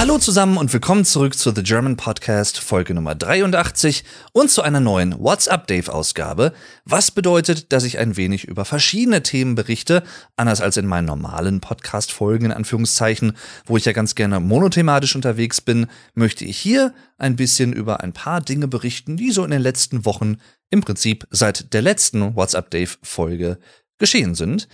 Hallo 0.00 0.16
zusammen 0.16 0.56
und 0.56 0.72
willkommen 0.72 1.04
zurück 1.04 1.36
zu 1.36 1.54
The 1.54 1.62
German 1.62 1.98
Podcast 1.98 2.58
Folge 2.58 2.94
Nummer 2.94 3.14
83 3.14 4.02
und 4.32 4.50
zu 4.50 4.62
einer 4.62 4.80
neuen 4.80 5.22
WhatsApp 5.22 5.66
Dave 5.66 5.92
Ausgabe, 5.92 6.54
was 6.86 7.10
bedeutet, 7.10 7.70
dass 7.70 7.84
ich 7.84 7.98
ein 7.98 8.16
wenig 8.16 8.44
über 8.44 8.64
verschiedene 8.64 9.22
Themen 9.22 9.56
berichte, 9.56 10.02
anders 10.36 10.62
als 10.62 10.78
in 10.78 10.86
meinen 10.86 11.04
normalen 11.04 11.60
Podcast 11.60 12.12
Folgen 12.12 12.46
in 12.46 12.52
Anführungszeichen, 12.52 13.36
wo 13.66 13.76
ich 13.76 13.84
ja 13.84 13.92
ganz 13.92 14.14
gerne 14.14 14.40
monothematisch 14.40 15.14
unterwegs 15.14 15.60
bin, 15.60 15.86
möchte 16.14 16.46
ich 16.46 16.56
hier 16.56 16.94
ein 17.18 17.36
bisschen 17.36 17.74
über 17.74 18.00
ein 18.00 18.14
paar 18.14 18.40
Dinge 18.40 18.68
berichten, 18.68 19.18
die 19.18 19.30
so 19.32 19.44
in 19.44 19.50
den 19.50 19.60
letzten 19.60 20.06
Wochen 20.06 20.38
im 20.70 20.80
Prinzip 20.80 21.26
seit 21.28 21.74
der 21.74 21.82
letzten 21.82 22.36
WhatsApp 22.36 22.70
Dave 22.70 22.96
Folge 23.02 23.58
geschehen 23.98 24.34
sind. 24.34 24.66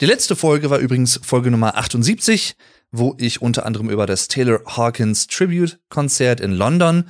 Die 0.00 0.06
letzte 0.06 0.36
Folge 0.36 0.70
war 0.70 0.78
übrigens 0.78 1.20
Folge 1.22 1.50
Nummer 1.50 1.76
78 1.76 2.56
wo 2.90 3.14
ich 3.18 3.42
unter 3.42 3.66
anderem 3.66 3.90
über 3.90 4.06
das 4.06 4.28
Taylor 4.28 4.60
Hawkins 4.64 5.26
Tribute 5.26 5.78
Konzert 5.88 6.40
in 6.40 6.52
London, 6.52 7.04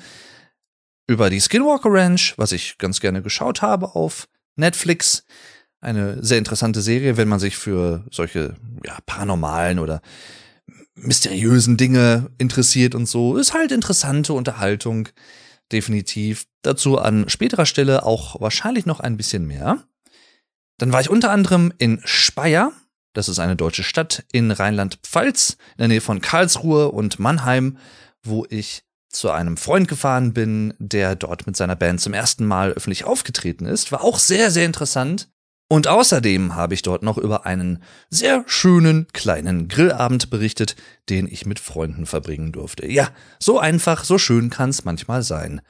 über 1.06 1.30
die 1.30 1.40
Skinwalker 1.40 1.90
Ranch, 1.90 2.34
was 2.36 2.52
ich 2.52 2.78
ganz 2.78 3.00
gerne 3.00 3.22
geschaut 3.22 3.62
habe 3.62 3.94
auf 3.94 4.28
Netflix, 4.56 5.24
eine 5.80 6.22
sehr 6.22 6.38
interessante 6.38 6.80
Serie, 6.80 7.16
wenn 7.16 7.28
man 7.28 7.38
sich 7.38 7.56
für 7.56 8.04
solche 8.10 8.56
ja, 8.84 8.98
paranormalen 9.06 9.78
oder 9.78 10.02
mysteriösen 10.96 11.76
Dinge 11.76 12.30
interessiert 12.38 12.96
und 12.96 13.06
so, 13.06 13.36
ist 13.36 13.54
halt 13.54 13.70
interessante 13.70 14.32
Unterhaltung, 14.32 15.08
definitiv. 15.70 16.46
Dazu 16.62 16.98
an 16.98 17.28
späterer 17.28 17.66
Stelle 17.66 18.04
auch 18.04 18.40
wahrscheinlich 18.40 18.84
noch 18.84 18.98
ein 18.98 19.16
bisschen 19.16 19.46
mehr. 19.46 19.84
Dann 20.78 20.92
war 20.92 21.00
ich 21.00 21.10
unter 21.10 21.30
anderem 21.30 21.72
in 21.78 22.00
Speyer, 22.04 22.72
das 23.12 23.28
ist 23.28 23.40
eine 23.40 23.56
deutsche 23.56 23.82
Stadt 23.82 24.24
in 24.32 24.50
Rheinland-Pfalz, 24.50 25.56
in 25.76 25.78
der 25.78 25.88
Nähe 25.88 26.00
von 26.00 26.20
Karlsruhe 26.20 26.90
und 26.90 27.18
Mannheim, 27.18 27.78
wo 28.22 28.46
ich 28.48 28.84
zu 29.08 29.30
einem 29.30 29.56
Freund 29.56 29.88
gefahren 29.88 30.32
bin, 30.32 30.74
der 30.78 31.16
dort 31.16 31.46
mit 31.46 31.56
seiner 31.56 31.76
Band 31.76 32.00
zum 32.00 32.14
ersten 32.14 32.46
Mal 32.46 32.72
öffentlich 32.72 33.04
aufgetreten 33.04 33.66
ist. 33.66 33.90
War 33.90 34.04
auch 34.04 34.18
sehr, 34.18 34.50
sehr 34.50 34.66
interessant. 34.66 35.28
Und 35.70 35.86
außerdem 35.86 36.54
habe 36.54 36.74
ich 36.74 36.82
dort 36.82 37.02
noch 37.02 37.18
über 37.18 37.44
einen 37.44 37.82
sehr 38.08 38.44
schönen 38.46 39.06
kleinen 39.12 39.68
Grillabend 39.68 40.30
berichtet, 40.30 40.76
den 41.10 41.26
ich 41.26 41.44
mit 41.44 41.58
Freunden 41.58 42.06
verbringen 42.06 42.52
durfte. 42.52 42.86
Ja, 42.86 43.10
so 43.38 43.58
einfach, 43.58 44.04
so 44.04 44.16
schön 44.16 44.48
kann 44.48 44.70
es 44.70 44.84
manchmal 44.84 45.22
sein. 45.22 45.60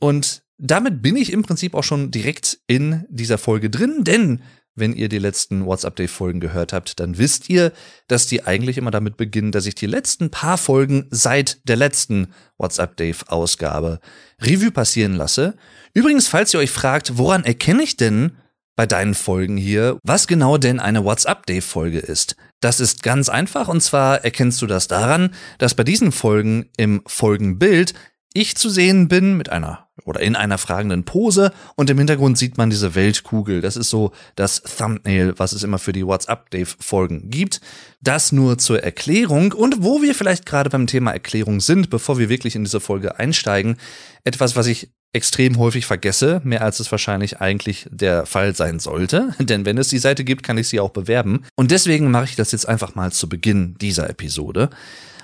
Und 0.00 0.42
damit 0.58 1.02
bin 1.02 1.16
ich 1.16 1.32
im 1.32 1.42
Prinzip 1.42 1.74
auch 1.74 1.84
schon 1.84 2.10
direkt 2.10 2.58
in 2.66 3.04
dieser 3.08 3.38
Folge 3.38 3.70
drin, 3.70 4.04
denn 4.04 4.42
wenn 4.76 4.92
ihr 4.92 5.08
die 5.08 5.18
letzten 5.18 5.64
WhatsApp-Day-Folgen 5.64 6.38
gehört 6.38 6.72
habt, 6.74 7.00
dann 7.00 7.16
wisst 7.16 7.48
ihr, 7.48 7.72
dass 8.08 8.26
die 8.26 8.44
eigentlich 8.44 8.76
immer 8.76 8.90
damit 8.90 9.16
beginnen, 9.16 9.50
dass 9.50 9.66
ich 9.66 9.74
die 9.74 9.86
letzten 9.86 10.30
paar 10.30 10.58
Folgen 10.58 11.06
seit 11.10 11.66
der 11.66 11.76
letzten 11.76 12.28
WhatsApp-Day-Ausgabe 12.58 14.00
Revue 14.40 14.70
passieren 14.70 15.14
lasse. 15.14 15.56
Übrigens, 15.94 16.28
falls 16.28 16.52
ihr 16.52 16.60
euch 16.60 16.70
fragt, 16.70 17.16
woran 17.16 17.44
erkenne 17.44 17.82
ich 17.82 17.96
denn 17.96 18.32
bei 18.76 18.84
deinen 18.86 19.14
Folgen 19.14 19.56
hier, 19.56 19.98
was 20.02 20.26
genau 20.26 20.58
denn 20.58 20.78
eine 20.78 21.04
WhatsApp-Day-Folge 21.04 21.98
ist? 21.98 22.36
Das 22.60 22.78
ist 22.78 23.02
ganz 23.02 23.30
einfach 23.30 23.68
und 23.68 23.82
zwar 23.82 24.24
erkennst 24.24 24.60
du 24.60 24.66
das 24.66 24.88
daran, 24.88 25.34
dass 25.56 25.74
bei 25.74 25.84
diesen 25.84 26.12
Folgen 26.12 26.68
im 26.76 27.02
Folgenbild 27.06 27.94
ich 28.36 28.56
zu 28.56 28.68
sehen 28.68 29.08
bin 29.08 29.36
mit 29.36 29.48
einer 29.50 29.86
oder 30.04 30.20
in 30.20 30.36
einer 30.36 30.58
fragenden 30.58 31.04
Pose 31.04 31.52
und 31.74 31.88
im 31.90 31.98
Hintergrund 31.98 32.36
sieht 32.36 32.58
man 32.58 32.70
diese 32.70 32.94
Weltkugel. 32.94 33.60
Das 33.60 33.76
ist 33.76 33.90
so 33.90 34.12
das 34.36 34.62
Thumbnail, 34.62 35.34
was 35.38 35.52
es 35.52 35.62
immer 35.62 35.78
für 35.78 35.92
die 35.92 36.06
WhatsApp-Dave-Folgen 36.06 37.30
gibt. 37.30 37.60
Das 38.02 38.32
nur 38.32 38.58
zur 38.58 38.82
Erklärung 38.82 39.52
und 39.52 39.82
wo 39.82 40.02
wir 40.02 40.14
vielleicht 40.14 40.46
gerade 40.46 40.70
beim 40.70 40.86
Thema 40.86 41.12
Erklärung 41.12 41.60
sind, 41.60 41.90
bevor 41.90 42.18
wir 42.18 42.28
wirklich 42.28 42.54
in 42.54 42.64
diese 42.64 42.80
Folge 42.80 43.18
einsteigen, 43.18 43.76
etwas, 44.22 44.54
was 44.54 44.66
ich 44.66 44.90
extrem 45.12 45.56
häufig 45.56 45.86
vergesse, 45.86 46.42
mehr 46.44 46.62
als 46.62 46.78
es 46.78 46.92
wahrscheinlich 46.92 47.40
eigentlich 47.40 47.86
der 47.90 48.26
Fall 48.26 48.54
sein 48.54 48.78
sollte, 48.80 49.34
denn 49.40 49.64
wenn 49.64 49.78
es 49.78 49.88
die 49.88 49.98
Seite 49.98 50.24
gibt, 50.24 50.42
kann 50.42 50.58
ich 50.58 50.68
sie 50.68 50.78
auch 50.78 50.90
bewerben 50.90 51.44
und 51.56 51.70
deswegen 51.70 52.10
mache 52.10 52.26
ich 52.26 52.36
das 52.36 52.52
jetzt 52.52 52.68
einfach 52.68 52.94
mal 52.94 53.12
zu 53.12 53.28
Beginn 53.28 53.76
dieser 53.80 54.10
Episode. 54.10 54.68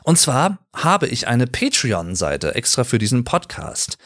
Und 0.05 0.19
zwar 0.19 0.59
habe 0.75 1.07
ich 1.07 1.29
eine 1.29 1.47
Patreon-Seite 1.47 2.55
extra 2.55 2.85
für 2.85 2.99
diesen 2.99 3.25
Podcast. 3.25 3.99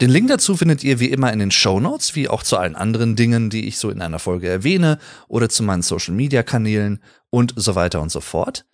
Den 0.00 0.10
Link 0.10 0.28
dazu 0.28 0.56
findet 0.56 0.82
ihr 0.82 0.98
wie 0.98 1.10
immer 1.10 1.32
in 1.32 1.38
den 1.38 1.50
Show 1.50 1.78
Notes, 1.78 2.14
wie 2.14 2.28
auch 2.28 2.42
zu 2.42 2.56
allen 2.56 2.76
anderen 2.76 3.16
Dingen, 3.16 3.50
die 3.50 3.68
ich 3.68 3.78
so 3.78 3.90
in 3.90 4.00
einer 4.00 4.18
Folge 4.18 4.48
erwähne 4.48 4.98
oder 5.28 5.48
zu 5.48 5.62
meinen 5.62 5.82
Social 5.82 6.14
Media 6.14 6.42
Kanälen 6.42 7.02
und 7.28 7.52
so 7.56 7.74
weiter 7.74 8.00
und 8.00 8.10
so 8.10 8.20
fort 8.20 8.64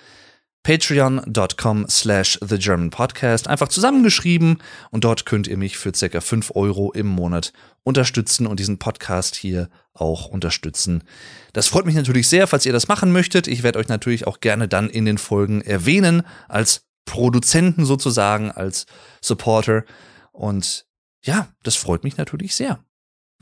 patreon.com 0.67 1.87
slash 1.89 2.41
The 2.45 2.59
German 2.59 2.91
Podcast, 2.91 3.47
einfach 3.47 3.69
zusammengeschrieben 3.69 4.61
und 4.91 5.05
dort 5.05 5.25
könnt 5.25 5.47
ihr 5.47 5.57
mich 5.57 5.79
für 5.79 5.95
circa 5.95 6.21
5 6.21 6.57
Euro 6.57 6.91
im 6.91 7.07
Monat 7.07 7.53
unterstützen 7.85 8.49
und 8.49 8.59
diesen 8.59 8.81
Podcast 8.81 9.37
hier 9.37 9.69
auch 9.95 10.27
unterstützen. 10.27 11.05
Das 11.53 11.69
freut 11.69 11.87
mich 11.87 11.95
natürlich 11.95 12.27
sehr, 12.27 12.49
falls 12.49 12.67
ihr 12.67 12.73
das 12.73 12.89
machen 12.89 13.13
möchtet. 13.13 13.47
Ich 13.47 13.63
werde 13.63 13.79
euch 13.79 13.87
natürlich 13.87 14.27
auch 14.27 14.41
gerne 14.41 14.67
dann 14.67 14.91
in 14.91 15.05
den 15.05 15.19
Folgen 15.19 15.61
erwähnen, 15.61 16.25
als 16.49 16.83
Produzenten 17.05 17.85
sozusagen, 17.85 18.51
als 18.51 18.87
Supporter. 19.21 19.85
Und 20.33 20.85
ja, 21.23 21.47
das 21.63 21.77
freut 21.77 22.03
mich 22.03 22.17
natürlich 22.17 22.57
sehr. 22.57 22.81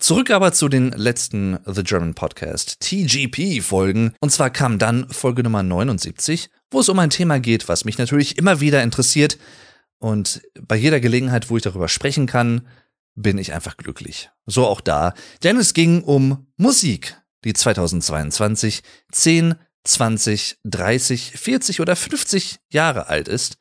Zurück 0.01 0.31
aber 0.31 0.53
zu 0.53 0.69
den 0.69 0.91
letzten 0.91 1.59
The 1.67 1.83
German 1.83 2.15
Podcast 2.15 2.81
TGP 2.81 3.63
Folgen. 3.63 4.13
Und 4.21 4.31
zwar 4.31 4.51
kam 4.51 4.79
dann 4.79 5.09
Folge 5.09 5.43
Nummer 5.43 5.63
79 5.63 6.51
wo 6.75 6.81
es 6.81 6.89
um 6.91 6.99
ein 6.99 7.09
Thema 7.09 7.41
geht, 7.41 7.69
was 7.69 7.87
mich 7.87 7.97
natürlich 7.97 8.37
immer 8.37 8.61
wieder 8.61 8.83
interessiert. 8.83 9.39
Und 9.99 10.43
bei 10.61 10.77
jeder 10.77 11.01
Gelegenheit, 11.01 11.49
wo 11.49 11.57
ich 11.57 11.63
darüber 11.63 11.89
sprechen 11.89 12.27
kann, 12.27 12.67
bin 13.15 13.39
ich 13.39 13.55
einfach 13.55 13.77
glücklich. 13.77 14.31
So 14.45 14.67
auch 14.67 14.81
da, 14.81 15.15
denn 15.45 15.57
es 15.57 15.73
ging 15.73 16.03
um 16.03 16.49
Musik, 16.57 17.17
die 17.45 17.55
2022 17.55 18.83
10, 19.13 19.55
20, 19.85 20.59
30, 20.65 21.31
40 21.33 21.81
oder 21.81 21.95
50 21.95 22.59
Jahre 22.71 23.07
alt 23.07 23.29
ist. 23.29 23.59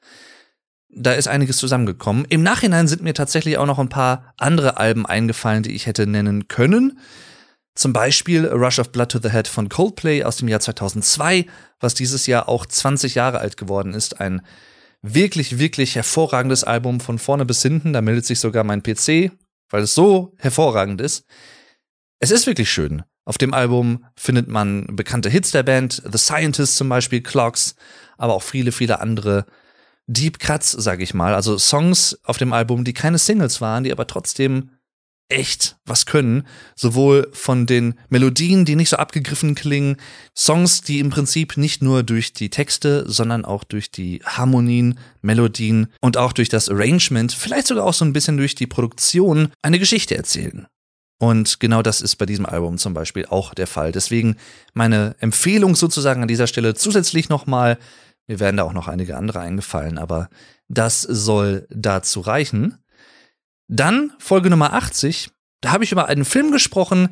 Da 0.96 1.14
ist 1.14 1.28
einiges 1.28 1.58
zusammengekommen. 1.58 2.26
Im 2.30 2.44
Nachhinein 2.44 2.88
sind 2.88 3.02
mir 3.02 3.14
tatsächlich 3.14 3.58
auch 3.58 3.66
noch 3.66 3.80
ein 3.80 3.90
paar 3.90 4.34
andere 4.38 4.78
Alben 4.78 5.06
eingefallen, 5.06 5.64
die 5.64 5.72
ich 5.72 5.88
hätte 5.88 6.06
nennen 6.06 6.48
können. 6.48 7.00
Zum 7.76 7.94
Beispiel 7.94 8.48
A 8.48 8.54
Rush 8.54 8.78
of 8.78 8.92
Blood 8.92 9.10
to 9.10 9.20
the 9.22 9.32
Head 9.32 9.48
von 9.48 9.70
Coldplay 9.70 10.24
aus 10.24 10.38
dem 10.38 10.48
Jahr 10.48 10.60
2002, 10.60 11.48
was 11.80 11.96
dieses 11.96 12.28
Jahr 12.28 12.48
auch 12.48 12.68
20 12.68 13.16
Jahre 13.16 13.40
alt 13.40 13.58
geworden 13.58 13.96
ist. 13.96 14.22
Ein 14.22 14.44
wirklich, 15.02 15.58
wirklich 15.58 15.96
hervorragendes 15.96 16.64
Album 16.64 17.00
von 17.00 17.18
vorne 17.18 17.46
bis 17.46 17.64
hinten. 17.64 17.94
Da 17.94 18.02
meldet 18.02 18.26
sich 18.26 18.40
sogar 18.40 18.64
mein 18.64 18.84
PC, 18.84 19.32
weil 19.70 19.84
es 19.84 19.96
so 19.96 20.36
hervorragend 20.38 21.02
ist. 21.02 21.26
Es 22.20 22.30
ist 22.30 22.46
wirklich 22.46 22.72
schön. 22.72 23.04
Auf 23.26 23.38
dem 23.38 23.54
Album 23.54 24.06
findet 24.16 24.48
man 24.48 24.86
bekannte 24.96 25.30
Hits 25.30 25.52
der 25.52 25.64
Band, 25.64 26.02
The 26.10 26.18
Scientist 26.18 26.76
zum 26.76 26.90
Beispiel, 26.90 27.22
Clocks, 27.22 27.76
aber 28.18 28.34
auch 28.34 28.44
viele, 28.44 28.72
viele 28.72 29.00
andere 29.00 29.46
Deep 30.08 30.40
Cuts, 30.40 30.72
sag 30.72 31.02
ich 31.02 31.14
mal. 31.14 31.34
Also 31.34 31.58
Songs 31.58 32.18
auf 32.24 32.38
dem 32.38 32.54
Album, 32.54 32.84
die 32.84 32.94
keine 32.94 33.18
Singles 33.18 33.62
waren, 33.62 33.84
die 33.84 33.92
aber 33.92 34.08
trotzdem 34.08 34.70
echt 35.30 35.78
was 35.86 36.06
können. 36.06 36.46
Sowohl 36.76 37.30
von 37.34 37.66
den 37.66 37.96
Melodien, 38.10 38.66
die 38.66 38.76
nicht 38.76 38.90
so 38.90 38.98
abgegriffen 38.98 39.56
klingen, 39.56 39.98
Songs, 40.38 40.82
die 40.82 41.00
im 41.00 41.10
Prinzip 41.10 41.58
nicht 41.58 41.82
nur 41.82 42.04
durch 42.04 42.34
die 42.34 42.50
Texte, 42.50 43.06
sondern 43.08 43.46
auch 43.46 43.64
durch 43.64 43.92
die 43.92 44.22
Harmonien, 44.24 45.00
Melodien 45.22 45.88
und 46.02 46.18
auch 46.18 46.34
durch 46.34 46.50
das 46.50 46.70
Arrangement, 46.70 47.32
vielleicht 47.32 47.68
sogar 47.68 47.86
auch 47.86 47.94
so 47.94 48.06
ein 48.06 48.14
bisschen 48.14 48.38
durch 48.38 48.56
die 48.56 48.68
Produktion, 48.68 49.50
eine 49.62 49.80
Geschichte 49.80 50.16
erzählen. 50.16 50.68
Und 51.20 51.62
genau 51.62 51.82
das 51.82 52.02
ist 52.02 52.18
bei 52.18 52.26
diesem 52.26 52.46
Album 52.46 52.78
zum 52.78 52.94
Beispiel 52.94 53.26
auch 53.26 53.54
der 53.54 53.68
Fall. 53.68 53.94
Deswegen 53.94 54.36
meine 54.74 55.16
Empfehlung 55.20 55.76
sozusagen 55.76 56.22
an 56.22 56.28
dieser 56.28 56.48
Stelle 56.48 56.74
zusätzlich 56.74 57.30
nochmal, 57.30 57.78
mir 58.28 58.40
werden 58.40 58.58
da 58.58 58.64
auch 58.64 58.74
noch 58.74 58.88
einige 58.88 59.18
andere 59.18 59.40
eingefallen, 59.40 59.98
aber 59.98 60.30
das 60.68 61.02
soll 61.02 61.68
dazu 61.70 62.22
reichen. 62.22 62.78
Dann 63.68 64.14
Folge 64.20 64.50
Nummer 64.50 64.74
80, 64.74 65.30
da 65.62 65.72
habe 65.72 65.84
ich 65.84 65.92
über 65.92 66.08
einen 66.08 66.26
Film 66.26 66.52
gesprochen, 66.52 67.10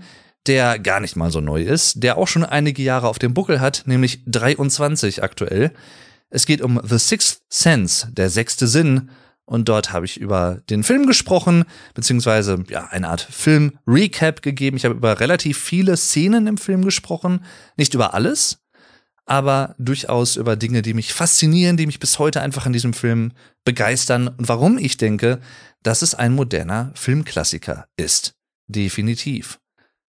der 0.47 0.79
gar 0.79 0.99
nicht 0.99 1.15
mal 1.15 1.31
so 1.31 1.39
neu 1.41 1.61
ist, 1.61 2.03
der 2.03 2.17
auch 2.17 2.27
schon 2.27 2.43
einige 2.43 2.81
Jahre 2.81 3.07
auf 3.07 3.19
dem 3.19 3.33
Buckel 3.33 3.59
hat, 3.59 3.83
nämlich 3.85 4.23
23 4.25 5.23
aktuell. 5.23 5.71
Es 6.29 6.45
geht 6.45 6.61
um 6.61 6.79
The 6.83 6.97
Sixth 6.97 7.41
Sense, 7.49 8.07
der 8.11 8.29
sechste 8.29 8.67
Sinn. 8.67 9.09
Und 9.45 9.67
dort 9.67 9.91
habe 9.91 10.05
ich 10.05 10.17
über 10.17 10.61
den 10.69 10.83
Film 10.83 11.07
gesprochen, 11.07 11.65
beziehungsweise 11.93 12.63
ja, 12.69 12.87
eine 12.89 13.09
Art 13.09 13.21
Film-Recap 13.21 14.41
gegeben. 14.41 14.77
Ich 14.77 14.85
habe 14.85 14.95
über 14.95 15.19
relativ 15.19 15.57
viele 15.57 15.97
Szenen 15.97 16.47
im 16.47 16.57
Film 16.57 16.85
gesprochen. 16.85 17.43
Nicht 17.75 17.93
über 17.93 18.13
alles, 18.13 18.59
aber 19.25 19.75
durchaus 19.77 20.35
über 20.35 20.55
Dinge, 20.55 20.81
die 20.81 20.93
mich 20.93 21.13
faszinieren, 21.13 21.77
die 21.77 21.85
mich 21.85 21.99
bis 21.99 22.19
heute 22.19 22.41
einfach 22.41 22.65
an 22.65 22.73
diesem 22.73 22.93
Film 22.93 23.31
begeistern 23.63 24.27
und 24.27 24.47
warum 24.47 24.77
ich 24.77 24.97
denke, 24.97 25.39
dass 25.83 26.01
es 26.01 26.15
ein 26.15 26.33
moderner 26.33 26.91
Filmklassiker 26.95 27.87
ist. 27.97 28.33
Definitiv. 28.67 29.59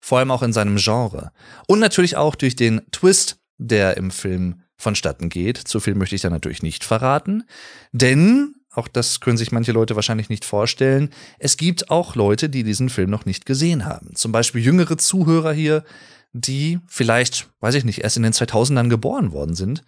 Vor 0.00 0.18
allem 0.18 0.30
auch 0.30 0.42
in 0.42 0.52
seinem 0.52 0.76
Genre. 0.76 1.32
Und 1.66 1.78
natürlich 1.78 2.16
auch 2.16 2.34
durch 2.34 2.56
den 2.56 2.80
Twist, 2.90 3.38
der 3.58 3.96
im 3.96 4.10
Film 4.10 4.62
vonstatten 4.76 5.28
geht. 5.28 5.58
Zu 5.58 5.78
viel 5.80 5.94
möchte 5.94 6.14
ich 6.14 6.22
da 6.22 6.30
natürlich 6.30 6.62
nicht 6.62 6.84
verraten, 6.84 7.44
denn 7.92 8.54
auch 8.72 8.88
das 8.88 9.20
können 9.20 9.36
sich 9.36 9.52
manche 9.52 9.72
Leute 9.72 9.96
wahrscheinlich 9.96 10.28
nicht 10.28 10.44
vorstellen. 10.44 11.10
Es 11.38 11.56
gibt 11.56 11.90
auch 11.90 12.14
Leute, 12.14 12.48
die 12.48 12.62
diesen 12.62 12.88
Film 12.88 13.10
noch 13.10 13.26
nicht 13.26 13.44
gesehen 13.44 13.84
haben. 13.84 14.14
Zum 14.14 14.32
Beispiel 14.32 14.62
jüngere 14.62 14.96
Zuhörer 14.96 15.52
hier, 15.52 15.84
die 16.32 16.80
vielleicht, 16.86 17.48
weiß 17.60 17.74
ich 17.74 17.84
nicht, 17.84 18.02
erst 18.02 18.16
in 18.16 18.22
den 18.22 18.32
2000ern 18.32 18.88
geboren 18.88 19.32
worden 19.32 19.54
sind 19.54 19.82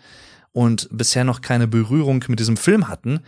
und 0.52 0.88
bisher 0.90 1.24
noch 1.24 1.40
keine 1.40 1.66
Berührung 1.66 2.24
mit 2.28 2.40
diesem 2.40 2.56
Film 2.56 2.88
hatten. 2.88 3.20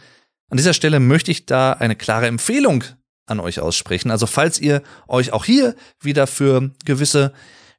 An 0.50 0.56
dieser 0.56 0.75
Stelle 0.75 1.00
möchte 1.00 1.31
ich 1.31 1.46
da 1.46 1.72
eine 1.72 1.96
klare 1.96 2.26
Empfehlung 2.26 2.84
an 3.26 3.40
euch 3.40 3.61
aussprechen. 3.61 4.11
Also 4.11 4.26
falls 4.26 4.61
ihr 4.61 4.82
euch 5.08 5.32
auch 5.32 5.44
hier 5.44 5.75
wieder 6.00 6.26
für 6.26 6.72
gewisse 6.84 7.32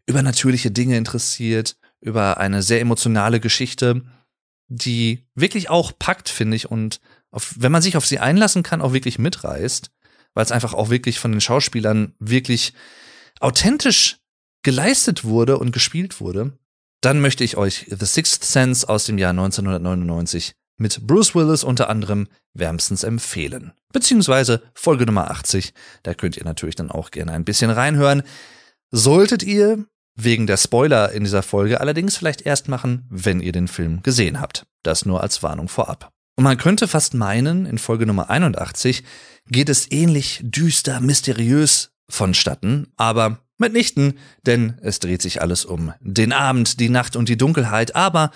übernatürliche 0.08 0.72
Dinge 0.72 0.98
interessiert, 0.98 1.78
über 2.02 2.38
eine 2.38 2.62
sehr 2.62 2.82
emotionale 2.82 3.40
Geschichte, 3.40 4.04
die 4.68 5.26
wirklich 5.36 5.70
auch 5.70 5.92
packt, 5.98 6.30
finde 6.30 6.56
ich, 6.56 6.70
und 6.70 7.00
auf, 7.32 7.56
wenn 7.58 7.72
man 7.72 7.82
sich 7.82 7.98
auf 7.98 8.06
sie 8.06 8.20
einlassen 8.20 8.64
kann, 8.64 8.82
auch 8.82 8.94
wirklich 8.94 9.20
mitreißt, 9.20 9.92
weil 10.34 10.44
es 10.44 10.52
einfach 10.52 10.74
auch 10.74 10.90
wirklich 10.90 11.20
von 11.20 11.32
den 11.32 11.42
Schauspielern 11.42 12.14
wirklich 12.20 12.74
authentisch 13.40 14.18
geleistet 14.66 15.24
wurde 15.24 15.58
und 15.60 15.72
gespielt 15.72 16.20
wurde, 16.20 16.58
dann 17.00 17.22
möchte 17.22 17.44
ich 17.44 17.56
euch 17.56 17.86
The 17.88 18.06
Sixth 18.06 18.44
Sense 18.44 18.90
aus 18.90 19.06
dem 19.06 19.20
Jahr 19.20 19.30
1999 19.30 20.54
mit 20.78 21.06
Bruce 21.06 21.36
Willis 21.36 21.64
unter 21.64 21.88
anderem 21.88 22.28
wärmstens 22.54 23.04
empfehlen. 23.04 23.74
Beziehungsweise 23.94 24.64
Folge 24.74 25.06
Nummer 25.06 25.30
80, 25.30 25.74
da 26.02 26.16
könnt 26.16 26.36
ihr 26.36 26.44
natürlich 26.44 26.76
dann 26.76 26.90
auch 26.92 27.12
gerne 27.12 27.32
ein 27.32 27.46
bisschen 27.46 27.70
reinhören. 27.70 28.24
Solltet 28.92 29.44
ihr 29.44 29.86
wegen 30.16 30.48
der 30.48 30.58
Spoiler 30.58 31.12
in 31.12 31.24
dieser 31.24 31.44
Folge 31.44 31.80
allerdings 31.80 32.18
vielleicht 32.18 32.42
erst 32.42 32.68
machen, 32.68 33.06
wenn 33.10 33.42
ihr 33.42 33.52
den 33.52 33.68
Film 33.68 34.02
gesehen 34.02 34.42
habt. 34.42 34.66
Das 34.82 35.06
nur 35.06 35.22
als 35.22 35.44
Warnung 35.44 35.68
vorab. 35.68 36.12
Und 36.38 36.44
man 36.44 36.58
könnte 36.58 36.88
fast 36.88 37.14
meinen, 37.14 37.68
in 37.68 37.78
Folge 37.78 38.08
Nummer 38.08 38.32
81 38.32 39.04
geht 39.48 39.70
es 39.70 39.92
ähnlich 39.92 40.42
düster, 40.44 41.00
mysteriös 41.02 41.92
vonstatten, 42.10 42.88
aber 42.98 43.45
mitnichten, 43.58 44.18
denn 44.46 44.78
es 44.82 45.00
dreht 45.00 45.22
sich 45.22 45.42
alles 45.42 45.66
um 45.66 45.94
den 46.02 46.34
Abend, 46.34 46.80
die 46.80 46.90
Nacht 46.90 47.16
und 47.16 47.30
die 47.30 47.38
Dunkelheit, 47.38 47.96
aber 47.96 48.32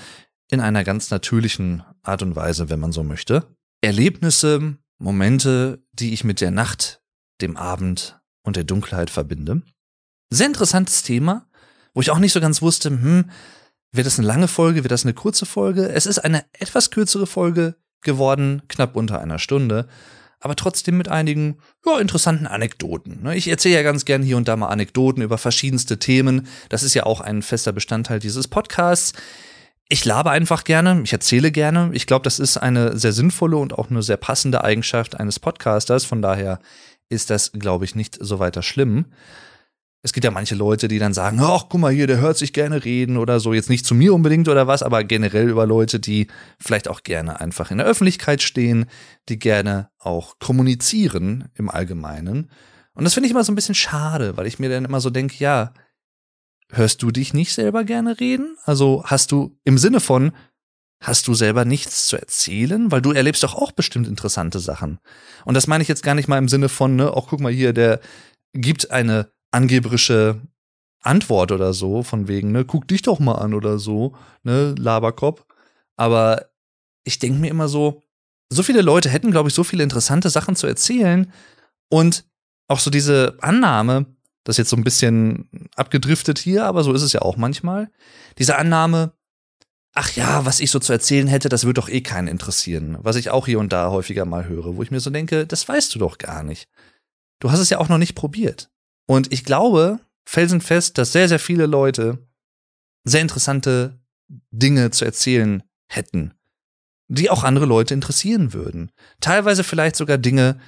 in 0.50 0.60
einer 0.60 0.84
ganz 0.84 1.12
natürlichen 1.12 1.84
Art 2.02 2.22
und 2.22 2.36
Weise, 2.36 2.70
wenn 2.70 2.80
man 2.80 2.92
so 2.92 3.04
möchte. 3.04 3.56
Erlebnisse, 3.82 4.78
Momente, 4.98 5.84
die 5.94 6.14
ich 6.14 6.24
mit 6.24 6.42
der 6.42 6.52
Nacht, 6.52 7.02
dem 7.42 7.56
Abend 7.56 8.20
und 8.44 8.56
der 8.56 8.64
Dunkelheit 8.64 9.10
verbinde. 9.10 9.62
Sehr 10.30 10.48
interessantes 10.48 11.04
Thema, 11.04 11.48
wo 11.94 12.02
ich 12.02 12.12
auch 12.12 12.20
nicht 12.20 12.34
so 12.34 12.42
ganz 12.42 12.62
wusste, 12.62 12.90
hm, 12.90 13.30
wird 13.92 14.06
das 14.06 14.20
eine 14.20 14.28
lange 14.28 14.48
Folge, 14.48 14.84
wird 14.84 14.92
das 14.92 15.06
eine 15.06 15.14
kurze 15.14 15.46
Folge? 15.46 15.90
Es 15.90 16.06
ist 16.06 16.20
eine 16.20 16.46
etwas 16.54 16.92
kürzere 16.92 17.26
Folge, 17.26 17.76
geworden, 18.02 18.62
knapp 18.68 18.96
unter 18.96 19.20
einer 19.20 19.40
Stunde, 19.40 19.88
aber 20.40 20.56
trotzdem 20.56 20.98
mit 20.98 21.08
einigen 21.08 21.58
ja, 21.86 22.00
interessanten 22.00 22.48
Anekdoten. 22.48 23.24
Ne? 23.24 23.36
Ich 23.36 23.48
erzähle 23.48 23.76
ja 23.76 23.84
ganz 23.84 24.06
gern 24.06 24.24
hier 24.24 24.38
und 24.38 24.48
da 24.48 24.56
mal 24.56 24.68
Anekdoten 24.68 25.22
über 25.22 25.38
verschiedenste 25.38 26.00
Themen. 26.00 26.48
Das 26.70 26.84
ist 26.84 26.94
ja 26.94 27.04
auch 27.04 27.22
ein 27.22 27.42
fester 27.42 27.72
Bestandteil 27.72 28.20
dieses 28.20 28.48
Podcasts. 28.48 29.14
Ich 29.90 30.06
labe 30.06 30.32
einfach 30.32 30.64
gerne, 30.64 31.02
ich 31.04 31.14
erzähle 31.14 31.52
gerne. 31.52 31.90
Ich 31.94 32.06
glaube, 32.06 32.24
das 32.24 32.40
ist 32.40 32.58
eine 32.58 32.98
sehr 32.98 33.12
sinnvolle 33.12 33.58
und 33.58 33.74
auch 33.74 33.90
eine 33.90 34.04
sehr 34.04 34.18
passende 34.18 34.64
Eigenschaft 34.64 35.20
eines 35.20 35.40
Podcasters. 35.40 36.06
Von 36.06 36.22
daher 36.22 36.60
ist 37.10 37.30
das, 37.32 37.52
glaube 37.54 37.86
ich, 37.86 37.96
nicht 37.96 38.18
so 38.22 38.40
weiter 38.40 38.62
schlimm 38.62 39.06
es 40.02 40.14
gibt 40.14 40.24
ja 40.24 40.32
manche 40.32 40.56
Leute, 40.56 40.88
die 40.88 41.00
dann 41.00 41.14
sagen, 41.14 41.40
ach, 41.42 41.66
guck 41.68 41.82
mal 41.82 41.92
hier, 41.92 42.08
der 42.08 42.20
hört 42.20 42.38
sich 42.38 42.54
gerne 42.54 42.86
reden 42.86 43.18
oder 43.18 43.40
so. 43.40 43.54
Jetzt 43.54 43.70
nicht 43.70 43.86
zu 43.86 43.94
mir 43.94 44.14
unbedingt 44.14 44.48
oder 44.48 44.66
was, 44.66 44.82
aber 44.82 45.04
generell 45.04 45.50
über 45.50 45.66
Leute, 45.66 46.00
die 46.00 46.28
vielleicht 46.58 46.88
auch 46.88 47.04
gerne 47.04 47.42
einfach 47.42 47.70
in 47.70 47.80
der 47.80 47.88
Öffentlichkeit 47.88 48.42
stehen, 48.42 48.86
die 49.28 49.40
gerne 49.40 49.90
auch 50.00 50.40
kommunizieren 50.40 51.50
im 51.56 51.70
Allgemeinen. 51.70 52.50
Und 52.94 53.04
das 53.04 53.14
finde 53.14 53.28
ich 53.28 53.32
immer 53.32 53.44
so 53.44 53.52
ein 53.52 53.56
bisschen 53.56 53.76
schade, 53.76 54.38
weil 54.38 54.48
ich 54.48 54.58
mir 54.58 54.70
dann 54.70 54.86
immer 54.86 55.02
so 55.02 55.10
denke, 55.10 55.36
ja, 55.40 55.74
hörst 56.72 57.02
du 57.02 57.12
dich 57.12 57.34
nicht 57.34 57.54
selber 57.54 57.84
gerne 57.84 58.20
reden? 58.22 58.56
Also 58.64 59.04
hast 59.06 59.34
du 59.34 59.58
im 59.66 59.78
Sinne 59.78 60.00
von, 60.00 60.32
hast 61.02 61.28
du 61.28 61.34
selber 61.34 61.66
nichts 61.66 62.08
zu 62.08 62.16
erzählen? 62.16 62.90
Weil 62.90 63.02
du 63.02 63.12
erlebst 63.12 63.44
doch 63.44 63.56
auch 63.56 63.74
bestimmt 63.74 64.08
interessante 64.08 64.60
Sachen. 64.60 65.00
Und 65.44 65.56
das 65.56 65.68
meine 65.68 65.82
ich 65.82 65.90
jetzt 65.90 66.04
gar 66.04 66.16
nicht 66.16 66.30
mal 66.30 66.38
im 66.38 66.48
Sinne 66.48 66.70
von, 66.70 66.96
ne, 66.96 67.12
auch 67.12 67.28
guck 67.28 67.42
mal 67.42 67.52
hier, 67.52 67.74
der 67.74 68.00
gibt 68.54 68.92
eine 68.92 69.30
angeberische 69.52 70.42
Antwort 71.02 71.52
oder 71.52 71.74
so, 71.74 72.04
von 72.04 72.28
wegen, 72.28 72.52
ne, 72.52 72.66
guck 72.66 72.88
dich 72.88 73.02
doch 73.02 73.20
mal 73.20 73.36
an 73.36 73.54
oder 73.54 73.80
so, 73.80 74.16
ne, 74.44 74.76
Laberkopf. 74.78 75.46
Aber 75.96 76.50
ich 77.04 77.20
denke 77.20 77.40
mir 77.40 77.50
immer 77.50 77.68
so, 77.68 78.04
so 78.50 78.64
viele 78.64 78.82
Leute 78.82 79.10
hätten, 79.10 79.32
glaube 79.32 79.50
ich, 79.50 79.56
so 79.56 79.64
viele 79.64 79.84
interessante 79.84 80.30
Sachen 80.30 80.56
zu 80.56 80.68
erzählen 80.68 81.32
und 81.90 82.26
auch 82.68 82.80
so 82.80 82.90
diese 82.90 83.38
Annahme, 83.42 84.06
das 84.44 84.56
ist 84.56 84.58
jetzt 84.58 84.70
so 84.70 84.78
ein 84.78 84.84
bisschen 84.84 85.50
abgedriftet 85.76 86.40
hier, 86.40 86.66
aber 86.66 86.84
so 86.84 86.94
ist 86.94 87.02
es 87.02 87.14
ja 87.14 87.22
auch 87.22 87.38
manchmal, 87.38 87.92
diese 88.38 88.58
Annahme, 88.58 89.14
ach 89.94 90.12
ja, 90.16 90.46
was 90.46 90.60
ich 90.60 90.72
so 90.72 90.80
zu 90.80 90.94
erzählen 90.94 91.28
hätte, 91.28 91.50
das 91.50 91.66
würde 91.66 91.82
doch 91.82 91.90
eh 91.90 92.02
keinen 92.02 92.28
interessieren, 92.28 92.98
was 93.02 93.16
ich 93.16 93.30
auch 93.30 93.46
hier 93.46 93.60
und 93.60 93.74
da 93.74 93.90
häufiger 93.90 94.26
mal 94.26 94.46
höre, 94.46 94.76
wo 94.76 94.84
ich 94.84 94.92
mir 94.92 95.00
so 95.00 95.10
denke, 95.10 95.46
das 95.46 95.68
weißt 95.68 95.94
du 95.94 96.00
doch 96.00 96.18
gar 96.18 96.44
nicht. 96.44 96.68
Du 97.40 97.52
hast 97.52 97.60
es 97.60 97.70
ja 97.70 97.80
auch 97.80 97.90
noch 97.90 97.98
nicht 97.98 98.16
probiert. 98.16 98.70
Und 99.10 99.34
ich 99.34 99.44
glaube 99.44 100.00
felsenfest, 100.28 101.00
dass 101.00 101.14
sehr, 101.14 101.28
sehr 101.28 101.40
viele 101.40 101.66
Leute 101.66 102.20
sehr 103.04 103.22
interessante 103.22 104.00
Dinge 104.52 104.92
zu 104.92 105.04
erzählen 105.04 105.64
hätten, 105.88 106.36
die 107.08 107.32
auch 107.32 107.44
andere 107.44 107.66
Leute 107.66 107.96
interessieren 107.96 108.54
würden. 108.54 108.92
Teilweise 109.20 109.64
vielleicht 109.64 109.96
sogar 109.96 110.20
Dinge, 110.20 110.60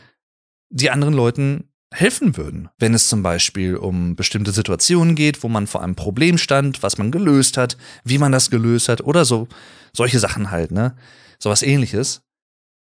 die 0.72 0.90
anderen 0.90 1.14
Leuten 1.14 1.70
helfen 1.94 2.36
würden, 2.36 2.70
wenn 2.80 2.96
es 2.96 3.10
zum 3.10 3.22
Beispiel 3.22 3.76
um 3.76 4.16
bestimmte 4.16 4.52
Situationen 4.52 5.14
geht, 5.14 5.44
wo 5.44 5.48
man 5.48 5.68
vor 5.68 5.84
einem 5.84 5.96
Problem 5.96 6.40
stand, 6.40 6.82
was 6.82 6.98
man 6.98 7.12
gelöst 7.12 7.58
hat, 7.58 7.78
wie 8.04 8.18
man 8.18 8.32
das 8.32 8.50
gelöst 8.50 8.90
hat 8.90 9.02
oder 9.02 9.24
so, 9.24 9.50
solche 9.94 10.18
Sachen 10.18 10.50
halt, 10.50 10.72
ne? 10.72 10.98
Sowas 11.38 11.62
ähnliches. 11.62 12.24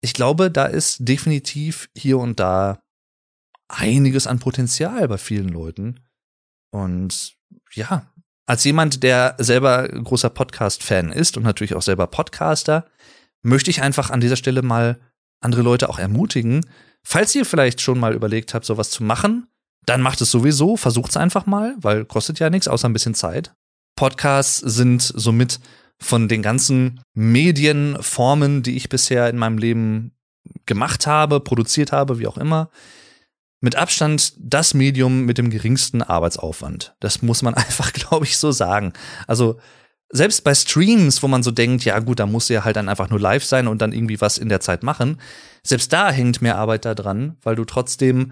Ich 0.01 0.13
glaube, 0.13 0.51
da 0.51 0.67
ist 0.67 0.97
definitiv 0.99 1.89
hier 1.95 2.19
und 2.19 2.39
da 2.39 2.83
einiges 3.69 4.27
an 4.27 4.39
Potenzial 4.39 5.07
bei 5.07 5.17
vielen 5.17 5.49
Leuten. 5.49 6.01
Und 6.71 7.35
ja, 7.73 8.11
als 8.45 8.63
jemand, 8.63 9.03
der 9.03 9.35
selber 9.37 9.87
großer 9.87 10.29
Podcast-Fan 10.29 11.11
ist 11.11 11.37
und 11.37 11.43
natürlich 11.43 11.75
auch 11.75 11.81
selber 11.81 12.07
Podcaster, 12.07 12.85
möchte 13.41 13.69
ich 13.69 13.81
einfach 13.81 14.09
an 14.09 14.19
dieser 14.19 14.35
Stelle 14.35 14.61
mal 14.61 14.99
andere 15.39 15.61
Leute 15.61 15.89
auch 15.89 15.99
ermutigen. 15.99 16.65
Falls 17.03 17.33
ihr 17.35 17.45
vielleicht 17.45 17.79
schon 17.79 17.99
mal 17.99 18.13
überlegt 18.13 18.53
habt, 18.53 18.65
sowas 18.65 18.89
zu 18.89 19.03
machen, 19.03 19.47
dann 19.85 20.01
macht 20.01 20.21
es 20.21 20.31
sowieso, 20.31 20.77
versucht 20.77 21.11
es 21.11 21.17
einfach 21.17 21.45
mal, 21.45 21.75
weil 21.79 22.05
kostet 22.05 22.39
ja 22.39 22.49
nichts, 22.49 22.67
außer 22.67 22.89
ein 22.89 22.93
bisschen 22.93 23.15
Zeit. 23.15 23.53
Podcasts 23.95 24.57
sind 24.59 25.01
somit 25.01 25.59
von 26.01 26.27
den 26.27 26.41
ganzen 26.41 27.01
Medienformen, 27.13 28.63
die 28.63 28.75
ich 28.75 28.89
bisher 28.89 29.29
in 29.29 29.37
meinem 29.37 29.57
Leben 29.57 30.13
gemacht 30.65 31.07
habe, 31.07 31.39
produziert 31.39 31.91
habe, 31.91 32.19
wie 32.19 32.27
auch 32.27 32.37
immer, 32.37 32.69
mit 33.61 33.75
Abstand 33.75 34.33
das 34.37 34.73
Medium 34.73 35.25
mit 35.25 35.37
dem 35.37 35.49
geringsten 35.49 36.01
Arbeitsaufwand. 36.01 36.95
Das 36.99 37.21
muss 37.21 37.41
man 37.41 37.53
einfach, 37.55 37.93
glaube 37.93 38.25
ich, 38.25 38.37
so 38.37 38.51
sagen. 38.51 38.93
Also 39.27 39.59
selbst 40.11 40.43
bei 40.43 40.55
Streams, 40.55 41.21
wo 41.21 41.27
man 41.27 41.43
so 41.43 41.51
denkt, 41.51 41.85
ja 41.85 41.99
gut, 41.99 42.19
da 42.19 42.25
muss 42.25 42.49
ja 42.49 42.63
halt 42.63 42.75
dann 42.75 42.89
einfach 42.89 43.09
nur 43.09 43.19
live 43.19 43.43
sein 43.43 43.67
und 43.67 43.81
dann 43.81 43.93
irgendwie 43.93 44.19
was 44.21 44.37
in 44.37 44.49
der 44.49 44.59
Zeit 44.59 44.81
machen, 44.81 45.21
selbst 45.63 45.93
da 45.93 46.09
hängt 46.09 46.41
mehr 46.41 46.57
Arbeit 46.57 46.85
da 46.85 46.95
dran, 46.95 47.37
weil 47.43 47.55
du 47.55 47.65
trotzdem 47.65 48.31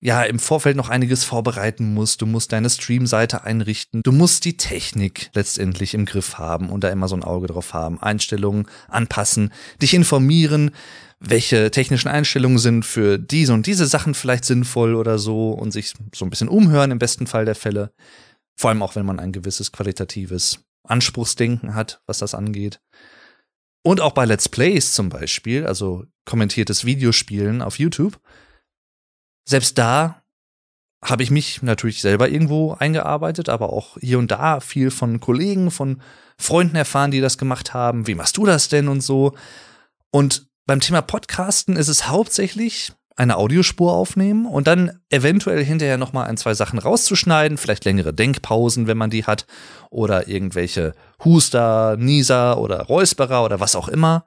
ja 0.00 0.24
im 0.24 0.40
Vorfeld 0.40 0.76
noch 0.76 0.88
einiges 0.88 1.22
vorbereiten 1.22 1.94
musst. 1.94 2.20
Du 2.22 2.26
musst 2.26 2.50
deine 2.50 2.68
Streamseite 2.68 3.44
einrichten. 3.44 4.02
Du 4.02 4.10
musst 4.10 4.44
die 4.44 4.56
Technik 4.56 5.30
letztendlich 5.32 5.94
im 5.94 6.06
Griff 6.06 6.38
haben 6.38 6.70
und 6.70 6.82
da 6.82 6.88
immer 6.90 7.06
so 7.06 7.14
ein 7.14 7.22
Auge 7.22 7.46
drauf 7.46 7.72
haben. 7.72 8.02
Einstellungen 8.02 8.66
anpassen, 8.88 9.52
dich 9.80 9.94
informieren, 9.94 10.72
welche 11.24 11.70
technischen 11.70 12.08
Einstellungen 12.08 12.58
sind 12.58 12.84
für 12.84 13.16
diese 13.18 13.54
und 13.54 13.66
diese 13.66 13.86
Sachen 13.86 14.14
vielleicht 14.14 14.44
sinnvoll 14.44 14.96
oder 14.96 15.18
so 15.18 15.50
und 15.50 15.70
sich 15.70 15.94
so 16.14 16.24
ein 16.24 16.30
bisschen 16.30 16.48
umhören 16.48 16.90
im 16.90 16.98
besten 16.98 17.28
Fall 17.28 17.44
der 17.44 17.54
Fälle. 17.54 17.92
Vor 18.56 18.70
allem 18.70 18.82
auch, 18.82 18.96
wenn 18.96 19.06
man 19.06 19.20
ein 19.20 19.32
gewisses 19.32 19.70
qualitatives 19.70 20.64
Anspruchsdenken 20.82 21.74
hat, 21.74 22.02
was 22.06 22.18
das 22.18 22.34
angeht. 22.34 22.80
Und 23.84 24.00
auch 24.00 24.12
bei 24.12 24.24
Let's 24.24 24.48
Plays 24.48 24.92
zum 24.92 25.10
Beispiel, 25.10 25.64
also 25.64 26.04
kommentiertes 26.24 26.84
Videospielen 26.84 27.62
auf 27.62 27.78
YouTube. 27.78 28.20
Selbst 29.48 29.78
da 29.78 30.22
habe 31.04 31.22
ich 31.22 31.30
mich 31.30 31.62
natürlich 31.62 32.00
selber 32.00 32.28
irgendwo 32.28 32.74
eingearbeitet, 32.74 33.48
aber 33.48 33.72
auch 33.72 33.96
hier 34.00 34.18
und 34.18 34.30
da 34.30 34.60
viel 34.60 34.90
von 34.90 35.20
Kollegen, 35.20 35.70
von 35.70 36.00
Freunden 36.36 36.76
erfahren, 36.76 37.10
die 37.12 37.20
das 37.20 37.38
gemacht 37.38 37.74
haben. 37.74 38.06
Wie 38.08 38.14
machst 38.14 38.36
du 38.36 38.44
das 38.44 38.68
denn 38.68 38.88
und 38.88 39.00
so? 39.02 39.34
Und 40.10 40.51
beim 40.66 40.80
Thema 40.80 41.02
Podcasten 41.02 41.76
ist 41.76 41.88
es 41.88 42.08
hauptsächlich 42.08 42.92
eine 43.16 43.36
Audiospur 43.36 43.92
aufnehmen 43.92 44.46
und 44.46 44.66
dann 44.66 45.00
eventuell 45.10 45.62
hinterher 45.64 45.98
noch 45.98 46.12
mal 46.12 46.24
ein, 46.24 46.36
zwei 46.36 46.54
Sachen 46.54 46.78
rauszuschneiden, 46.78 47.58
vielleicht 47.58 47.84
längere 47.84 48.14
Denkpausen, 48.14 48.86
wenn 48.86 48.96
man 48.96 49.10
die 49.10 49.24
hat, 49.24 49.46
oder 49.90 50.28
irgendwelche 50.28 50.94
Huster, 51.24 51.96
Nieser 51.98 52.58
oder 52.58 52.80
Räusperer 52.82 53.44
oder 53.44 53.60
was 53.60 53.76
auch 53.76 53.88
immer. 53.88 54.26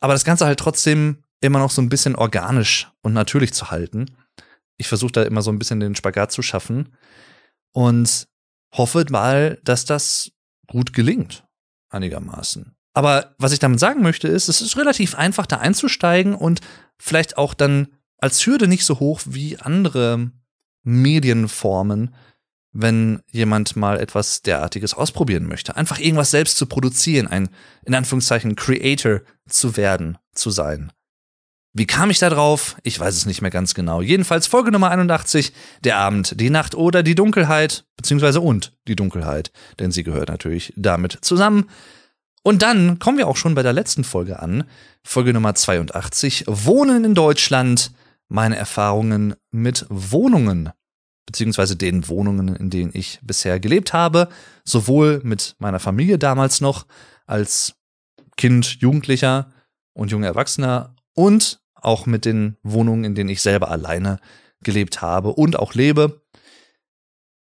Aber 0.00 0.14
das 0.14 0.24
Ganze 0.24 0.46
halt 0.46 0.58
trotzdem 0.58 1.22
immer 1.40 1.58
noch 1.58 1.70
so 1.70 1.80
ein 1.80 1.88
bisschen 1.88 2.16
organisch 2.16 2.90
und 3.02 3.12
natürlich 3.12 3.52
zu 3.52 3.70
halten. 3.70 4.16
Ich 4.78 4.88
versuche 4.88 5.12
da 5.12 5.22
immer 5.22 5.42
so 5.42 5.50
ein 5.50 5.58
bisschen 5.58 5.80
den 5.80 5.94
Spagat 5.94 6.32
zu 6.32 6.42
schaffen 6.42 6.94
und 7.72 8.28
hoffe 8.74 9.04
mal, 9.10 9.58
dass 9.62 9.84
das 9.84 10.32
gut 10.66 10.92
gelingt, 10.92 11.46
einigermaßen. 11.90 12.75
Aber 12.96 13.34
was 13.36 13.52
ich 13.52 13.58
damit 13.58 13.78
sagen 13.78 14.00
möchte, 14.00 14.26
ist, 14.26 14.48
es 14.48 14.62
ist 14.62 14.78
relativ 14.78 15.16
einfach, 15.16 15.44
da 15.44 15.58
einzusteigen 15.58 16.34
und 16.34 16.62
vielleicht 16.96 17.36
auch 17.36 17.52
dann 17.52 17.88
als 18.16 18.46
Hürde 18.46 18.68
nicht 18.68 18.86
so 18.86 19.00
hoch 19.00 19.20
wie 19.26 19.58
andere 19.58 20.30
Medienformen, 20.82 22.14
wenn 22.72 23.20
jemand 23.30 23.76
mal 23.76 24.00
etwas 24.00 24.40
derartiges 24.40 24.94
ausprobieren 24.94 25.46
möchte. 25.46 25.76
Einfach 25.76 25.98
irgendwas 25.98 26.30
selbst 26.30 26.56
zu 26.56 26.64
produzieren, 26.64 27.26
ein 27.26 27.50
in 27.84 27.94
Anführungszeichen 27.94 28.56
Creator 28.56 29.20
zu 29.46 29.76
werden, 29.76 30.16
zu 30.32 30.48
sein. 30.48 30.90
Wie 31.74 31.86
kam 31.86 32.08
ich 32.08 32.18
da 32.18 32.30
drauf? 32.30 32.76
Ich 32.82 32.98
weiß 32.98 33.14
es 33.14 33.26
nicht 33.26 33.42
mehr 33.42 33.50
ganz 33.50 33.74
genau. 33.74 34.00
Jedenfalls 34.00 34.46
Folge 34.46 34.72
Nummer 34.72 34.90
81, 34.90 35.52
der 35.84 35.98
Abend, 35.98 36.40
die 36.40 36.48
Nacht 36.48 36.74
oder 36.74 37.02
die 37.02 37.14
Dunkelheit, 37.14 37.84
beziehungsweise 37.98 38.40
und 38.40 38.72
die 38.88 38.96
Dunkelheit, 38.96 39.52
denn 39.80 39.90
sie 39.90 40.02
gehört 40.02 40.30
natürlich 40.30 40.72
damit 40.76 41.18
zusammen. 41.20 41.68
Und 42.46 42.62
dann 42.62 43.00
kommen 43.00 43.18
wir 43.18 43.26
auch 43.26 43.36
schon 43.36 43.56
bei 43.56 43.64
der 43.64 43.72
letzten 43.72 44.04
Folge 44.04 44.38
an, 44.38 44.62
Folge 45.02 45.32
Nummer 45.32 45.56
82, 45.56 46.44
Wohnen 46.46 47.04
in 47.04 47.12
Deutschland, 47.12 47.90
meine 48.28 48.54
Erfahrungen 48.54 49.34
mit 49.50 49.84
Wohnungen, 49.88 50.70
beziehungsweise 51.26 51.74
den 51.74 52.06
Wohnungen, 52.06 52.54
in 52.54 52.70
denen 52.70 52.92
ich 52.94 53.18
bisher 53.20 53.58
gelebt 53.58 53.92
habe, 53.92 54.28
sowohl 54.64 55.20
mit 55.24 55.56
meiner 55.58 55.80
Familie 55.80 56.20
damals 56.20 56.60
noch 56.60 56.86
als 57.26 57.74
Kind, 58.36 58.80
Jugendlicher 58.80 59.50
und 59.92 60.12
junger 60.12 60.28
Erwachsener 60.28 60.94
und 61.16 61.58
auch 61.74 62.06
mit 62.06 62.24
den 62.24 62.58
Wohnungen, 62.62 63.02
in 63.02 63.16
denen 63.16 63.30
ich 63.30 63.42
selber 63.42 63.72
alleine 63.72 64.20
gelebt 64.62 65.02
habe 65.02 65.30
und 65.30 65.58
auch 65.58 65.74
lebe. 65.74 66.22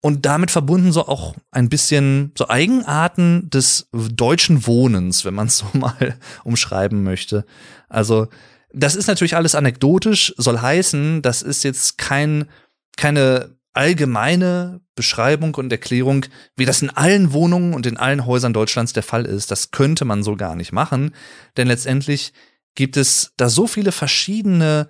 Und 0.05 0.27
damit 0.27 0.51
verbunden 0.51 0.91
so 0.91 1.07
auch 1.07 1.37
ein 1.53 1.69
bisschen 1.69 2.33
so 2.37 2.49
Eigenarten 2.49 3.49
des 3.51 3.89
deutschen 3.93 4.67
Wohnens, 4.67 5.25
wenn 5.25 5.33
man 5.33 5.47
es 5.47 5.59
so 5.59 5.67
mal 5.73 6.19
umschreiben 6.45 7.03
möchte. 7.05 7.47
Also, 7.89 8.29
das 8.75 8.97
ist 8.97 9.07
natürlich 9.07 9.37
alles 9.37 9.55
anekdotisch, 9.55 10.35
soll 10.37 10.59
heißen, 10.59 11.23
das 11.23 11.43
ist 11.43 11.63
jetzt 11.63 11.99
kein, 11.99 12.47
keine 12.97 13.57
allgemeine 13.75 14.81
Beschreibung 14.95 15.55
und 15.55 15.73
Erklärung, 15.73 16.27
wie 16.57 16.65
das 16.65 16.83
in 16.83 16.91
allen 16.91 17.33
Wohnungen 17.33 17.73
und 17.73 17.87
in 17.87 17.97
allen 17.97 18.27
Häusern 18.27 18.53
Deutschlands 18.53 18.93
der 18.93 19.03
Fall 19.03 19.25
ist. 19.25 19.51
Das 19.51 19.71
könnte 19.71 20.05
man 20.05 20.23
so 20.23 20.37
gar 20.37 20.57
nicht 20.57 20.73
machen, 20.73 21.15
denn 21.57 21.69
letztendlich 21.69 22.33
gibt 22.75 22.97
es 22.97 23.33
da 23.37 23.49
so 23.49 23.67
viele 23.67 23.93
verschiedene 23.93 24.89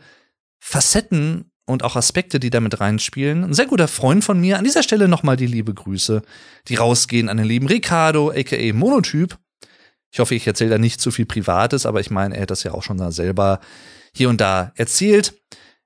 Facetten 0.59 1.52
und 1.67 1.85
auch 1.85 1.97
Aspekte, 1.97 2.41
die 2.41 2.51
damit 2.51 2.81
reinspielen. 2.81 3.45
Ein 3.45 3.55
sehr 3.55 3.67
guter 3.67 3.89
Freund 3.89 4.25
von 4.25 4.41
mir, 4.41 4.59
an 4.59 4.65
dieser 4.65 4.83
Stelle 4.83 5.09
nochmal 5.09 5.37
die 5.37 5.47
liebe 5.47 5.73
Grüße, 5.73 6.23
die 6.69 6.75
rausgehen 6.75 7.29
an 7.29 7.37
den 7.37 7.47
lieben 7.47 7.67
Ricardo, 7.67 8.31
aka 8.31 8.73
Monotyp. 8.73 9.39
Ich 10.11 10.19
hoffe, 10.19 10.35
ich 10.35 10.47
erzähle 10.47 10.71
da 10.71 10.79
nicht 10.79 11.01
zu 11.01 11.11
viel 11.11 11.27
Privates, 11.27 11.87
aber 11.87 12.01
ich 12.01 12.11
meine, 12.11 12.37
er 12.37 12.43
hat 12.43 12.51
das 12.51 12.65
ja 12.65 12.73
auch 12.73 12.83
schon 12.83 13.11
selber 13.13 13.61
hier 14.15 14.29
und 14.29 14.41
da 14.41 14.73
erzählt. 14.77 15.35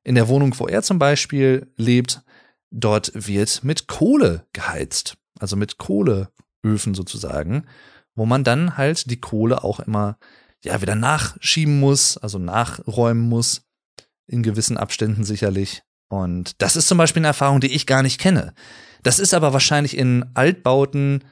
In 0.02 0.14
der 0.14 0.28
Wohnung, 0.28 0.58
wo 0.58 0.66
er 0.66 0.82
zum 0.82 0.98
Beispiel 0.98 1.70
lebt, 1.76 2.22
dort 2.70 3.12
wird 3.14 3.62
mit 3.62 3.86
Kohle 3.86 4.46
geheizt. 4.52 5.16
Also 5.38 5.56
mit 5.56 5.78
Kohleöfen 5.78 6.94
sozusagen, 6.94 7.66
wo 8.14 8.26
man 8.26 8.42
dann 8.42 8.76
halt 8.76 9.10
die 9.10 9.20
Kohle 9.20 9.62
auch 9.62 9.80
immer 9.80 10.18
ja 10.64 10.80
wieder 10.80 10.94
nachschieben 10.94 11.78
muss, 11.78 12.16
also 12.16 12.38
nachräumen 12.38 13.28
muss, 13.28 13.65
in 14.26 14.42
gewissen 14.42 14.76
Abständen 14.76 15.24
sicherlich. 15.24 15.82
Und 16.08 16.60
das 16.62 16.76
ist 16.76 16.88
zum 16.88 16.98
Beispiel 16.98 17.20
eine 17.20 17.28
Erfahrung, 17.28 17.60
die 17.60 17.72
ich 17.72 17.86
gar 17.86 18.02
nicht 18.02 18.20
kenne. 18.20 18.54
Das 19.02 19.18
ist 19.18 19.34
aber 19.34 19.52
wahrscheinlich 19.52 19.96
in 19.96 20.24
Altbauten 20.34 21.24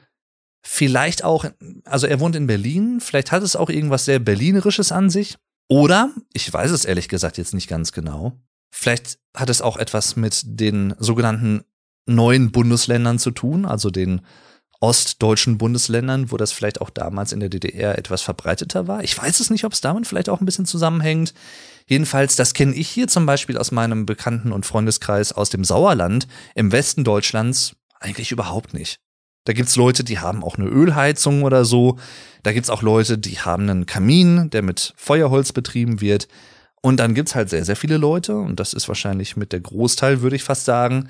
vielleicht 0.65 1.23
auch, 1.23 1.45
also 1.85 2.07
er 2.07 2.19
wohnt 2.19 2.35
in 2.35 2.47
Berlin, 2.47 2.99
vielleicht 2.99 3.31
hat 3.31 3.43
es 3.43 3.55
auch 3.55 3.69
irgendwas 3.69 4.05
sehr 4.05 4.19
Berlinerisches 4.19 4.91
an 4.91 5.09
sich. 5.09 5.37
Oder, 5.67 6.11
ich 6.33 6.51
weiß 6.51 6.71
es 6.71 6.85
ehrlich 6.85 7.09
gesagt 7.09 7.37
jetzt 7.37 7.53
nicht 7.53 7.67
ganz 7.67 7.91
genau, 7.91 8.33
vielleicht 8.71 9.19
hat 9.35 9.49
es 9.49 9.61
auch 9.61 9.77
etwas 9.77 10.15
mit 10.15 10.41
den 10.45 10.95
sogenannten 10.99 11.63
neuen 12.07 12.51
Bundesländern 12.51 13.19
zu 13.19 13.31
tun, 13.31 13.65
also 13.65 13.89
den 13.89 14.21
ostdeutschen 14.79 15.57
Bundesländern, 15.57 16.31
wo 16.31 16.37
das 16.37 16.51
vielleicht 16.51 16.81
auch 16.81 16.89
damals 16.89 17.31
in 17.31 17.39
der 17.39 17.49
DDR 17.49 17.97
etwas 17.97 18.21
verbreiteter 18.21 18.87
war. 18.87 19.03
Ich 19.03 19.17
weiß 19.17 19.39
es 19.39 19.49
nicht, 19.49 19.65
ob 19.65 19.73
es 19.73 19.81
damit 19.81 20.05
vielleicht 20.05 20.29
auch 20.29 20.41
ein 20.41 20.45
bisschen 20.45 20.65
zusammenhängt. 20.65 21.33
Jedenfalls, 21.87 22.35
das 22.35 22.53
kenne 22.53 22.73
ich 22.73 22.89
hier 22.89 23.07
zum 23.07 23.25
Beispiel 23.25 23.57
aus 23.57 23.71
meinem 23.71 24.05
Bekannten- 24.05 24.51
und 24.51 24.65
Freundeskreis 24.65 25.33
aus 25.33 25.49
dem 25.49 25.63
Sauerland 25.63 26.27
im 26.55 26.71
Westen 26.71 27.03
Deutschlands 27.03 27.75
eigentlich 27.99 28.31
überhaupt 28.31 28.73
nicht. 28.73 28.99
Da 29.45 29.53
gibt's 29.53 29.75
Leute, 29.75 30.03
die 30.03 30.19
haben 30.19 30.43
auch 30.43 30.57
eine 30.57 30.67
Ölheizung 30.67 31.43
oder 31.43 31.65
so. 31.65 31.99
Da 32.41 32.51
gibt's 32.51 32.71
auch 32.71 32.81
Leute, 32.81 33.19
die 33.19 33.39
haben 33.39 33.69
einen 33.69 33.85
Kamin, 33.85 34.49
der 34.49 34.63
mit 34.63 34.93
Feuerholz 34.97 35.53
betrieben 35.53 36.01
wird. 36.01 36.27
Und 36.81 36.97
dann 36.97 37.13
gibt's 37.13 37.35
halt 37.35 37.49
sehr, 37.49 37.65
sehr 37.65 37.75
viele 37.75 37.97
Leute, 37.97 38.35
und 38.37 38.59
das 38.59 38.73
ist 38.73 38.87
wahrscheinlich 38.87 39.37
mit 39.37 39.51
der 39.51 39.59
Großteil, 39.59 40.21
würde 40.21 40.35
ich 40.35 40.43
fast 40.43 40.65
sagen, 40.65 41.09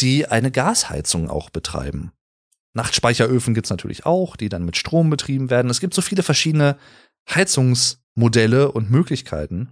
die 0.00 0.26
eine 0.26 0.50
Gasheizung 0.50 1.30
auch 1.30 1.50
betreiben. 1.50 2.12
Nachtspeicheröfen 2.72 3.54
gibt's 3.54 3.70
natürlich 3.70 4.04
auch, 4.04 4.36
die 4.36 4.48
dann 4.48 4.64
mit 4.64 4.76
Strom 4.76 5.08
betrieben 5.08 5.50
werden. 5.50 5.70
Es 5.70 5.80
gibt 5.80 5.94
so 5.94 6.02
viele 6.02 6.24
verschiedene 6.24 6.76
Heizungsmodelle 7.28 8.72
und 8.72 8.90
Möglichkeiten. 8.90 9.70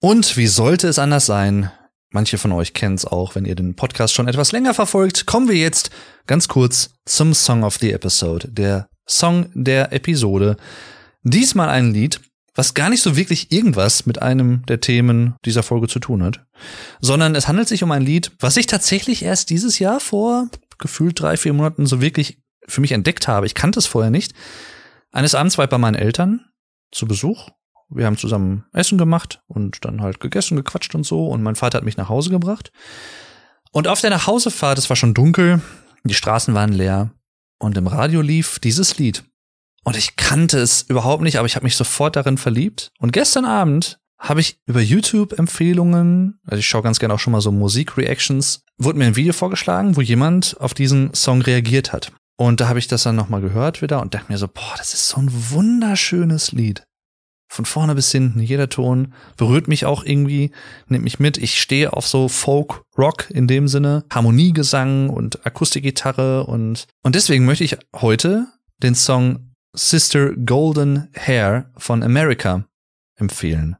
Und 0.00 0.36
wie 0.36 0.46
sollte 0.46 0.88
es 0.88 0.98
anders 0.98 1.26
sein? 1.26 1.70
Manche 2.10 2.38
von 2.38 2.52
euch 2.52 2.74
kennen 2.74 2.94
es 2.94 3.04
auch, 3.04 3.34
wenn 3.34 3.44
ihr 3.44 3.56
den 3.56 3.74
Podcast 3.74 4.14
schon 4.14 4.28
etwas 4.28 4.52
länger 4.52 4.74
verfolgt. 4.74 5.26
Kommen 5.26 5.48
wir 5.48 5.56
jetzt 5.56 5.90
ganz 6.26 6.46
kurz 6.46 6.90
zum 7.06 7.34
Song 7.34 7.64
of 7.64 7.78
the 7.78 7.92
Episode, 7.92 8.48
der 8.48 8.88
Song 9.08 9.50
der 9.54 9.92
Episode. 9.92 10.56
Diesmal 11.24 11.70
ein 11.70 11.92
Lied, 11.92 12.20
was 12.54 12.74
gar 12.74 12.88
nicht 12.88 13.02
so 13.02 13.16
wirklich 13.16 13.50
irgendwas 13.50 14.06
mit 14.06 14.22
einem 14.22 14.64
der 14.66 14.80
Themen 14.80 15.34
dieser 15.44 15.62
Folge 15.62 15.88
zu 15.88 15.98
tun 15.98 16.22
hat, 16.22 16.44
sondern 17.00 17.34
es 17.34 17.48
handelt 17.48 17.66
sich 17.66 17.82
um 17.82 17.90
ein 17.90 18.02
Lied, 18.02 18.30
was 18.38 18.56
ich 18.56 18.66
tatsächlich 18.66 19.24
erst 19.24 19.50
dieses 19.50 19.78
Jahr 19.78 19.98
vor 19.98 20.48
gefühlt 20.78 21.18
drei, 21.18 21.36
vier 21.36 21.52
Monaten 21.52 21.86
so 21.86 22.00
wirklich 22.00 22.38
für 22.66 22.80
mich 22.80 22.92
entdeckt 22.92 23.26
habe. 23.26 23.46
Ich 23.46 23.54
kannte 23.54 23.78
es 23.78 23.86
vorher 23.86 24.10
nicht. 24.10 24.34
Eines 25.14 25.36
Abends 25.36 25.56
war 25.56 25.66
ich 25.66 25.70
bei 25.70 25.78
meinen 25.78 25.94
Eltern 25.94 26.44
zu 26.90 27.06
Besuch. 27.06 27.50
Wir 27.88 28.06
haben 28.06 28.16
zusammen 28.16 28.64
Essen 28.72 28.98
gemacht 28.98 29.44
und 29.46 29.84
dann 29.84 30.02
halt 30.02 30.18
gegessen, 30.18 30.56
gequatscht 30.56 30.92
und 30.96 31.06
so. 31.06 31.28
Und 31.28 31.40
mein 31.40 31.54
Vater 31.54 31.78
hat 31.78 31.84
mich 31.84 31.96
nach 31.96 32.08
Hause 32.08 32.30
gebracht. 32.30 32.72
Und 33.70 33.86
auf 33.86 34.00
der 34.00 34.10
Nachhausefahrt, 34.10 34.76
es 34.76 34.88
war 34.88 34.96
schon 34.96 35.14
dunkel, 35.14 35.62
die 36.02 36.14
Straßen 36.14 36.52
waren 36.52 36.72
leer 36.72 37.12
und 37.60 37.76
im 37.76 37.86
Radio 37.86 38.22
lief 38.22 38.58
dieses 38.58 38.98
Lied. 38.98 39.22
Und 39.84 39.96
ich 39.96 40.16
kannte 40.16 40.58
es 40.58 40.82
überhaupt 40.82 41.22
nicht, 41.22 41.38
aber 41.38 41.46
ich 41.46 41.54
habe 41.54 41.64
mich 41.64 41.76
sofort 41.76 42.16
darin 42.16 42.36
verliebt. 42.36 42.90
Und 42.98 43.12
gestern 43.12 43.44
Abend 43.44 44.00
habe 44.18 44.40
ich 44.40 44.58
über 44.66 44.80
YouTube-Empfehlungen, 44.80 46.40
also 46.44 46.58
ich 46.58 46.66
schaue 46.66 46.82
ganz 46.82 46.98
gerne 46.98 47.14
auch 47.14 47.20
schon 47.20 47.32
mal 47.32 47.40
so 47.40 47.52
Musik-Reactions, 47.52 48.64
wurde 48.78 48.98
mir 48.98 49.06
ein 49.06 49.16
Video 49.16 49.32
vorgeschlagen, 49.32 49.94
wo 49.94 50.00
jemand 50.00 50.56
auf 50.58 50.74
diesen 50.74 51.14
Song 51.14 51.40
reagiert 51.40 51.92
hat. 51.92 52.10
Und 52.36 52.60
da 52.60 52.68
habe 52.68 52.78
ich 52.78 52.88
das 52.88 53.04
dann 53.04 53.16
nochmal 53.16 53.40
gehört 53.40 53.80
wieder 53.82 54.02
und 54.02 54.14
dachte 54.14 54.30
mir 54.30 54.38
so, 54.38 54.48
boah, 54.48 54.74
das 54.76 54.92
ist 54.92 55.08
so 55.08 55.20
ein 55.20 55.30
wunderschönes 55.30 56.52
Lied. 56.52 56.84
Von 57.48 57.64
vorne 57.64 57.94
bis 57.94 58.10
hinten, 58.10 58.40
jeder 58.40 58.68
Ton 58.68 59.14
berührt 59.36 59.68
mich 59.68 59.86
auch 59.86 60.02
irgendwie, 60.04 60.50
nimmt 60.88 61.04
mich 61.04 61.20
mit. 61.20 61.38
Ich 61.38 61.60
stehe 61.60 61.92
auf 61.92 62.06
so 62.06 62.28
Folk, 62.28 62.82
Rock 62.98 63.30
in 63.30 63.46
dem 63.46 63.68
Sinne, 63.68 64.04
Harmoniegesang 64.12 65.08
und 65.08 65.46
Akustikgitarre 65.46 66.46
und, 66.46 66.88
und 67.04 67.14
deswegen 67.14 67.44
möchte 67.44 67.62
ich 67.62 67.76
heute 67.94 68.48
den 68.82 68.96
Song 68.96 69.52
Sister 69.72 70.34
Golden 70.34 71.08
Hair 71.16 71.70
von 71.76 72.02
America 72.02 72.64
empfehlen. 73.16 73.76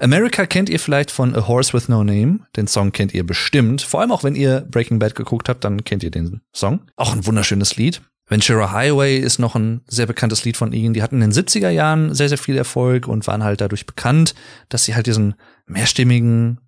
America 0.00 0.46
kennt 0.46 0.68
ihr 0.68 0.80
vielleicht 0.80 1.10
von 1.10 1.34
A 1.36 1.46
Horse 1.46 1.72
with 1.72 1.88
No 1.88 2.02
Name. 2.02 2.40
Den 2.56 2.66
Song 2.66 2.92
kennt 2.92 3.14
ihr 3.14 3.24
bestimmt. 3.24 3.82
Vor 3.82 4.00
allem 4.00 4.12
auch, 4.12 4.24
wenn 4.24 4.34
ihr 4.34 4.66
Breaking 4.70 4.98
Bad 4.98 5.14
geguckt 5.14 5.48
habt, 5.48 5.64
dann 5.64 5.84
kennt 5.84 6.02
ihr 6.02 6.10
den 6.10 6.40
Song. 6.52 6.80
Auch 6.96 7.12
ein 7.12 7.26
wunderschönes 7.26 7.76
Lied. 7.76 8.02
Ventura 8.28 8.72
Highway 8.72 9.18
ist 9.18 9.38
noch 9.38 9.54
ein 9.54 9.82
sehr 9.86 10.06
bekanntes 10.06 10.44
Lied 10.44 10.56
von 10.56 10.72
ihnen. 10.72 10.94
Die 10.94 11.02
hatten 11.02 11.20
in 11.20 11.30
den 11.30 11.32
70er 11.32 11.68
Jahren 11.68 12.14
sehr, 12.14 12.28
sehr 12.28 12.38
viel 12.38 12.56
Erfolg 12.56 13.06
und 13.06 13.26
waren 13.26 13.44
halt 13.44 13.60
dadurch 13.60 13.86
bekannt, 13.86 14.34
dass 14.68 14.84
sie 14.84 14.94
halt 14.94 15.06
diesen 15.06 15.34
mehrstimmigen 15.66 16.58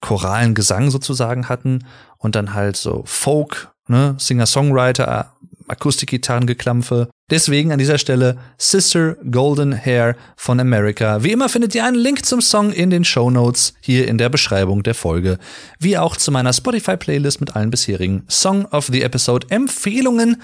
choralen 0.00 0.54
Gesang 0.54 0.90
sozusagen 0.90 1.48
hatten 1.48 1.86
und 2.18 2.34
dann 2.34 2.54
halt 2.54 2.76
so 2.76 3.02
Folk, 3.06 3.72
ne, 3.86 4.16
Singer-Songwriter 4.18 5.36
Akustikgitarrengeklampfe. 5.72 7.08
Deswegen 7.30 7.72
an 7.72 7.78
dieser 7.78 7.98
Stelle 7.98 8.38
Sister 8.58 9.16
Golden 9.30 9.72
Hair 9.72 10.16
von 10.36 10.60
America. 10.60 11.24
Wie 11.24 11.32
immer 11.32 11.48
findet 11.48 11.74
ihr 11.74 11.84
einen 11.84 11.96
Link 11.96 12.24
zum 12.24 12.40
Song 12.40 12.72
in 12.72 12.90
den 12.90 13.04
Show 13.04 13.30
Notes 13.30 13.74
hier 13.80 14.06
in 14.06 14.18
der 14.18 14.28
Beschreibung 14.28 14.82
der 14.82 14.94
Folge, 14.94 15.38
wie 15.78 15.98
auch 15.98 16.16
zu 16.16 16.30
meiner 16.30 16.52
Spotify-Playlist 16.52 17.40
mit 17.40 17.56
allen 17.56 17.70
bisherigen 17.70 18.24
Song 18.28 18.66
of 18.66 18.86
the 18.86 19.02
Episode 19.02 19.46
Empfehlungen. 19.50 20.42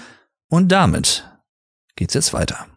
Und 0.49 0.71
damit 0.71 1.23
geht's 1.95 2.15
jetzt 2.15 2.33
weiter. 2.33 2.67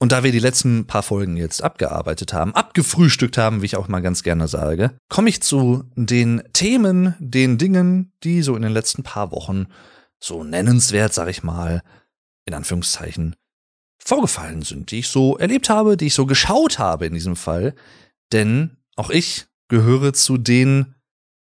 Und 0.00 0.12
da 0.12 0.22
wir 0.22 0.30
die 0.30 0.38
letzten 0.38 0.86
paar 0.86 1.02
Folgen 1.02 1.36
jetzt 1.36 1.62
abgearbeitet 1.62 2.32
haben, 2.32 2.54
abgefrühstückt 2.54 3.36
haben, 3.36 3.62
wie 3.62 3.66
ich 3.66 3.76
auch 3.76 3.88
mal 3.88 4.00
ganz 4.00 4.22
gerne 4.22 4.46
sage, 4.46 4.92
komme 5.08 5.28
ich 5.28 5.42
zu 5.42 5.84
den 5.96 6.42
Themen, 6.52 7.16
den 7.18 7.58
Dingen, 7.58 8.12
die 8.22 8.42
so 8.42 8.54
in 8.54 8.62
den 8.62 8.72
letzten 8.72 9.02
paar 9.02 9.32
Wochen 9.32 9.66
so 10.20 10.44
nennenswert, 10.44 11.14
sag 11.14 11.28
ich 11.28 11.42
mal, 11.42 11.82
in 12.44 12.54
Anführungszeichen, 12.54 13.36
vorgefallen 14.02 14.62
sind, 14.62 14.90
die 14.90 15.00
ich 15.00 15.08
so 15.08 15.36
erlebt 15.36 15.68
habe, 15.68 15.96
die 15.96 16.06
ich 16.06 16.14
so 16.14 16.26
geschaut 16.26 16.78
habe 16.78 17.06
in 17.06 17.14
diesem 17.14 17.36
Fall. 17.36 17.74
Denn 18.32 18.76
auch 18.96 19.10
ich 19.10 19.46
gehöre 19.68 20.12
zu 20.12 20.38
den, 20.38 20.94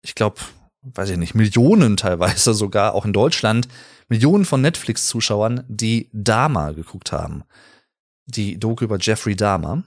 ich 0.02 0.16
glaube, 0.16 0.38
weiß 0.82 1.10
ich 1.10 1.18
nicht, 1.18 1.36
Millionen 1.36 1.98
teilweise 1.98 2.54
sogar, 2.54 2.94
auch 2.94 3.06
in 3.06 3.14
Deutschland, 3.14 3.68
Millionen 4.08 4.46
von 4.46 4.62
Netflix-Zuschauern, 4.62 5.64
die 5.68 6.10
Dama 6.14 6.72
geguckt 6.72 7.12
haben 7.12 7.44
die 8.26 8.60
Doku 8.60 8.86
über 8.86 8.98
Jeffrey 9.00 9.36
Dahmer, 9.36 9.84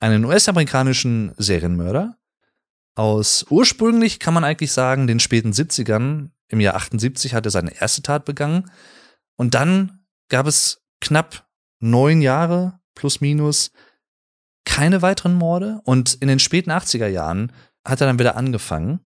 einen 0.00 0.24
US-amerikanischen 0.24 1.32
Serienmörder 1.38 2.16
aus 2.98 3.46
ursprünglich 3.48 4.18
kann 4.18 4.34
man 4.34 4.44
eigentlich 4.44 4.72
sagen 4.72 5.06
den 5.06 5.20
späten 5.20 5.52
70ern. 5.52 6.30
Im 6.48 6.60
Jahr 6.60 6.74
78 6.74 7.34
hat 7.34 7.46
er 7.46 7.50
seine 7.50 7.80
erste 7.80 8.02
Tat 8.02 8.24
begangen 8.24 8.70
und 9.36 9.54
dann 9.54 10.00
gab 10.28 10.46
es 10.46 10.82
knapp 11.00 11.46
neun 11.78 12.22
Jahre 12.22 12.80
plus 12.94 13.20
minus 13.20 13.70
keine 14.64 15.02
weiteren 15.02 15.34
Morde 15.34 15.80
und 15.84 16.14
in 16.14 16.28
den 16.28 16.38
späten 16.38 16.70
80er 16.70 17.06
Jahren 17.06 17.52
hat 17.86 18.00
er 18.00 18.06
dann 18.06 18.18
wieder 18.18 18.36
angefangen. 18.36 19.00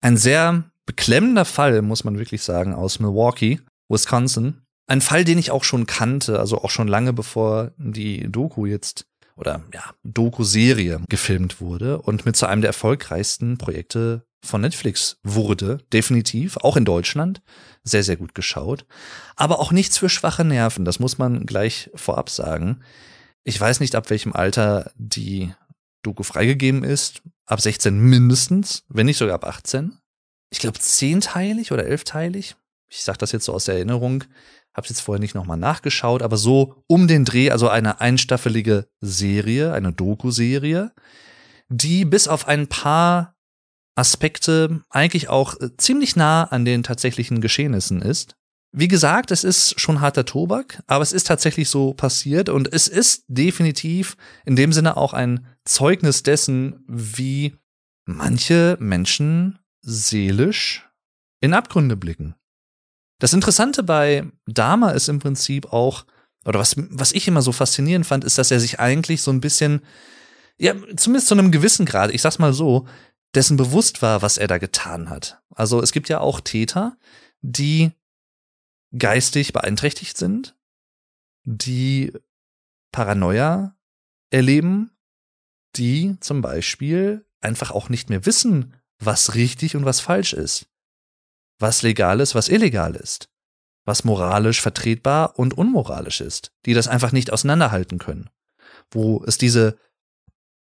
Ein 0.00 0.16
sehr 0.16 0.64
beklemmender 0.84 1.44
Fall, 1.44 1.82
muss 1.82 2.04
man 2.04 2.18
wirklich 2.18 2.42
sagen, 2.42 2.74
aus 2.74 2.98
Milwaukee, 2.98 3.60
Wisconsin, 3.88 4.62
ein 4.88 5.00
Fall, 5.00 5.24
den 5.24 5.38
ich 5.38 5.50
auch 5.50 5.64
schon 5.64 5.86
kannte, 5.86 6.38
also 6.38 6.62
auch 6.62 6.70
schon 6.70 6.88
lange 6.88 7.12
bevor 7.12 7.72
die 7.76 8.30
Doku 8.30 8.66
jetzt 8.66 9.06
oder 9.36 9.62
ja, 9.72 9.94
Doku-Serie 10.02 11.00
gefilmt 11.08 11.60
wurde 11.60 12.00
und 12.00 12.26
mit 12.26 12.36
zu 12.36 12.46
einem 12.46 12.62
der 12.62 12.70
erfolgreichsten 12.70 13.58
Projekte 13.58 14.26
von 14.42 14.60
Netflix 14.60 15.18
wurde, 15.22 15.78
definitiv, 15.92 16.56
auch 16.58 16.76
in 16.76 16.84
Deutschland, 16.84 17.42
sehr, 17.82 18.02
sehr 18.02 18.16
gut 18.16 18.34
geschaut. 18.34 18.86
Aber 19.34 19.58
auch 19.58 19.72
nichts 19.72 19.98
für 19.98 20.08
schwache 20.08 20.44
Nerven, 20.44 20.84
das 20.84 20.98
muss 20.98 21.18
man 21.18 21.46
gleich 21.46 21.90
vorab 21.94 22.30
sagen. 22.30 22.80
Ich 23.44 23.60
weiß 23.60 23.80
nicht, 23.80 23.94
ab 23.94 24.10
welchem 24.10 24.32
Alter 24.32 24.92
die 24.96 25.52
Doku 26.02 26.22
freigegeben 26.22 26.84
ist. 26.84 27.22
Ab 27.46 27.60
16 27.60 27.98
mindestens, 27.98 28.84
wenn 28.88 29.06
nicht 29.06 29.18
sogar 29.18 29.34
ab 29.34 29.44
18. 29.44 29.98
Ich 30.50 30.58
glaube 30.58 30.78
zehnteilig 30.78 31.72
oder 31.72 31.86
elfteilig. 31.86 32.56
Ich 32.88 33.02
sage 33.02 33.18
das 33.18 33.32
jetzt 33.32 33.44
so 33.44 33.52
aus 33.52 33.64
der 33.64 33.76
Erinnerung. 33.76 34.24
Hab's 34.76 34.90
jetzt 34.90 35.00
vorher 35.00 35.20
nicht 35.20 35.34
nochmal 35.34 35.56
nachgeschaut, 35.56 36.20
aber 36.20 36.36
so 36.36 36.82
um 36.86 37.08
den 37.08 37.24
Dreh, 37.24 37.50
also 37.50 37.68
eine 37.68 38.00
einstaffelige 38.02 38.86
Serie, 39.00 39.72
eine 39.72 39.92
Doku-Serie, 39.92 40.92
die 41.70 42.04
bis 42.04 42.28
auf 42.28 42.46
ein 42.46 42.66
paar 42.66 43.34
Aspekte 43.94 44.82
eigentlich 44.90 45.30
auch 45.30 45.58
äh, 45.58 45.74
ziemlich 45.78 46.14
nah 46.14 46.44
an 46.44 46.66
den 46.66 46.82
tatsächlichen 46.82 47.40
Geschehnissen 47.40 48.02
ist. 48.02 48.36
Wie 48.72 48.88
gesagt, 48.88 49.30
es 49.30 49.42
ist 49.42 49.80
schon 49.80 50.02
harter 50.02 50.26
Tobak, 50.26 50.82
aber 50.86 51.02
es 51.02 51.12
ist 51.12 51.26
tatsächlich 51.26 51.70
so 51.70 51.94
passiert 51.94 52.50
und 52.50 52.70
es 52.70 52.88
ist 52.88 53.24
definitiv 53.28 54.18
in 54.44 54.56
dem 54.56 54.74
Sinne 54.74 54.98
auch 54.98 55.14
ein 55.14 55.46
Zeugnis 55.64 56.22
dessen, 56.22 56.84
wie 56.86 57.56
manche 58.04 58.76
Menschen 58.78 59.58
seelisch 59.80 60.86
in 61.40 61.54
Abgründe 61.54 61.96
blicken. 61.96 62.34
Das 63.18 63.32
Interessante 63.32 63.82
bei 63.82 64.30
Dama 64.46 64.90
ist 64.90 65.08
im 65.08 65.18
Prinzip 65.18 65.72
auch, 65.72 66.04
oder 66.44 66.60
was, 66.60 66.74
was 66.76 67.12
ich 67.12 67.26
immer 67.28 67.42
so 67.42 67.52
faszinierend 67.52 68.06
fand, 68.06 68.24
ist, 68.24 68.38
dass 68.38 68.50
er 68.50 68.60
sich 68.60 68.78
eigentlich 68.78 69.22
so 69.22 69.30
ein 69.30 69.40
bisschen, 69.40 69.82
ja, 70.58 70.74
zumindest 70.96 71.28
zu 71.28 71.34
einem 71.34 71.50
gewissen 71.50 71.86
Grad, 71.86 72.10
ich 72.10 72.22
sag's 72.22 72.38
mal 72.38 72.52
so, 72.52 72.86
dessen 73.34 73.56
bewusst 73.56 74.02
war, 74.02 74.22
was 74.22 74.38
er 74.38 74.48
da 74.48 74.58
getan 74.58 75.10
hat. 75.10 75.42
Also 75.50 75.82
es 75.82 75.92
gibt 75.92 76.08
ja 76.08 76.20
auch 76.20 76.40
Täter, 76.40 76.96
die 77.40 77.92
geistig 78.96 79.52
beeinträchtigt 79.52 80.16
sind, 80.16 80.56
die 81.44 82.12
Paranoia 82.92 83.76
erleben, 84.30 84.90
die 85.76 86.16
zum 86.20 86.42
Beispiel 86.42 87.24
einfach 87.40 87.70
auch 87.70 87.88
nicht 87.88 88.10
mehr 88.10 88.24
wissen, 88.26 88.74
was 88.98 89.34
richtig 89.34 89.76
und 89.76 89.84
was 89.84 90.00
falsch 90.00 90.32
ist 90.32 90.66
was 91.58 91.82
legal 91.82 92.20
ist, 92.20 92.34
was 92.34 92.48
illegal 92.48 92.94
ist, 92.94 93.28
was 93.84 94.04
moralisch 94.04 94.60
vertretbar 94.60 95.38
und 95.38 95.54
unmoralisch 95.54 96.20
ist, 96.20 96.52
die 96.66 96.74
das 96.74 96.88
einfach 96.88 97.12
nicht 97.12 97.32
auseinanderhalten 97.32 97.98
können, 97.98 98.30
wo 98.90 99.22
es 99.24 99.38
diese 99.38 99.78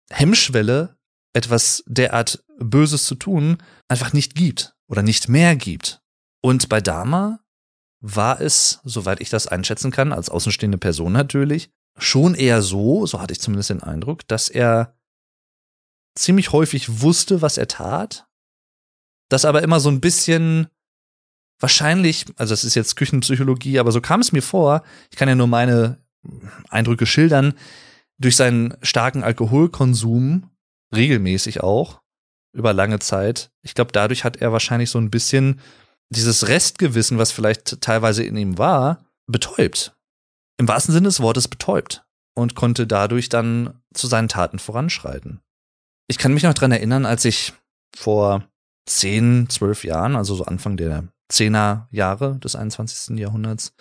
Hemmschwelle, 0.09 0.97
etwas 1.33 1.83
derart 1.85 2.43
Böses 2.57 3.05
zu 3.05 3.15
tun, 3.15 3.57
einfach 3.87 4.13
nicht 4.13 4.33
gibt 4.33 4.75
oder 4.87 5.03
nicht 5.03 5.29
mehr 5.29 5.55
gibt. 5.55 6.01
Und 6.41 6.69
bei 6.69 6.81
Dama 6.81 7.39
war 8.01 8.41
es, 8.41 8.79
soweit 8.83 9.21
ich 9.21 9.29
das 9.29 9.47
einschätzen 9.47 9.91
kann, 9.91 10.13
als 10.13 10.29
außenstehende 10.29 10.77
Person 10.77 11.11
natürlich, 11.11 11.69
schon 11.97 12.33
eher 12.33 12.61
so, 12.61 13.05
so 13.05 13.21
hatte 13.21 13.33
ich 13.33 13.41
zumindest 13.41 13.69
den 13.69 13.83
Eindruck, 13.83 14.27
dass 14.27 14.49
er 14.49 14.97
ziemlich 16.15 16.51
häufig 16.51 17.01
wusste, 17.01 17.41
was 17.41 17.57
er 17.57 17.67
tat, 17.67 18.27
das 19.29 19.45
aber 19.45 19.61
immer 19.61 19.79
so 19.79 19.89
ein 19.89 20.01
bisschen 20.01 20.67
wahrscheinlich, 21.59 22.25
also 22.37 22.53
das 22.53 22.63
ist 22.63 22.75
jetzt 22.75 22.95
Küchenpsychologie, 22.95 23.79
aber 23.79 23.91
so 23.91 24.01
kam 24.01 24.21
es 24.21 24.31
mir 24.31 24.41
vor, 24.41 24.83
ich 25.11 25.17
kann 25.17 25.29
ja 25.29 25.35
nur 25.35 25.47
meine 25.47 25.97
Eindrücke 26.69 27.05
schildern, 27.05 27.53
durch 28.17 28.35
seinen 28.35 28.75
starken 28.81 29.23
Alkoholkonsum, 29.23 30.49
regelmäßig 30.95 31.61
auch, 31.61 32.01
über 32.51 32.73
lange 32.73 32.99
Zeit, 32.99 33.51
ich 33.61 33.75
glaube, 33.75 33.91
dadurch 33.91 34.23
hat 34.23 34.37
er 34.37 34.51
wahrscheinlich 34.51 34.89
so 34.89 34.99
ein 34.99 35.11
bisschen 35.11 35.61
dieses 36.09 36.47
Restgewissen, 36.47 37.17
was 37.17 37.31
vielleicht 37.31 37.81
teilweise 37.81 38.23
in 38.23 38.35
ihm 38.35 38.57
war, 38.57 39.05
betäubt. 39.27 39.95
Im 40.57 40.67
wahrsten 40.67 40.93
Sinne 40.93 41.07
des 41.07 41.21
Wortes 41.21 41.47
betäubt 41.47 42.03
und 42.35 42.55
konnte 42.55 42.87
dadurch 42.87 43.29
dann 43.29 43.79
zu 43.93 44.07
seinen 44.07 44.27
Taten 44.27 44.59
voranschreiten. 44.59 45.39
Ich 46.07 46.17
kann 46.17 46.33
mich 46.33 46.43
noch 46.43 46.55
dran 46.55 46.71
erinnern, 46.71 47.05
als 47.05 47.25
ich 47.25 47.53
vor 47.95 48.43
zehn, 48.87 49.47
zwölf 49.49 49.83
Jahren, 49.83 50.15
also 50.15 50.35
so 50.35 50.45
Anfang 50.45 50.75
der 50.75 51.07
Zehner 51.29 51.87
Jahre 51.91 52.39
des 52.39 52.55
21. 52.55 53.17
Jahrhunderts 53.17 53.73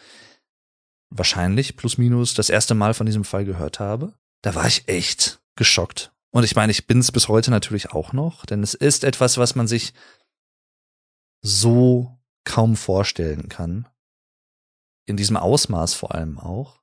wahrscheinlich 1.10 1.76
plus 1.76 1.98
minus 1.98 2.34
das 2.34 2.50
erste 2.50 2.74
Mal 2.74 2.94
von 2.94 3.06
diesem 3.06 3.24
Fall 3.24 3.44
gehört 3.44 3.80
habe, 3.80 4.14
da 4.42 4.54
war 4.54 4.66
ich 4.66 4.88
echt 4.88 5.40
geschockt. 5.56 6.12
Und 6.30 6.44
ich 6.44 6.54
meine, 6.54 6.70
ich 6.70 6.86
bin 6.86 6.98
es 6.98 7.10
bis 7.10 7.28
heute 7.28 7.50
natürlich 7.50 7.90
auch 7.90 8.12
noch, 8.12 8.44
denn 8.44 8.62
es 8.62 8.74
ist 8.74 9.02
etwas, 9.04 9.38
was 9.38 9.54
man 9.54 9.66
sich 9.66 9.94
so 11.40 12.18
kaum 12.44 12.76
vorstellen 12.76 13.48
kann. 13.48 13.88
In 15.06 15.16
diesem 15.16 15.38
Ausmaß 15.38 15.94
vor 15.94 16.14
allem 16.14 16.38
auch. 16.38 16.82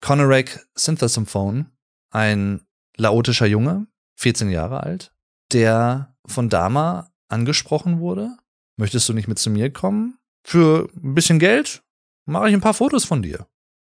Conorek 0.00 0.68
Synthesophone, 0.74 1.72
ein 2.10 2.66
laotischer 2.96 3.46
Junge, 3.46 3.86
14 4.16 4.50
Jahre 4.50 4.82
alt, 4.82 5.14
der 5.52 6.14
von 6.26 6.50
Dama 6.50 7.10
angesprochen 7.28 8.00
wurde 8.00 8.36
möchtest 8.78 9.08
du 9.08 9.12
nicht 9.12 9.28
mit 9.28 9.38
zu 9.38 9.50
mir 9.50 9.70
kommen? 9.70 10.18
Für 10.44 10.88
ein 10.96 11.14
bisschen 11.14 11.38
Geld 11.38 11.82
mache 12.24 12.48
ich 12.48 12.54
ein 12.54 12.60
paar 12.60 12.74
Fotos 12.74 13.04
von 13.04 13.22
dir. 13.22 13.46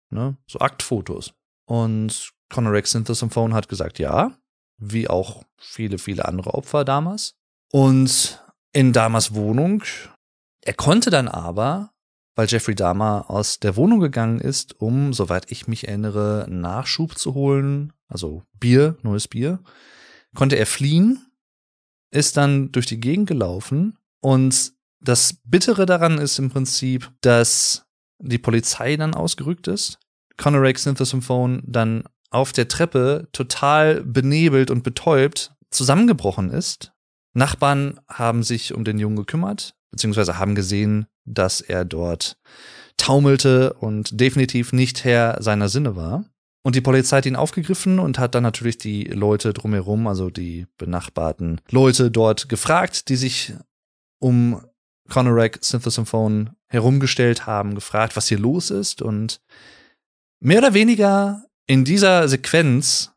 Ne? 0.09 0.37
So 0.47 0.59
Aktfotos. 0.59 1.33
Und 1.65 2.31
Conor 2.49 2.73
Rex 2.73 2.91
Synthesophone 2.91 3.53
hat 3.53 3.67
gesagt, 3.67 3.99
ja, 3.99 4.37
wie 4.77 5.07
auch 5.07 5.43
viele, 5.57 5.97
viele 5.97 6.25
andere 6.25 6.53
Opfer 6.53 6.85
damals. 6.85 7.35
Und 7.71 8.43
in 8.71 8.93
Damas 8.93 9.33
Wohnung, 9.33 9.83
er 10.61 10.73
konnte 10.73 11.09
dann 11.09 11.27
aber, 11.27 11.91
weil 12.35 12.47
Jeffrey 12.47 12.75
Dahmer 12.75 13.29
aus 13.29 13.59
der 13.59 13.75
Wohnung 13.75 13.99
gegangen 13.99 14.39
ist, 14.39 14.79
um, 14.79 15.13
soweit 15.13 15.51
ich 15.51 15.67
mich 15.67 15.87
erinnere, 15.87 16.45
Nachschub 16.49 17.17
zu 17.17 17.33
holen, 17.33 17.93
also 18.07 18.43
Bier, 18.59 18.97
neues 19.01 19.27
Bier, 19.27 19.59
konnte 20.35 20.57
er 20.57 20.65
fliehen, 20.65 21.25
ist 22.11 22.37
dann 22.37 22.71
durch 22.71 22.85
die 22.85 22.99
Gegend 22.99 23.27
gelaufen 23.27 23.97
und 24.21 24.74
das 24.99 25.39
Bittere 25.43 25.85
daran 25.85 26.17
ist 26.17 26.39
im 26.39 26.49
Prinzip, 26.49 27.11
dass 27.21 27.85
die 28.19 28.37
Polizei 28.37 28.97
dann 28.97 29.13
ausgerückt 29.13 29.67
ist. 29.67 29.99
Conor 30.37 30.71
Synthesophone 30.75 31.61
dann 31.65 32.03
auf 32.29 32.51
der 32.51 32.67
Treppe 32.67 33.27
total 33.31 34.03
benebelt 34.03 34.71
und 34.71 34.83
betäubt 34.83 35.53
zusammengebrochen 35.69 36.49
ist. 36.49 36.91
Nachbarn 37.33 37.99
haben 38.09 38.43
sich 38.43 38.73
um 38.73 38.83
den 38.83 38.97
Jungen 38.97 39.17
gekümmert, 39.17 39.75
beziehungsweise 39.91 40.39
haben 40.39 40.55
gesehen, 40.55 41.07
dass 41.25 41.61
er 41.61 41.85
dort 41.85 42.37
taumelte 42.97 43.73
und 43.73 44.19
definitiv 44.19 44.73
nicht 44.73 45.03
Herr 45.03 45.41
seiner 45.41 45.69
Sinne 45.69 45.95
war. 45.95 46.25
Und 46.63 46.75
die 46.75 46.81
Polizei 46.81 47.17
hat 47.17 47.25
ihn 47.25 47.35
aufgegriffen 47.35 47.99
und 47.99 48.17
hat 48.17 48.33
dann 48.33 48.43
natürlich 48.43 48.77
die 48.77 49.03
Leute 49.03 49.53
drumherum, 49.53 50.07
also 50.07 50.29
die 50.29 50.65
benachbarten 50.77 51.61
Leute 51.69 52.09
dort 52.09 52.49
gefragt, 52.49 53.09
die 53.09 53.17
sich 53.17 53.53
um 54.19 54.65
Conorak 55.09 55.59
Synthesophone 55.61 56.51
herumgestellt 56.67 57.45
haben, 57.45 57.75
gefragt, 57.75 58.15
was 58.15 58.27
hier 58.27 58.39
los 58.39 58.71
ist. 58.71 59.01
Und 59.01 59.41
mehr 60.39 60.59
oder 60.59 60.73
weniger 60.73 61.43
in 61.67 61.85
dieser 61.85 62.27
Sequenz 62.27 63.11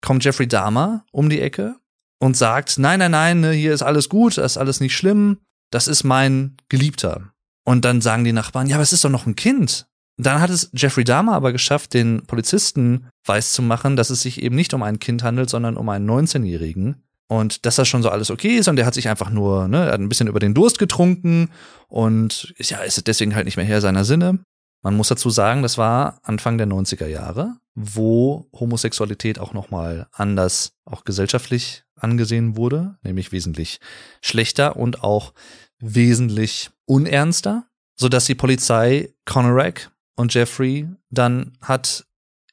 kommt 0.00 0.24
Jeffrey 0.24 0.46
Dahmer 0.46 1.04
um 1.12 1.30
die 1.30 1.40
Ecke 1.40 1.76
und 2.18 2.36
sagt, 2.36 2.78
nein, 2.78 2.98
nein, 2.98 3.10
nein, 3.10 3.40
ne, 3.40 3.52
hier 3.52 3.72
ist 3.72 3.82
alles 3.82 4.08
gut, 4.08 4.38
das 4.38 4.52
ist 4.52 4.58
alles 4.58 4.80
nicht 4.80 4.96
schlimm, 4.96 5.38
das 5.70 5.88
ist 5.88 6.04
mein 6.04 6.56
Geliebter. 6.68 7.32
Und 7.64 7.84
dann 7.84 8.00
sagen 8.00 8.24
die 8.24 8.32
Nachbarn, 8.32 8.66
ja, 8.66 8.76
aber 8.76 8.82
es 8.82 8.92
ist 8.92 9.04
doch 9.04 9.10
noch 9.10 9.26
ein 9.26 9.36
Kind. 9.36 9.86
Dann 10.16 10.40
hat 10.40 10.50
es 10.50 10.70
Jeffrey 10.72 11.04
Dahmer 11.04 11.34
aber 11.34 11.52
geschafft, 11.52 11.94
den 11.94 12.22
Polizisten 12.26 13.08
weiß 13.26 13.52
zu 13.52 13.62
machen, 13.62 13.96
dass 13.96 14.10
es 14.10 14.22
sich 14.22 14.42
eben 14.42 14.54
nicht 14.54 14.74
um 14.74 14.82
ein 14.82 15.00
Kind 15.00 15.22
handelt, 15.22 15.50
sondern 15.50 15.76
um 15.76 15.88
einen 15.88 16.08
19-Jährigen. 16.08 17.02
Und 17.28 17.64
dass 17.64 17.76
das 17.76 17.88
schon 17.88 18.02
so 18.02 18.10
alles 18.10 18.30
okay 18.30 18.56
ist 18.56 18.68
und 18.68 18.76
der 18.76 18.86
hat 18.86 18.94
sich 18.94 19.08
einfach 19.08 19.30
nur, 19.30 19.66
ne, 19.66 19.86
hat 19.86 20.00
ein 20.00 20.08
bisschen 20.08 20.28
über 20.28 20.40
den 20.40 20.54
Durst 20.54 20.78
getrunken 20.78 21.50
und 21.88 22.52
ist 22.58 22.70
ja, 22.70 22.78
ist 22.78 23.06
deswegen 23.06 23.34
halt 23.34 23.46
nicht 23.46 23.56
mehr 23.56 23.64
her 23.64 23.80
seiner 23.80 24.04
Sinne. 24.04 24.40
Man 24.82 24.96
muss 24.96 25.08
dazu 25.08 25.30
sagen, 25.30 25.62
das 25.62 25.78
war 25.78 26.20
Anfang 26.22 26.58
der 26.58 26.66
90er 26.66 27.06
Jahre, 27.06 27.56
wo 27.74 28.46
Homosexualität 28.52 29.38
auch 29.38 29.54
nochmal 29.54 30.06
anders, 30.12 30.74
auch 30.84 31.04
gesellschaftlich 31.04 31.84
angesehen 31.96 32.58
wurde, 32.58 32.98
nämlich 33.02 33.32
wesentlich 33.32 33.80
schlechter 34.20 34.76
und 34.76 35.02
auch 35.02 35.32
wesentlich 35.78 36.70
unernster, 36.84 37.64
sodass 37.96 38.26
die 38.26 38.34
Polizei 38.34 39.14
Conorak 39.24 39.90
und 40.16 40.34
Jeffrey 40.34 40.88
dann 41.10 41.56
hat 41.62 42.04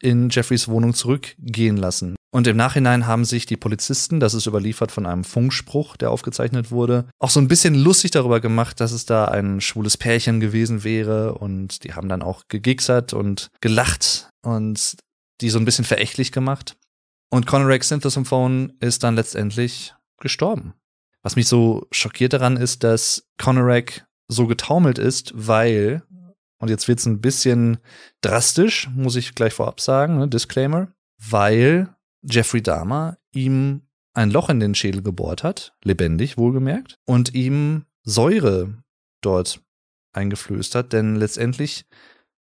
in 0.01 0.29
Jeffreys 0.29 0.67
Wohnung 0.67 0.93
zurückgehen 0.93 1.77
lassen. 1.77 2.15
Und 2.33 2.47
im 2.47 2.55
Nachhinein 2.55 3.07
haben 3.07 3.25
sich 3.25 3.45
die 3.45 3.57
Polizisten, 3.57 4.21
das 4.21 4.33
ist 4.33 4.47
überliefert 4.47 4.91
von 4.91 5.05
einem 5.05 5.25
Funkspruch, 5.25 5.97
der 5.97 6.11
aufgezeichnet 6.11 6.71
wurde, 6.71 7.05
auch 7.19 7.29
so 7.29 7.41
ein 7.41 7.49
bisschen 7.49 7.75
lustig 7.75 8.11
darüber 8.11 8.39
gemacht, 8.39 8.79
dass 8.79 8.93
es 8.93 9.05
da 9.05 9.25
ein 9.25 9.59
schwules 9.59 9.97
Pärchen 9.97 10.39
gewesen 10.39 10.85
wäre. 10.85 11.35
Und 11.35 11.83
die 11.83 11.93
haben 11.93 12.07
dann 12.07 12.21
auch 12.21 12.43
gegixert 12.47 13.11
und 13.11 13.49
gelacht 13.59 14.29
und 14.43 14.95
die 15.41 15.49
so 15.49 15.59
ein 15.59 15.65
bisschen 15.65 15.85
verächtlich 15.85 16.31
gemacht. 16.31 16.77
Und 17.29 17.47
Conrad 17.47 17.83
Synthesophone 17.83 18.73
ist 18.79 19.03
dann 19.03 19.15
letztendlich 19.15 19.93
gestorben. 20.19 20.73
Was 21.23 21.35
mich 21.35 21.47
so 21.47 21.87
schockiert 21.91 22.33
daran 22.33 22.57
ist, 22.57 22.83
dass 22.83 23.23
Conorak 23.37 24.05
so 24.27 24.47
getaumelt 24.47 24.97
ist, 24.97 25.33
weil, 25.35 26.03
und 26.61 26.69
jetzt 26.69 26.87
wird's 26.87 27.05
ein 27.05 27.19
bisschen 27.21 27.79
drastisch, 28.21 28.89
muss 28.95 29.15
ich 29.15 29.35
gleich 29.35 29.53
vorab 29.53 29.81
sagen, 29.81 30.17
ne, 30.17 30.27
Disclaimer, 30.27 30.87
weil 31.17 31.93
Jeffrey 32.21 32.61
Dahmer 32.61 33.17
ihm 33.33 33.81
ein 34.13 34.31
Loch 34.31 34.49
in 34.49 34.59
den 34.59 34.75
Schädel 34.75 35.01
gebohrt 35.01 35.43
hat, 35.43 35.73
lebendig 35.83 36.37
wohlgemerkt, 36.37 36.99
und 37.05 37.33
ihm 37.33 37.85
Säure 38.03 38.83
dort 39.21 39.61
eingeflößt 40.13 40.75
hat, 40.75 40.93
denn 40.93 41.15
letztendlich 41.15 41.85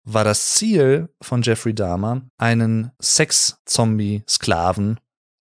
war 0.04 0.24
das 0.24 0.56
Ziel 0.56 1.10
von 1.22 1.42
Jeffrey 1.42 1.74
Dahmer, 1.74 2.22
einen 2.38 2.92
Sex-Zombie-Sklaven 3.02 5.00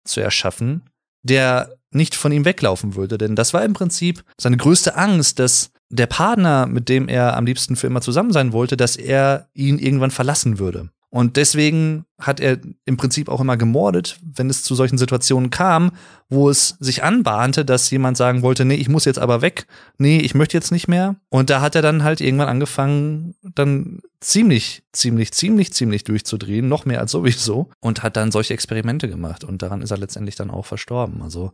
zu 0.05 0.21
erschaffen, 0.21 0.89
der 1.23 1.77
nicht 1.91 2.15
von 2.15 2.31
ihm 2.31 2.45
weglaufen 2.45 2.95
würde. 2.95 3.17
Denn 3.17 3.35
das 3.35 3.53
war 3.53 3.63
im 3.63 3.73
Prinzip 3.73 4.23
seine 4.39 4.57
größte 4.57 4.95
Angst, 4.95 5.39
dass 5.39 5.71
der 5.95 6.07
Partner, 6.07 6.67
mit 6.67 6.89
dem 6.89 7.07
er 7.07 7.35
am 7.37 7.45
liebsten 7.45 7.75
für 7.75 7.87
immer 7.87 8.01
zusammen 8.01 8.31
sein 8.31 8.53
wollte, 8.53 8.77
dass 8.77 8.95
er 8.95 9.47
ihn 9.53 9.79
irgendwann 9.79 10.11
verlassen 10.11 10.59
würde. 10.59 10.89
Und 11.15 11.37
deswegen 11.37 12.03
hat 12.19 12.41
er 12.41 12.57
im 12.83 12.97
Prinzip 12.97 13.29
auch 13.29 13.39
immer 13.39 13.55
gemordet, 13.55 14.19
wenn 14.21 14.49
es 14.49 14.63
zu 14.63 14.75
solchen 14.75 14.97
Situationen 14.97 15.49
kam, 15.49 15.91
wo 16.27 16.49
es 16.49 16.75
sich 16.81 17.03
anbahnte, 17.03 17.63
dass 17.63 17.89
jemand 17.89 18.17
sagen 18.17 18.41
wollte, 18.41 18.65
nee, 18.65 18.75
ich 18.75 18.89
muss 18.89 19.05
jetzt 19.05 19.19
aber 19.19 19.41
weg, 19.41 19.65
nee, 19.97 20.17
ich 20.17 20.35
möchte 20.35 20.57
jetzt 20.57 20.73
nicht 20.73 20.89
mehr. 20.89 21.15
Und 21.29 21.49
da 21.49 21.61
hat 21.61 21.73
er 21.73 21.81
dann 21.81 22.03
halt 22.03 22.19
irgendwann 22.19 22.49
angefangen, 22.49 23.35
dann 23.43 24.01
ziemlich, 24.19 24.83
ziemlich, 24.91 25.31
ziemlich, 25.31 25.71
ziemlich 25.71 26.03
durchzudrehen, 26.03 26.67
noch 26.67 26.83
mehr 26.83 26.99
als 26.99 27.11
sowieso, 27.11 27.69
und 27.79 28.03
hat 28.03 28.17
dann 28.17 28.33
solche 28.33 28.53
Experimente 28.53 29.07
gemacht. 29.07 29.45
Und 29.45 29.61
daran 29.61 29.81
ist 29.81 29.91
er 29.91 29.97
letztendlich 29.97 30.35
dann 30.35 30.51
auch 30.51 30.65
verstorben. 30.65 31.21
Also 31.21 31.53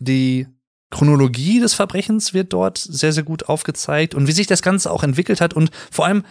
die 0.00 0.48
Chronologie 0.92 1.58
des 1.58 1.74
Verbrechens 1.74 2.34
wird 2.34 2.52
dort 2.52 2.78
sehr, 2.78 3.12
sehr 3.12 3.24
gut 3.24 3.48
aufgezeigt 3.48 4.14
und 4.14 4.28
wie 4.28 4.32
sich 4.32 4.46
das 4.46 4.62
Ganze 4.62 4.90
auch 4.90 5.02
entwickelt 5.02 5.40
hat 5.40 5.54
und 5.54 5.70
vor 5.90 6.06
allem 6.06 6.22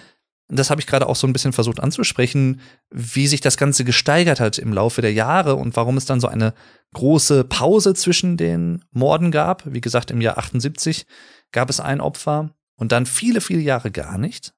das 0.54 0.70
habe 0.70 0.82
ich 0.82 0.88
gerade 0.88 1.08
auch 1.08 1.16
so 1.16 1.26
ein 1.26 1.34
bisschen 1.34 1.54
versucht 1.54 1.80
anzusprechen, 1.80 2.60
wie 2.90 3.26
sich 3.28 3.40
das 3.40 3.56
Ganze 3.56 3.86
gesteigert 3.86 4.42
hat 4.42 4.58
im 4.58 4.74
Laufe 4.74 5.02
der 5.02 5.14
Jahre 5.14 5.56
und 5.56 5.78
warum 5.78 5.96
es 5.96 6.06
dann 6.06 6.20
so 6.20 6.28
eine 6.28 6.54
große 6.94 7.46
Pause 7.46 7.94
zwischen 7.94 8.36
den 8.36 8.84
Morden 8.92 9.32
gab. 9.32 9.64
Wie 9.66 9.80
gesagt, 9.80 10.12
im 10.12 10.20
Jahr 10.20 10.38
78 10.38 11.06
gab 11.54 11.70
es 11.70 11.80
ein 11.80 12.02
Opfer 12.02 12.54
und 12.76 12.92
dann 12.92 13.06
viele, 13.06 13.40
viele 13.40 13.62
Jahre 13.62 13.92
gar 13.92 14.18
nicht. 14.18 14.54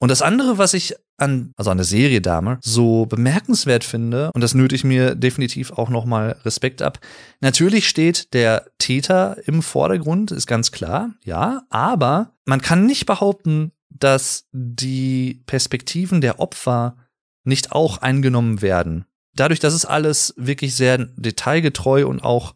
Und 0.00 0.10
das 0.10 0.22
andere, 0.22 0.58
was 0.58 0.74
ich 0.74 0.94
an, 1.16 1.52
also 1.56 1.70
an 1.70 1.76
der 1.76 1.84
Serie 1.84 2.20
Dame 2.20 2.58
so 2.62 3.06
bemerkenswert 3.06 3.82
finde, 3.82 4.30
und 4.32 4.40
das 4.40 4.54
nötig 4.54 4.84
mir 4.84 5.14
definitiv 5.16 5.72
auch 5.72 5.88
nochmal 5.88 6.36
Respekt 6.44 6.82
ab. 6.82 7.00
Natürlich 7.40 7.88
steht 7.88 8.32
der 8.32 8.66
Täter 8.78 9.36
im 9.46 9.62
Vordergrund, 9.62 10.30
ist 10.30 10.46
ganz 10.46 10.70
klar, 10.70 11.10
ja, 11.24 11.62
aber 11.70 12.34
man 12.44 12.62
kann 12.62 12.86
nicht 12.86 13.06
behaupten, 13.06 13.72
dass 13.90 14.46
die 14.52 15.42
Perspektiven 15.46 16.20
der 16.20 16.38
Opfer 16.38 16.96
nicht 17.44 17.72
auch 17.72 17.98
eingenommen 17.98 18.62
werden. 18.62 19.06
Dadurch, 19.34 19.58
dass 19.58 19.74
es 19.74 19.84
alles 19.84 20.34
wirklich 20.36 20.76
sehr 20.76 20.98
detailgetreu 21.16 22.06
und 22.06 22.22
auch 22.22 22.54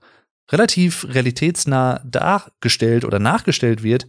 relativ 0.50 1.06
realitätsnah 1.08 2.00
dargestellt 2.04 3.04
oder 3.04 3.18
nachgestellt 3.18 3.82
wird, 3.82 4.06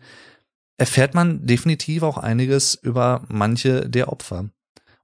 erfährt 0.78 1.14
man 1.14 1.46
definitiv 1.46 2.04
auch 2.04 2.18
einiges 2.18 2.76
über 2.76 3.24
manche 3.30 3.90
der 3.90 4.12
Opfer. 4.12 4.50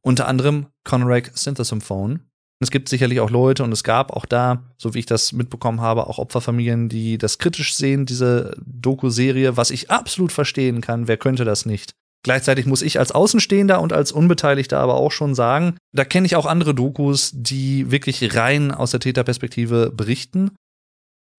Unter 0.01 0.27
anderem 0.27 0.67
Conrack 0.84 1.32
Synthesophone. 1.36 2.21
Es 2.62 2.71
gibt 2.71 2.89
sicherlich 2.89 3.21
auch 3.21 3.29
Leute 3.29 3.63
und 3.63 3.71
es 3.71 3.84
gab 3.84 4.12
auch 4.12 4.25
da, 4.25 4.63
so 4.77 4.93
wie 4.93 4.99
ich 4.99 5.05
das 5.05 5.32
mitbekommen 5.32 5.79
habe, 5.79 6.08
auch 6.08 6.17
Opferfamilien, 6.17 6.89
die 6.89 7.17
das 7.17 7.38
kritisch 7.38 7.73
sehen, 7.73 8.05
diese 8.05 8.58
Doku-Serie, 8.65 9.55
was 9.55 9.71
ich 9.71 9.89
absolut 9.89 10.34
verstehen 10.34 10.82
kann. 10.82 11.08
Wer 11.08 11.17
könnte 11.17 11.45
das 11.45 11.65
nicht? 11.65 11.93
Gleichzeitig 12.23 12.65
muss 12.65 12.82
ich 12.82 12.99
als 12.99 13.13
Außenstehender 13.13 13.79
und 13.79 13.93
als 13.93 14.12
Unbeteiligter 14.12 14.77
aber 14.79 14.95
auch 14.95 15.12
schon 15.12 15.36
sagen, 15.36 15.77
da 15.93 16.03
kenne 16.03 16.25
ich 16.25 16.36
auch 16.36 16.45
andere 16.45 16.75
Dokus, 16.75 17.32
die 17.34 17.91
wirklich 17.91 18.36
rein 18.36 18.71
aus 18.71 18.91
der 18.91 18.99
Täterperspektive 18.99 19.91
berichten. 19.95 20.51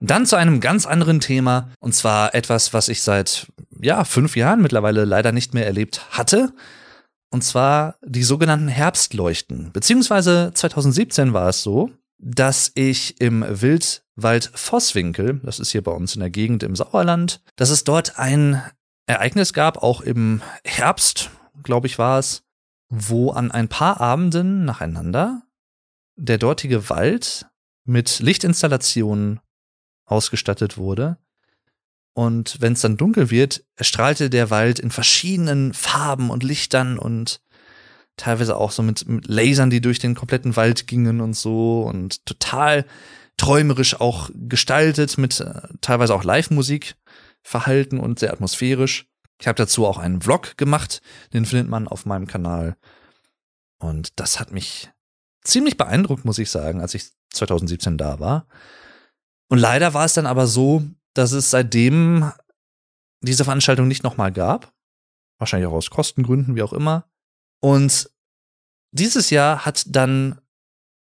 Dann 0.01 0.25
zu 0.25 0.37
einem 0.37 0.61
ganz 0.61 0.87
anderen 0.87 1.21
Thema, 1.21 1.71
und 1.79 1.95
zwar 1.95 2.35
etwas, 2.35 2.73
was 2.73 2.89
ich 2.89 3.03
seit, 3.03 3.47
ja, 3.81 4.05
fünf 4.05 4.35
Jahren 4.35 4.63
mittlerweile 4.63 5.05
leider 5.05 5.31
nicht 5.31 5.53
mehr 5.53 5.67
erlebt 5.67 6.07
hatte. 6.11 6.53
Und 7.31 7.45
zwar 7.45 7.97
die 8.05 8.23
sogenannten 8.23 8.69
Herbstleuchten. 8.69 9.71
Beziehungsweise 9.73 10.53
2017 10.55 11.33
war 11.33 11.49
es 11.51 11.63
so, 11.63 11.91
dass 12.19 12.73
ich 12.75 13.21
im 13.21 13.45
Wildwald 13.49 14.51
Vosswinkel, 14.55 15.41
das 15.45 15.61
ist 15.61 15.71
hier 15.71 15.83
bei 15.83 15.93
uns 15.93 16.15
in 16.15 16.21
der 16.21 16.31
Gegend 16.31 16.63
im 16.63 16.77
Sauerland, 16.77 17.41
dass 17.57 17.71
es 17.71 17.85
dort 17.85 18.19
ein 18.19 18.63
Ereignis 19.07 19.53
gab, 19.53 19.83
auch 19.83 20.01
im 20.01 20.43
Herbst, 20.65 21.31
glaube 21.63 21.87
ich, 21.87 21.99
war 21.99 22.19
es, 22.19 22.43
wo 22.89 23.31
an 23.31 23.51
ein 23.51 23.69
paar 23.69 24.01
Abenden 24.01 24.65
nacheinander 24.65 25.43
der 26.17 26.39
dortige 26.39 26.91
Wald 26.91 27.47
mit 27.85 28.21
Lichtinstallationen 28.21 29.41
ausgestattet 30.11 30.77
wurde. 30.77 31.19
Und 32.13 32.61
wenn 32.61 32.73
es 32.73 32.81
dann 32.81 32.97
dunkel 32.97 33.31
wird, 33.31 33.65
erstrahlte 33.77 34.31
der 34.31 34.51
Wald 34.51 34.79
in 34.79 34.91
verschiedenen 34.91 35.73
Farben 35.73 36.31
und 36.31 36.43
Lichtern 36.43 36.99
und 36.99 37.41
teilweise 38.17 38.57
auch 38.57 38.73
so 38.73 38.83
mit, 38.83 39.09
mit 39.09 39.29
Lasern, 39.29 39.71
die 39.71 39.81
durch 39.81 39.99
den 39.99 40.15
kompletten 40.15 40.57
Wald 40.57 40.87
gingen 40.87 41.21
und 41.21 41.35
so 41.35 41.83
und 41.83 42.27
total 42.27 42.85
träumerisch 43.37 43.99
auch 43.99 44.29
gestaltet 44.35 45.17
mit 45.17 45.41
äh, 45.41 45.63
teilweise 45.81 46.15
auch 46.15 46.25
Live-Musik 46.25 46.97
verhalten 47.43 47.99
und 47.99 48.19
sehr 48.19 48.33
atmosphärisch. 48.33 49.07
Ich 49.41 49.49
habe 49.49 49.57
dazu 49.57 49.87
auch 49.87 49.97
einen 49.97 50.21
Vlog 50.21 50.59
gemacht, 50.59 51.01
den 51.33 51.47
findet 51.47 51.69
man 51.69 51.89
auf 51.89 52.05
meinem 52.05 52.27
Kanal. 52.27 52.77
Und 53.79 54.21
das 54.21 54.39
hat 54.39 54.53
mich 54.53 54.91
ziemlich 55.43 55.79
beeindruckt, 55.79 56.27
muss 56.27 56.39
ich 56.39 56.51
sagen, 56.51 56.83
als 56.83 56.93
ich 56.93 57.09
2017 57.33 57.97
da 57.97 58.21
war. 58.21 58.47
Und 59.51 59.59
leider 59.59 59.93
war 59.95 60.05
es 60.05 60.15
dann 60.15 60.27
aber 60.27 60.47
so, 60.47 60.85
dass 61.13 61.33
es 61.33 61.51
seitdem 61.51 62.33
diese 63.21 63.45
Veranstaltung 63.45 63.89
nicht 63.89 64.05
nochmal 64.05 64.33
gab. 64.33 64.73
Wahrscheinlich 65.39 65.69
auch 65.69 65.75
aus 65.75 65.91
Kostengründen, 65.91 66.55
wie 66.55 66.63
auch 66.63 66.73
immer. 66.73 67.11
Und 67.61 68.11
dieses 68.93 69.31
Jahr 69.31 69.67
hat 69.67 69.85
dann 69.89 70.41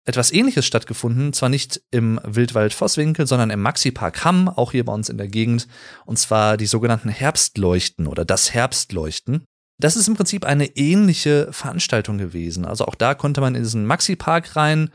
etwas 0.05 0.31
ähnliches 0.31 0.65
stattgefunden, 0.65 1.33
zwar 1.33 1.49
nicht 1.49 1.81
im 1.91 2.19
Wildwald 2.23 2.73
Vosswinkel, 2.73 3.25
sondern 3.25 3.49
im 3.49 3.61
Maxi-Park 3.61 4.23
Hamm, 4.23 4.47
auch 4.49 4.71
hier 4.71 4.85
bei 4.85 4.93
uns 4.93 5.09
in 5.09 5.17
der 5.17 5.27
Gegend, 5.27 5.67
und 6.05 6.19
zwar 6.19 6.57
die 6.57 6.67
sogenannten 6.67 7.09
Herbstleuchten 7.09 8.05
oder 8.05 8.23
das 8.23 8.53
Herbstleuchten. 8.53 9.45
Das 9.79 9.95
ist 9.95 10.07
im 10.07 10.15
Prinzip 10.15 10.45
eine 10.45 10.67
ähnliche 10.77 11.51
Veranstaltung 11.51 12.17
gewesen. 12.17 12.65
Also 12.65 12.85
auch 12.85 12.95
da 12.95 13.15
konnte 13.15 13.41
man 13.41 13.55
in 13.55 13.63
diesen 13.63 13.85
Maxi-Park 13.85 14.55
rein, 14.55 14.91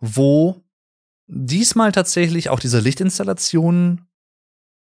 wo 0.00 0.63
diesmal 1.26 1.92
tatsächlich 1.92 2.48
auch 2.50 2.60
diese 2.60 2.80
Lichtinstallationen 2.80 4.06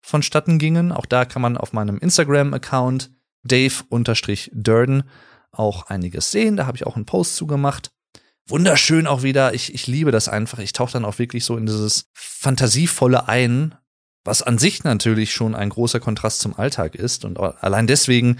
vonstatten 0.03 0.59
gingen. 0.59 0.93
Auch 0.93 1.07
da 1.07 1.25
kann 1.25 1.43
man 1.43 1.57
auf 1.57 1.73
meinem 1.73 1.99
Instagram-Account 1.99 3.11
Dave-Durden 3.45 5.05
auch 5.53 5.87
einiges 5.87 6.31
sehen. 6.31 6.57
Da 6.57 6.67
habe 6.67 6.77
ich 6.77 6.87
auch 6.87 6.97
einen 6.97 7.07
Post 7.07 7.37
zugemacht. 7.37 7.93
Wunderschön 8.47 9.07
auch 9.07 9.23
wieder. 9.23 9.55
Ich, 9.55 9.73
ich 9.73 9.87
liebe 9.87 10.11
das 10.11 10.29
einfach. 10.29 10.59
Ich 10.59 10.73
tauche 10.73 10.93
dann 10.93 11.05
auch 11.05 11.19
wirklich 11.19 11.45
so 11.45 11.57
in 11.57 11.67
dieses 11.67 12.11
Fantasievolle 12.15 13.29
ein, 13.29 13.77
was 14.25 14.43
an 14.43 14.59
sich 14.59 14.85
natürlich 14.85 15.33
schon 15.33 15.55
ein 15.55 15.69
großer 15.69 16.01
Kontrast 16.01 16.41
zum 16.41 16.57
Alltag 16.59 16.95
ist. 16.95 17.25
Und 17.25 17.39
allein 17.39 17.87
deswegen 17.87 18.39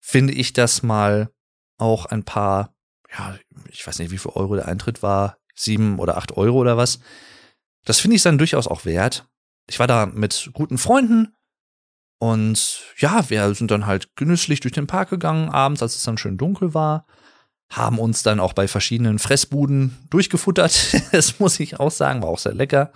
finde 0.00 0.34
ich 0.34 0.52
das 0.52 0.82
mal 0.82 1.30
auch 1.78 2.06
ein 2.06 2.24
paar, 2.24 2.74
ja, 3.16 3.36
ich 3.70 3.86
weiß 3.86 3.98
nicht, 3.98 4.10
wie 4.10 4.18
viel 4.18 4.32
Euro 4.34 4.56
der 4.56 4.68
Eintritt 4.68 5.02
war, 5.02 5.39
sieben 5.60 5.98
oder 5.98 6.16
acht 6.16 6.36
Euro 6.36 6.58
oder 6.58 6.76
was. 6.76 7.00
Das 7.84 8.00
finde 8.00 8.16
ich 8.16 8.22
dann 8.22 8.38
durchaus 8.38 8.66
auch 8.66 8.84
wert. 8.84 9.26
Ich 9.68 9.78
war 9.78 9.86
da 9.86 10.06
mit 10.06 10.50
guten 10.52 10.78
Freunden 10.78 11.34
und 12.20 12.82
ja, 12.98 13.28
wir 13.30 13.54
sind 13.54 13.70
dann 13.70 13.86
halt 13.86 14.14
genüsslich 14.14 14.60
durch 14.60 14.72
den 14.72 14.86
Park 14.86 15.08
gegangen, 15.08 15.48
abends, 15.48 15.82
als 15.82 15.96
es 15.96 16.02
dann 16.02 16.18
schön 16.18 16.36
dunkel 16.36 16.74
war. 16.74 17.06
Haben 17.70 17.98
uns 17.98 18.22
dann 18.22 18.40
auch 18.40 18.52
bei 18.52 18.68
verschiedenen 18.68 19.18
Fressbuden 19.18 19.96
durchgefuttert. 20.10 20.94
das 21.12 21.40
muss 21.40 21.58
ich 21.58 21.80
auch 21.80 21.90
sagen, 21.90 22.22
war 22.22 22.28
auch 22.28 22.38
sehr 22.38 22.54
lecker. 22.54 22.92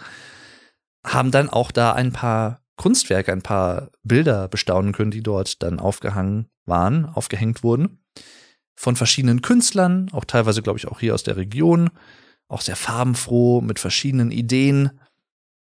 Haben 1.06 1.30
dann 1.30 1.48
auch 1.48 1.70
da 1.70 1.94
ein 1.94 2.12
paar 2.12 2.60
Kunstwerke, 2.76 3.32
ein 3.32 3.42
paar 3.42 3.90
Bilder 4.02 4.48
bestaunen 4.48 4.92
können, 4.92 5.10
die 5.10 5.22
dort 5.22 5.62
dann 5.62 5.80
aufgehangen 5.80 6.50
waren, 6.66 7.06
aufgehängt 7.06 7.62
wurden. 7.62 8.04
Von 8.74 8.96
verschiedenen 8.96 9.40
Künstlern, 9.40 10.10
auch 10.12 10.24
teilweise, 10.24 10.60
glaube 10.60 10.78
ich, 10.78 10.88
auch 10.88 11.00
hier 11.00 11.14
aus 11.14 11.22
der 11.22 11.36
Region. 11.36 11.90
Auch 12.54 12.60
sehr 12.60 12.76
farbenfroh, 12.76 13.60
mit 13.60 13.80
verschiedenen 13.80 14.30
Ideen. 14.30 15.00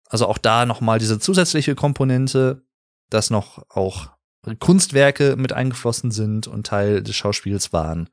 Also 0.08 0.26
auch 0.26 0.38
da 0.38 0.66
nochmal 0.66 1.00
diese 1.00 1.20
zusätzliche 1.20 1.76
Komponente, 1.76 2.64
dass 3.10 3.30
noch 3.30 3.62
auch 3.68 4.12
Kunstwerke 4.60 5.36
mit 5.36 5.52
eingeflossen 5.52 6.12
sind 6.12 6.48
und 6.48 6.66
Teil 6.66 7.04
des 7.04 7.14
Schauspiels 7.14 7.74
waren. 7.74 8.10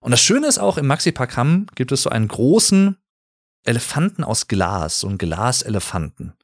Und 0.00 0.10
das 0.10 0.20
Schöne 0.20 0.48
ist 0.48 0.58
auch, 0.58 0.76
im 0.76 0.86
Maxi 0.86 1.12
Park 1.12 1.38
Hamm 1.38 1.66
gibt 1.76 1.90
es 1.90 2.02
so 2.02 2.10
einen 2.10 2.28
großen 2.28 2.98
Elefanten 3.64 4.22
aus 4.22 4.48
Glas, 4.48 5.00
so 5.00 5.08
einen 5.08 5.16
Glaselefanten. 5.16 6.34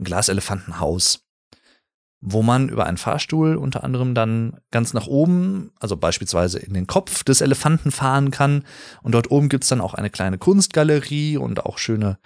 Ein 0.00 0.04
Glaselefantenhaus 0.04 1.24
wo 2.24 2.42
man 2.42 2.68
über 2.68 2.86
einen 2.86 2.98
Fahrstuhl 2.98 3.56
unter 3.56 3.82
anderem 3.82 4.14
dann 4.14 4.60
ganz 4.70 4.94
nach 4.94 5.08
oben, 5.08 5.72
also 5.80 5.96
beispielsweise 5.96 6.60
in 6.60 6.72
den 6.72 6.86
Kopf 6.86 7.24
des 7.24 7.40
Elefanten 7.40 7.90
fahren 7.90 8.30
kann. 8.30 8.64
Und 9.02 9.12
dort 9.12 9.32
oben 9.32 9.48
gibt's 9.48 9.68
dann 9.68 9.80
auch 9.80 9.94
eine 9.94 10.08
kleine 10.08 10.38
Kunstgalerie 10.38 11.36
und 11.36 11.66
auch 11.66 11.78
schöne 11.78 12.18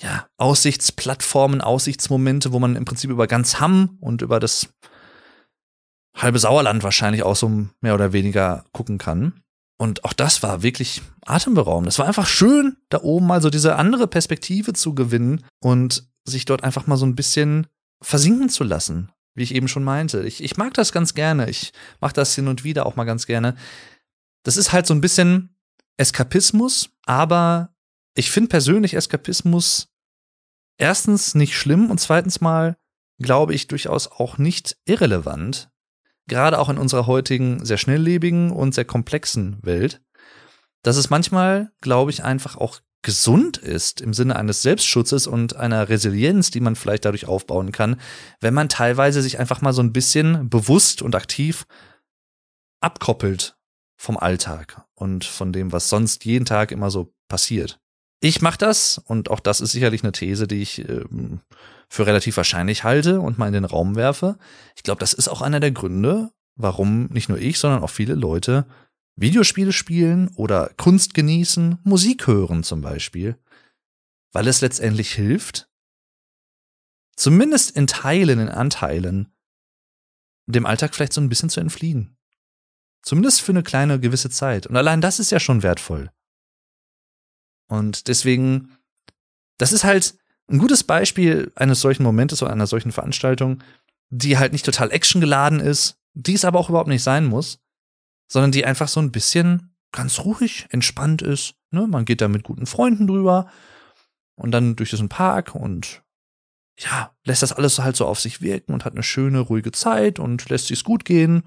ja, 0.00 0.26
Aussichtsplattformen, 0.36 1.60
Aussichtsmomente, 1.60 2.52
wo 2.52 2.58
man 2.58 2.74
im 2.74 2.84
Prinzip 2.84 3.08
über 3.08 3.28
ganz 3.28 3.60
Hamm 3.60 3.98
und 4.00 4.20
über 4.20 4.40
das 4.40 4.68
halbe 6.16 6.40
Sauerland 6.40 6.82
wahrscheinlich 6.82 7.22
auch 7.22 7.36
so 7.36 7.68
mehr 7.80 7.94
oder 7.94 8.12
weniger 8.12 8.64
gucken 8.72 8.98
kann. 8.98 9.42
Und 9.78 10.04
auch 10.04 10.12
das 10.12 10.42
war 10.42 10.62
wirklich 10.62 11.02
atemberaubend. 11.24 11.88
Es 11.88 12.00
war 12.00 12.06
einfach 12.06 12.26
schön, 12.26 12.78
da 12.88 13.00
oben 13.00 13.28
mal 13.28 13.40
so 13.40 13.48
diese 13.48 13.76
andere 13.76 14.08
Perspektive 14.08 14.72
zu 14.72 14.94
gewinnen 14.94 15.44
und 15.60 16.10
sich 16.24 16.46
dort 16.46 16.64
einfach 16.64 16.88
mal 16.88 16.96
so 16.96 17.06
ein 17.06 17.14
bisschen 17.14 17.68
versinken 18.02 18.48
zu 18.48 18.64
lassen 18.64 19.10
wie 19.34 19.42
ich 19.42 19.54
eben 19.54 19.68
schon 19.68 19.84
meinte. 19.84 20.26
Ich, 20.26 20.42
ich 20.42 20.56
mag 20.56 20.74
das 20.74 20.92
ganz 20.92 21.14
gerne. 21.14 21.48
Ich 21.48 21.72
mache 22.00 22.12
das 22.12 22.34
hin 22.34 22.48
und 22.48 22.64
wieder 22.64 22.86
auch 22.86 22.96
mal 22.96 23.04
ganz 23.04 23.26
gerne. 23.26 23.54
Das 24.42 24.56
ist 24.56 24.72
halt 24.72 24.86
so 24.86 24.94
ein 24.94 25.00
bisschen 25.00 25.56
Eskapismus, 25.96 26.90
aber 27.04 27.74
ich 28.14 28.30
finde 28.30 28.48
persönlich 28.48 28.94
Eskapismus 28.94 29.88
erstens 30.78 31.34
nicht 31.34 31.56
schlimm 31.56 31.90
und 31.90 32.00
zweitens 32.00 32.40
mal 32.40 32.76
glaube 33.20 33.54
ich 33.54 33.68
durchaus 33.68 34.08
auch 34.08 34.38
nicht 34.38 34.78
irrelevant. 34.86 35.70
Gerade 36.26 36.58
auch 36.58 36.68
in 36.68 36.78
unserer 36.78 37.06
heutigen 37.06 37.64
sehr 37.64 37.76
schnelllebigen 37.76 38.50
und 38.50 38.74
sehr 38.74 38.84
komplexen 38.84 39.58
Welt. 39.62 40.00
Dass 40.82 40.96
es 40.96 41.10
manchmal, 41.10 41.72
glaube 41.80 42.10
ich, 42.10 42.24
einfach 42.24 42.56
auch 42.56 42.80
gesund 43.02 43.56
ist 43.56 44.00
im 44.00 44.12
Sinne 44.12 44.36
eines 44.36 44.62
Selbstschutzes 44.62 45.26
und 45.26 45.56
einer 45.56 45.88
Resilienz, 45.88 46.50
die 46.50 46.60
man 46.60 46.76
vielleicht 46.76 47.04
dadurch 47.04 47.26
aufbauen 47.26 47.72
kann, 47.72 48.00
wenn 48.40 48.54
man 48.54 48.68
teilweise 48.68 49.22
sich 49.22 49.38
einfach 49.38 49.62
mal 49.62 49.72
so 49.72 49.82
ein 49.82 49.92
bisschen 49.92 50.48
bewusst 50.48 51.02
und 51.02 51.14
aktiv 51.14 51.64
abkoppelt 52.80 53.56
vom 53.96 54.16
Alltag 54.16 54.82
und 54.94 55.24
von 55.24 55.52
dem, 55.52 55.72
was 55.72 55.88
sonst 55.88 56.24
jeden 56.24 56.44
Tag 56.44 56.72
immer 56.72 56.90
so 56.90 57.12
passiert. 57.28 57.80
Ich 58.20 58.42
mache 58.42 58.58
das 58.58 58.98
und 58.98 59.30
auch 59.30 59.40
das 59.40 59.60
ist 59.60 59.72
sicherlich 59.72 60.02
eine 60.02 60.12
These, 60.12 60.46
die 60.46 60.60
ich 60.60 60.86
ähm, 60.88 61.40
für 61.88 62.06
relativ 62.06 62.36
wahrscheinlich 62.36 62.84
halte 62.84 63.20
und 63.20 63.38
mal 63.38 63.46
in 63.46 63.54
den 63.54 63.64
Raum 63.64 63.96
werfe. 63.96 64.36
Ich 64.76 64.82
glaube, 64.82 65.00
das 65.00 65.14
ist 65.14 65.28
auch 65.28 65.40
einer 65.40 65.60
der 65.60 65.70
Gründe, 65.70 66.30
warum 66.54 67.06
nicht 67.06 67.28
nur 67.30 67.38
ich, 67.38 67.58
sondern 67.58 67.82
auch 67.82 67.90
viele 67.90 68.14
Leute 68.14 68.66
Videospiele 69.20 69.72
spielen 69.72 70.28
oder 70.36 70.72
Kunst 70.76 71.12
genießen, 71.12 71.78
Musik 71.84 72.26
hören 72.26 72.64
zum 72.64 72.80
Beispiel, 72.80 73.38
weil 74.32 74.48
es 74.48 74.62
letztendlich 74.62 75.12
hilft, 75.12 75.68
zumindest 77.16 77.76
in 77.76 77.86
Teilen, 77.86 78.38
in 78.38 78.48
Anteilen, 78.48 79.28
dem 80.46 80.64
Alltag 80.64 80.94
vielleicht 80.94 81.12
so 81.12 81.20
ein 81.20 81.28
bisschen 81.28 81.50
zu 81.50 81.60
entfliehen. 81.60 82.16
Zumindest 83.02 83.42
für 83.42 83.52
eine 83.52 83.62
kleine 83.62 84.00
gewisse 84.00 84.30
Zeit. 84.30 84.66
Und 84.66 84.76
allein 84.76 85.00
das 85.00 85.20
ist 85.20 85.30
ja 85.30 85.38
schon 85.38 85.62
wertvoll. 85.62 86.10
Und 87.68 88.08
deswegen, 88.08 88.76
das 89.58 89.72
ist 89.72 89.84
halt 89.84 90.18
ein 90.48 90.58
gutes 90.58 90.82
Beispiel 90.82 91.52
eines 91.54 91.80
solchen 91.80 92.02
Momentes 92.02 92.42
oder 92.42 92.52
einer 92.52 92.66
solchen 92.66 92.90
Veranstaltung, 92.90 93.62
die 94.08 94.38
halt 94.38 94.52
nicht 94.52 94.64
total 94.64 94.90
actiongeladen 94.90 95.60
ist, 95.60 95.98
die 96.14 96.34
es 96.34 96.44
aber 96.44 96.58
auch 96.58 96.68
überhaupt 96.68 96.88
nicht 96.88 97.02
sein 97.02 97.26
muss, 97.26 97.60
sondern 98.30 98.52
die 98.52 98.64
einfach 98.64 98.88
so 98.88 99.00
ein 99.00 99.12
bisschen 99.12 99.74
ganz 99.92 100.20
ruhig, 100.20 100.66
entspannt 100.70 101.20
ist. 101.20 101.54
Ne? 101.72 101.86
Man 101.86 102.04
geht 102.04 102.20
da 102.20 102.28
mit 102.28 102.44
guten 102.44 102.66
Freunden 102.66 103.06
drüber 103.06 103.50
und 104.36 104.52
dann 104.52 104.76
durch 104.76 104.90
diesen 104.90 105.08
Park 105.08 105.54
und 105.54 106.02
ja, 106.78 107.14
lässt 107.24 107.42
das 107.42 107.52
alles 107.52 107.78
halt 107.78 107.96
so 107.96 108.06
auf 108.06 108.20
sich 108.20 108.40
wirken 108.40 108.72
und 108.72 108.84
hat 108.84 108.94
eine 108.94 109.02
schöne, 109.02 109.40
ruhige 109.40 109.72
Zeit 109.72 110.18
und 110.18 110.48
lässt 110.48 110.68
sich's 110.68 110.84
gut 110.84 111.04
gehen. 111.04 111.42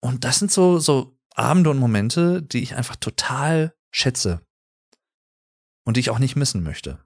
Und 0.00 0.24
das 0.24 0.40
sind 0.40 0.50
so, 0.50 0.78
so 0.78 1.16
Abende 1.34 1.70
und 1.70 1.78
Momente, 1.78 2.42
die 2.42 2.62
ich 2.62 2.74
einfach 2.74 2.96
total 2.96 3.74
schätze 3.90 4.42
und 5.84 5.96
die 5.96 6.00
ich 6.00 6.10
auch 6.10 6.18
nicht 6.18 6.36
missen 6.36 6.62
möchte. 6.62 6.98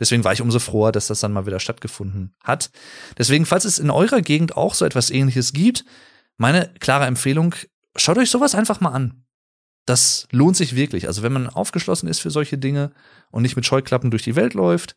Deswegen 0.00 0.24
war 0.24 0.32
ich 0.32 0.40
umso 0.40 0.58
froher, 0.58 0.90
dass 0.90 1.06
das 1.06 1.20
dann 1.20 1.32
mal 1.32 1.46
wieder 1.46 1.60
stattgefunden 1.60 2.34
hat. 2.42 2.70
Deswegen, 3.16 3.46
falls 3.46 3.64
es 3.64 3.78
in 3.78 3.90
eurer 3.90 4.22
Gegend 4.22 4.56
auch 4.56 4.74
so 4.74 4.84
etwas 4.84 5.10
ähnliches 5.10 5.52
gibt, 5.52 5.84
meine 6.36 6.72
klare 6.80 7.06
Empfehlung, 7.06 7.54
schaut 7.96 8.18
euch 8.18 8.30
sowas 8.30 8.54
einfach 8.54 8.80
mal 8.80 8.90
an. 8.90 9.24
Das 9.86 10.26
lohnt 10.30 10.56
sich 10.56 10.74
wirklich. 10.74 11.06
Also 11.08 11.22
wenn 11.22 11.32
man 11.32 11.48
aufgeschlossen 11.48 12.08
ist 12.08 12.20
für 12.20 12.30
solche 12.30 12.58
Dinge 12.58 12.92
und 13.30 13.42
nicht 13.42 13.56
mit 13.56 13.66
Scheuklappen 13.66 14.10
durch 14.10 14.22
die 14.22 14.36
Welt 14.36 14.54
läuft, 14.54 14.96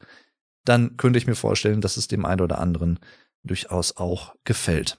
dann 0.63 0.97
könnte 0.97 1.19
ich 1.19 1.27
mir 1.27 1.35
vorstellen, 1.35 1.81
dass 1.81 1.97
es 1.97 2.07
dem 2.07 2.25
einen 2.25 2.41
oder 2.41 2.59
anderen 2.59 2.99
durchaus 3.43 3.97
auch 3.97 4.35
gefällt. 4.43 4.97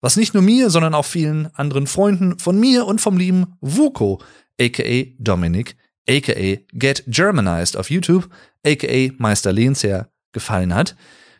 Was 0.00 0.16
nicht 0.16 0.34
nur 0.34 0.42
mir, 0.42 0.68
sondern 0.70 0.94
auch 0.94 1.04
vielen 1.04 1.54
anderen 1.54 1.86
Freunden 1.86 2.38
von 2.38 2.58
mir 2.58 2.86
und 2.86 3.00
vom 3.00 3.16
lieben 3.16 3.56
Vuko, 3.60 4.20
aka 4.60 5.04
Dominic, 5.18 5.76
aka 6.08 6.58
Get 6.72 7.04
Germanized 7.06 7.76
auf 7.76 7.90
YouTube, 7.90 8.28
aka 8.66 9.12
Meister 9.18 9.52
Lehnsherr, 9.52 10.10
gefallen 10.32 10.74
hat. 10.74 10.96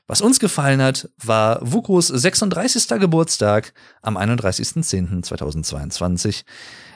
Was 0.07 0.21
uns 0.21 0.39
gefallen 0.41 0.83
hat, 0.83 1.09
war 1.23 1.61
Vukos 1.63 2.09
36. 2.09 2.89
Geburtstag 3.01 3.73
am 4.03 4.19
31.10.2022. 4.19 6.43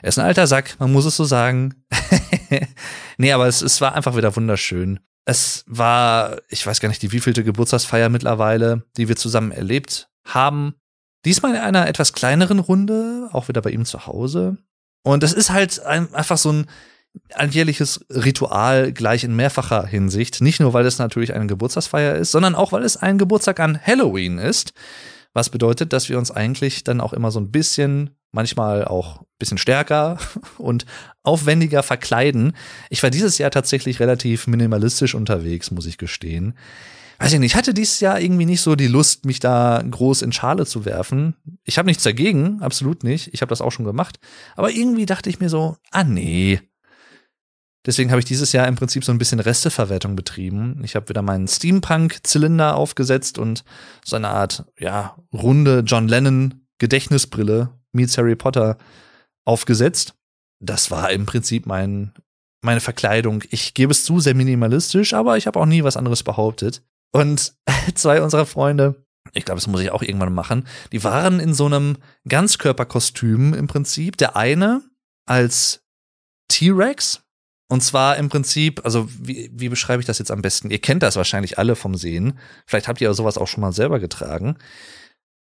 Er 0.01 0.09
ist 0.09 0.19
ein 0.19 0.25
alter 0.25 0.45
Sack, 0.45 0.75
man 0.79 0.91
muss 0.91 1.05
es 1.05 1.15
so 1.15 1.23
sagen. 1.23 1.85
nee, 3.17 3.31
aber 3.31 3.47
es, 3.47 3.61
es 3.61 3.79
war 3.81 3.95
einfach 3.95 4.17
wieder 4.17 4.35
wunderschön. 4.35 4.99
Es 5.25 5.63
war, 5.67 6.37
ich 6.49 6.65
weiß 6.65 6.79
gar 6.79 6.89
nicht, 6.89 7.01
die 7.01 7.11
wievielte 7.11 7.43
Geburtstagsfeier 7.43 8.09
mittlerweile, 8.09 8.83
die 8.97 9.07
wir 9.07 9.15
zusammen 9.15 9.51
erlebt 9.51 10.09
haben. 10.25 10.75
Diesmal 11.25 11.55
in 11.55 11.61
einer 11.61 11.87
etwas 11.87 12.13
kleineren 12.13 12.59
Runde, 12.59 13.29
auch 13.31 13.47
wieder 13.47 13.61
bei 13.61 13.71
ihm 13.71 13.85
zu 13.85 14.05
Hause. 14.05 14.57
Und 15.03 15.23
es 15.23 15.33
ist 15.33 15.49
halt 15.49 15.83
einfach 15.83 16.37
so 16.37 16.51
ein 16.51 16.67
alljährliches 17.33 18.05
Ritual 18.09 18.91
gleich 18.91 19.23
in 19.23 19.35
mehrfacher 19.35 19.85
Hinsicht. 19.85 20.41
Nicht 20.41 20.59
nur, 20.59 20.73
weil 20.73 20.85
es 20.85 20.99
natürlich 20.99 21.33
eine 21.33 21.47
Geburtstagsfeier 21.47 22.15
ist, 22.15 22.31
sondern 22.31 22.55
auch, 22.55 22.71
weil 22.71 22.83
es 22.83 22.97
ein 22.97 23.17
Geburtstag 23.17 23.59
an 23.59 23.79
Halloween 23.81 24.37
ist. 24.37 24.73
Was 25.33 25.49
bedeutet, 25.49 25.93
dass 25.93 26.09
wir 26.09 26.17
uns 26.17 26.31
eigentlich 26.31 26.83
dann 26.83 27.01
auch 27.01 27.13
immer 27.13 27.31
so 27.31 27.39
ein 27.39 27.51
bisschen 27.51 28.11
manchmal 28.31 28.85
auch 28.85 29.21
ein 29.21 29.25
bisschen 29.39 29.57
stärker 29.57 30.17
und 30.57 30.85
aufwendiger 31.23 31.83
verkleiden. 31.83 32.53
Ich 32.89 33.03
war 33.03 33.09
dieses 33.09 33.37
Jahr 33.37 33.51
tatsächlich 33.51 33.99
relativ 33.99 34.47
minimalistisch 34.47 35.15
unterwegs, 35.15 35.71
muss 35.71 35.85
ich 35.85 35.97
gestehen. 35.97 36.55
Weiß 37.19 37.33
ich 37.33 37.39
nicht, 37.39 37.53
ich 37.53 37.55
hatte 37.55 37.73
dieses 37.73 37.99
Jahr 37.99 38.21
irgendwie 38.21 38.45
nicht 38.45 38.61
so 38.61 38.75
die 38.75 38.87
Lust, 38.87 39.25
mich 39.25 39.39
da 39.39 39.83
groß 39.89 40.21
in 40.21 40.31
Schale 40.31 40.67
zu 40.67 40.85
werfen. 40.85 41.35
Ich 41.63 41.79
habe 41.79 41.87
nichts 41.87 42.03
dagegen, 42.03 42.61
absolut 42.61 43.03
nicht. 43.03 43.33
Ich 43.33 43.41
habe 43.41 43.49
das 43.49 43.61
auch 43.61 43.71
schon 43.71 43.85
gemacht. 43.85 44.19
Aber 44.55 44.69
irgendwie 44.69 45.07
dachte 45.07 45.29
ich 45.29 45.39
mir 45.39 45.49
so, 45.49 45.77
ah 45.89 46.03
nee, 46.03 46.61
Deswegen 47.87 48.11
habe 48.11 48.19
ich 48.19 48.25
dieses 48.25 48.51
Jahr 48.51 48.67
im 48.67 48.75
Prinzip 48.75 49.05
so 49.05 49.13
ein 49.13 49.17
bisschen 49.17 49.39
Resteverwertung 49.39 50.17
betrieben. 50.17 50.81
Ich 50.83 50.97
habe 50.97 51.07
wieder 51.07 51.21
meinen 51.21 51.47
Steampunk-Zylinder 51.47 52.75
aufgesetzt 52.75 53.39
und 53.39 53.63
so 54.03 54.17
eine 54.17 54.27
Art, 54.27 54.65
ja, 54.77 55.15
runde 55.33 55.83
John 55.85 56.09
Lennon-Gedächtnisbrille 56.09 57.69
meets 57.93 58.17
Harry 58.17 58.35
Potter 58.35 58.77
aufgesetzt. 59.45 60.15
Das 60.59 60.91
war 60.91 61.11
im 61.11 61.25
Prinzip 61.25 61.65
mein, 61.65 62.13
meine 62.61 62.81
Verkleidung. 62.81 63.43
Ich 63.51 63.73
gebe 63.73 63.93
es 63.93 64.03
zu, 64.03 64.19
sehr 64.19 64.35
minimalistisch, 64.35 65.13
aber 65.13 65.37
ich 65.37 65.47
habe 65.47 65.57
auch 65.57 65.65
nie 65.65 65.85
was 65.85 65.95
anderes 65.95 66.23
behauptet. 66.23 66.83
Und 67.13 67.55
zwei 67.95 68.21
unserer 68.21 68.45
Freunde, 68.45 69.05
ich 69.33 69.45
glaube, 69.45 69.59
das 69.59 69.67
muss 69.67 69.81
ich 69.81 69.91
auch 69.91 70.03
irgendwann 70.03 70.33
machen, 70.33 70.67
die 70.91 71.05
waren 71.05 71.39
in 71.39 71.53
so 71.53 71.65
einem 71.67 71.97
Ganzkörperkostüm 72.27 73.53
im 73.53 73.67
Prinzip. 73.67 74.17
Der 74.17 74.35
eine 74.35 74.81
als 75.25 75.85
T-Rex, 76.49 77.21
und 77.69 77.81
zwar 77.81 78.15
im 78.17 78.29
Prinzip, 78.29 78.81
also 78.85 79.07
wie, 79.19 79.51
wie 79.53 79.69
beschreibe 79.69 79.99
ich 79.99 80.05
das 80.05 80.19
jetzt 80.19 80.31
am 80.31 80.41
besten? 80.41 80.69
Ihr 80.69 80.79
kennt 80.79 81.03
das 81.03 81.17
wahrscheinlich 81.17 81.57
alle 81.57 81.75
vom 81.75 81.95
Sehen. 81.95 82.39
Vielleicht 82.65 82.87
habt 82.87 83.01
ihr 83.01 83.13
sowas 83.13 83.37
auch 83.37 83.47
schon 83.47 83.61
mal 83.61 83.73
selber 83.73 83.99
getragen. 83.99 84.57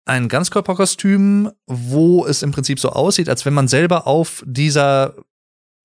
Ein 0.04 0.28
Ganzkörperkostüm, 0.28 1.52
wo 1.66 2.26
es 2.26 2.42
im 2.42 2.50
Prinzip 2.50 2.80
so 2.80 2.90
aussieht, 2.90 3.28
als 3.28 3.44
wenn 3.44 3.54
man 3.54 3.68
selber 3.68 4.06
auf 4.06 4.42
dieser 4.46 5.14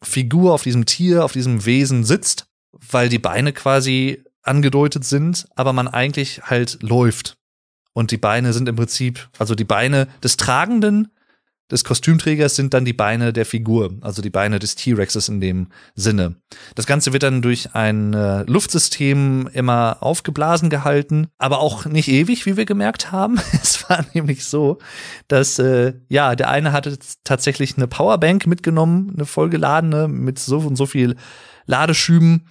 Figur, 0.01 0.53
auf 0.53 0.63
diesem 0.63 0.85
Tier, 0.85 1.23
auf 1.23 1.33
diesem 1.33 1.65
Wesen 1.65 2.03
sitzt, 2.03 2.47
weil 2.71 3.09
die 3.09 3.19
Beine 3.19 3.53
quasi 3.53 4.23
angedeutet 4.41 5.05
sind, 5.05 5.47
aber 5.55 5.71
man 5.71 5.87
eigentlich 5.87 6.41
halt 6.43 6.81
läuft. 6.81 7.37
Und 7.93 8.09
die 8.09 8.17
Beine 8.17 8.53
sind 8.53 8.67
im 8.67 8.75
Prinzip, 8.75 9.29
also 9.37 9.53
die 9.53 9.63
Beine 9.65 10.07
des 10.23 10.37
Tragenden 10.37 11.09
des 11.73 11.83
Kostümträgers 11.83 12.55
sind 12.55 12.73
dann 12.73 12.85
die 12.85 12.93
Beine 12.93 13.33
der 13.33 13.45
Figur, 13.45 13.95
also 14.01 14.21
die 14.21 14.29
Beine 14.29 14.59
des 14.59 14.75
T-Rexes 14.75 15.27
in 15.27 15.41
dem 15.41 15.67
Sinne. 15.95 16.35
Das 16.75 16.85
Ganze 16.85 17.11
wird 17.11 17.23
dann 17.23 17.41
durch 17.41 17.73
ein 17.73 18.13
äh, 18.13 18.43
Luftsystem 18.43 19.49
immer 19.51 19.97
aufgeblasen 20.01 20.69
gehalten, 20.69 21.27
aber 21.37 21.59
auch 21.59 21.85
nicht 21.85 22.07
ewig, 22.07 22.45
wie 22.45 22.55
wir 22.55 22.65
gemerkt 22.65 23.11
haben. 23.11 23.39
es 23.61 23.89
war 23.89 24.05
nämlich 24.13 24.45
so, 24.45 24.77
dass 25.27 25.59
äh, 25.59 25.93
ja 26.07 26.35
der 26.35 26.49
eine 26.49 26.71
hatte 26.71 26.97
tatsächlich 27.23 27.75
eine 27.75 27.87
Powerbank 27.87 28.47
mitgenommen, 28.47 29.11
eine 29.15 29.25
vollgeladene 29.25 30.07
mit 30.07 30.39
so 30.39 30.59
und 30.59 30.75
so 30.75 30.85
viel 30.85 31.15
Ladeschüben. 31.65 32.47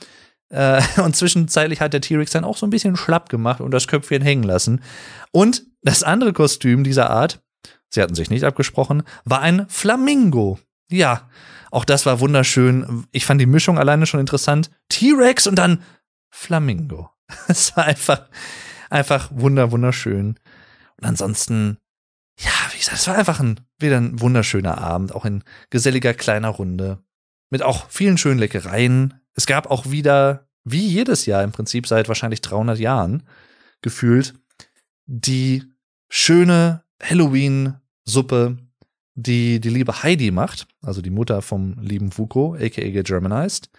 Äh, 0.48 0.82
und 1.02 1.16
zwischenzeitlich 1.16 1.80
hat 1.80 1.92
der 1.92 2.00
T-Rex 2.00 2.32
dann 2.32 2.44
auch 2.44 2.56
so 2.56 2.66
ein 2.66 2.70
bisschen 2.70 2.96
schlapp 2.96 3.28
gemacht 3.28 3.61
und 3.61 3.70
das 3.70 3.87
Köpfchen 3.87 4.22
hängen 4.22 4.42
lassen. 4.42 4.82
Und 5.30 5.62
das 5.82 6.02
andere 6.02 6.32
Kostüm 6.32 6.85
dieser 6.85 7.11
Art 7.11 7.40
sie 7.92 8.02
hatten 8.02 8.14
sich 8.14 8.31
nicht 8.31 8.44
abgesprochen, 8.44 9.02
war 9.24 9.40
ein 9.40 9.66
Flamingo. 9.68 10.59
Ja, 10.90 11.28
auch 11.70 11.85
das 11.85 12.05
war 12.05 12.20
wunderschön. 12.20 13.07
Ich 13.12 13.24
fand 13.24 13.40
die 13.40 13.46
Mischung 13.46 13.78
alleine 13.78 14.07
schon 14.07 14.20
interessant. 14.20 14.70
T-Rex 14.88 15.46
und 15.46 15.57
dann 15.57 15.83
Flamingo. 16.31 17.11
Es 17.48 17.74
war 17.76 17.85
einfach, 17.85 18.28
einfach 18.90 19.31
wunder, 19.33 19.70
wunderschön. 19.70 20.38
Und 20.98 21.05
ansonsten, 21.07 21.78
ja, 22.38 22.50
wie 22.72 22.78
gesagt, 22.78 22.98
es 22.98 23.09
war 23.09 23.16
einfach 23.16 23.40
ein, 23.40 23.61
wieder 23.78 23.96
ein 23.96 24.20
wunderschöner 24.20 24.76
Abend, 24.78 25.14
auch 25.14 25.24
in 25.24 25.42
geselliger 25.70 26.12
kleiner 26.12 26.50
Runde. 26.50 27.02
Mit 27.48 27.62
auch 27.62 27.88
vielen 27.88 28.18
schönen 28.18 28.38
Leckereien. 28.38 29.14
Es 29.35 29.46
gab 29.46 29.70
auch 29.70 29.90
wieder, 29.90 30.48
wie 30.64 30.87
jedes 30.87 31.24
Jahr 31.24 31.42
im 31.42 31.52
Prinzip 31.52 31.87
seit 31.87 32.09
wahrscheinlich 32.09 32.42
300 32.42 32.78
Jahren 32.78 33.22
gefühlt, 33.81 34.35
die 35.07 35.64
schöne 36.11 36.85
Halloween 37.02 37.74
Suppe, 38.04 38.58
die 39.14 39.60
die 39.60 39.68
liebe 39.68 40.02
Heidi 40.02 40.30
macht, 40.30 40.66
also 40.82 41.02
die 41.02 41.10
Mutter 41.10 41.42
vom 41.42 41.78
lieben 41.80 42.12
Fuko, 42.12 42.54
aka 42.54 43.02
Germanized. 43.02 43.70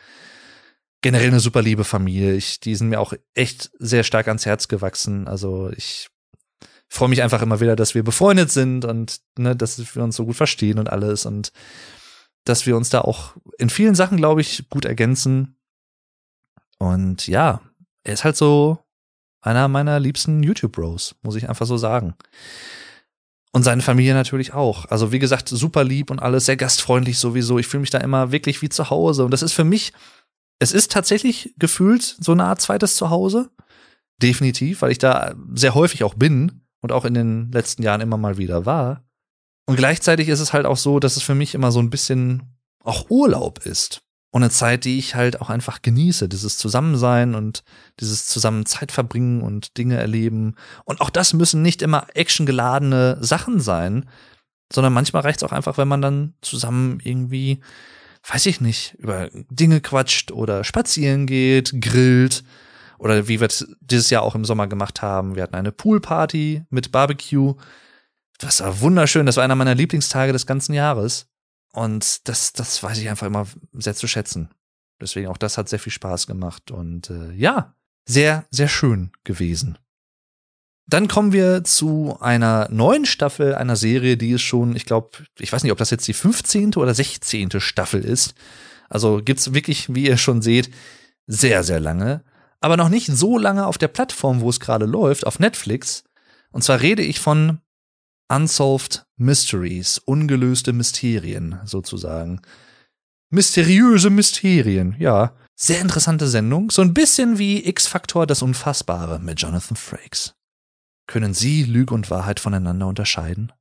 Generell 1.02 1.28
eine 1.28 1.40
super 1.40 1.62
liebe 1.62 1.84
Familie. 1.84 2.34
Ich, 2.34 2.60
die 2.62 2.76
sind 2.76 2.90
mir 2.90 3.00
auch 3.00 3.14
echt 3.34 3.72
sehr 3.78 4.04
stark 4.04 4.28
ans 4.28 4.46
Herz 4.46 4.70
gewachsen. 4.70 5.28
Also 5.28 5.70
ich 5.76 6.10
freue 6.88 7.10
mich 7.10 7.22
einfach 7.22 7.42
immer 7.42 7.60
wieder, 7.60 7.76
dass 7.76 7.96
wir 7.96 8.04
befreundet 8.04 8.52
sind 8.52 8.86
und 8.86 9.20
ne, 9.38 9.56
dass 9.56 9.96
wir 9.96 10.04
uns 10.04 10.16
so 10.16 10.26
gut 10.26 10.36
verstehen 10.36 10.80
und 10.80 10.90
alles 10.90 11.26
und 11.26 11.52
dass 12.46 12.66
wir 12.66 12.78
uns 12.78 12.90
da 12.90 13.02
auch 13.02 13.36
in 13.58 13.70
vielen 13.70 13.96
Sachen, 13.96 14.18
glaube 14.18 14.42
ich, 14.42 14.70
gut 14.70 14.86
ergänzen. 14.86 15.58
Und 16.78 17.28
ja, 17.28 17.62
er 18.04 18.14
ist 18.14 18.24
halt 18.24 18.38
so 18.38 18.80
einer 19.42 19.68
meiner 19.68 20.00
liebsten 20.00 20.44
YouTube-Bros, 20.44 21.16
muss 21.22 21.36
ich 21.36 21.50
einfach 21.50 21.66
so 21.66 21.78
sagen. 21.78 22.16
Und 23.56 23.64
seine 23.64 23.84
Familie 23.84 24.16
natürlich 24.16 24.54
auch. 24.54 24.86
Also 24.86 25.12
wie 25.12 25.20
gesagt, 25.20 25.48
super 25.48 25.84
lieb 25.84 26.10
und 26.10 26.20
alles, 26.20 26.46
sehr 26.46 26.58
gastfreundlich 26.58 27.20
sowieso. 27.20 27.60
Ich 27.60 27.68
fühle 27.68 27.82
mich 27.82 27.92
da 27.92 28.00
immer 28.00 28.32
wirklich 28.32 28.62
wie 28.64 28.70
zu 28.70 28.90
Hause. 28.90 29.26
Und 29.26 29.32
das 29.32 29.44
ist 29.44 29.54
für 29.54 29.64
mich, 29.64 29.94
es 30.60 30.72
ist 30.72 30.92
tatsächlich 30.92 31.54
gefühlt 31.58 32.02
so 32.20 32.32
eine 32.32 32.46
Art 32.46 32.62
zweites 32.62 32.96
Zuhause. 32.96 33.52
Definitiv, 34.22 34.82
weil 34.82 34.92
ich 34.92 34.98
da 34.98 35.36
sehr 35.54 35.76
häufig 35.76 36.04
auch 36.04 36.16
bin 36.16 36.64
und 36.82 36.92
auch 36.92 37.06
in 37.06 37.14
den 37.14 37.52
letzten 37.52 37.84
Jahren 37.84 38.02
immer 38.02 38.18
mal 38.18 38.38
wieder 38.38 38.66
war. 38.66 39.04
Und 39.68 39.76
gleichzeitig 39.76 40.30
ist 40.30 40.40
es 40.40 40.52
halt 40.52 40.66
auch 40.66 40.78
so, 40.78 41.00
dass 41.00 41.16
es 41.16 41.24
für 41.24 41.36
mich 41.36 41.54
immer 41.54 41.72
so 41.72 41.80
ein 41.80 41.92
bisschen 41.92 42.58
auch 42.84 43.10
Urlaub 43.10 43.66
ist 43.66 44.02
und 44.34 44.42
eine 44.42 44.50
Zeit, 44.50 44.84
die 44.86 44.98
ich 44.98 45.14
halt 45.14 45.42
auch 45.42 45.52
einfach 45.52 45.84
genieße, 45.84 46.28
dieses 46.28 46.58
Zusammensein 46.58 47.36
und 47.36 47.64
dieses 48.00 48.26
zusammen 48.26 48.66
Zeit 48.66 48.92
verbringen 48.92 49.44
und 49.44 49.78
Dinge 49.78 49.98
erleben. 49.98 50.56
Und 50.86 51.02
auch 51.02 51.12
das 51.12 51.34
müssen 51.34 51.62
nicht 51.62 51.84
immer 51.84 52.08
actiongeladene 52.16 53.20
Sachen 53.22 53.60
sein, 53.60 54.10
sondern 54.74 54.92
manchmal 54.92 55.22
reicht 55.22 55.38
es 55.38 55.44
auch 55.44 55.52
einfach, 55.52 55.78
wenn 55.78 55.88
man 55.88 56.02
dann 56.02 56.34
zusammen 56.42 57.00
irgendwie, 57.04 57.60
weiß 58.28 58.48
ich 58.48 58.60
nicht, 58.60 58.96
über 58.96 59.30
Dinge 59.52 59.82
quatscht 59.82 60.32
oder 60.32 60.64
spazieren 60.64 61.28
geht, 61.28 61.80
grillt 61.80 62.44
oder 62.98 63.28
wie 63.28 63.40
wir 63.40 63.46
es 63.46 63.68
dieses 63.82 64.10
Jahr 64.10 64.24
auch 64.24 64.34
im 64.34 64.46
Sommer 64.46 64.66
gemacht 64.66 65.04
haben. 65.04 65.36
Wir 65.36 65.44
hatten 65.44 65.56
eine 65.56 65.72
Poolparty 65.72 66.64
mit 66.72 66.92
Barbecue. 66.92 67.54
Das 68.40 68.62
war 68.62 68.82
wunderschön. 68.82 69.28
Das 69.28 69.38
war 69.38 69.44
einer 69.44 69.54
meiner 69.54 69.76
Lieblingstage 69.76 70.34
des 70.34 70.48
ganzen 70.48 70.74
Jahres. 70.74 71.28
Und 71.74 72.28
das, 72.30 72.54
das 72.54 72.82
weiß 72.82 73.00
ich 73.00 73.10
einfach 73.10 73.28
immer 73.28 73.48
sehr 73.74 73.96
zu 73.96 74.08
schätzen. 74.08 74.50
Deswegen 75.02 75.28
auch 75.28 75.38
das 75.38 75.58
hat 75.58 75.68
sehr 75.68 75.80
viel 75.80 75.92
Spaß 75.92 76.28
gemacht 76.28 76.72
und 76.72 77.10
äh, 77.10 77.34
ja, 77.34 77.76
sehr, 78.06 78.46
sehr 78.52 78.68
schön 78.68 79.12
gewesen. 79.24 79.78
Dann 80.86 81.08
kommen 81.08 81.32
wir 81.32 81.64
zu 81.64 82.18
einer 82.20 82.68
neuen 82.70 83.06
Staffel 83.06 83.56
einer 83.56 83.76
Serie, 83.76 84.18
die 84.18 84.32
ist 84.32 84.42
schon, 84.42 84.76
ich 84.76 84.86
glaube, 84.86 85.10
ich 85.40 85.52
weiß 85.52 85.64
nicht, 85.64 85.72
ob 85.72 85.78
das 85.78 85.90
jetzt 85.90 86.08
die 86.08 86.14
15. 86.14 86.76
oder 86.76 86.94
16. 86.94 87.60
Staffel 87.60 88.04
ist. 88.04 88.36
Also 88.90 89.22
gibt's 89.24 89.54
wirklich, 89.54 89.94
wie 89.96 90.06
ihr 90.06 90.18
schon 90.18 90.42
seht, 90.42 90.70
sehr, 91.26 91.64
sehr 91.64 91.80
lange. 91.80 92.24
Aber 92.60 92.78
noch 92.78 92.90
nicht 92.90 93.08
so 93.08 93.38
lange 93.38 93.66
auf 93.66 93.78
der 93.78 93.88
Plattform, 93.88 94.42
wo 94.42 94.50
es 94.50 94.60
gerade 94.60 94.86
läuft, 94.86 95.26
auf 95.26 95.40
Netflix. 95.40 96.04
Und 96.52 96.64
zwar 96.64 96.82
rede 96.82 97.02
ich 97.02 97.20
von 97.20 97.60
Unsolved 98.34 99.06
Mysteries, 99.16 100.00
ungelöste 100.00 100.74
Mysterien 100.74 101.60
sozusagen. 101.66 102.42
Mysteriöse 103.30 104.10
Mysterien, 104.10 104.96
ja. 104.98 105.36
Sehr 105.56 105.82
interessante 105.82 106.28
Sendung, 106.28 106.72
so 106.72 106.82
ein 106.82 106.96
bisschen 106.96 107.38
wie 107.38 107.64
X-Faktor 107.68 108.26
das 108.26 108.42
Unfassbare 108.42 109.20
mit 109.20 109.40
Jonathan 109.40 109.78
Frakes. 109.78 110.34
Können 111.06 111.36
Sie 111.36 111.64
Lüge 111.64 111.94
und 111.94 112.10
Wahrheit 112.10 112.40
voneinander 112.40 112.88
unterscheiden? 112.88 113.52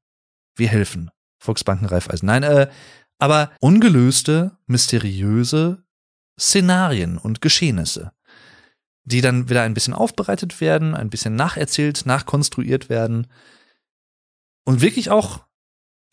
Wir 0.57 0.69
helfen. 0.69 1.11
Volksbanken 1.39 1.87
Raiffeisen. 1.87 2.25
Nein, 2.25 2.43
äh, 2.43 2.71
aber 3.19 3.51
ungelöste, 3.61 4.57
mysteriöse 4.67 5.85
Szenarien 6.41 7.19
und 7.19 7.43
Geschehnisse, 7.43 8.13
die 9.05 9.21
dann 9.21 9.51
wieder 9.51 9.65
ein 9.65 9.75
bisschen 9.75 9.93
aufbereitet 9.93 10.63
werden, 10.63 10.95
ein 10.95 11.11
bisschen 11.11 11.37
nacherzählt, 11.37 12.07
nachkonstruiert 12.07 12.89
werden 12.89 13.27
und 14.65 14.81
wirklich 14.81 15.11
auch 15.11 15.41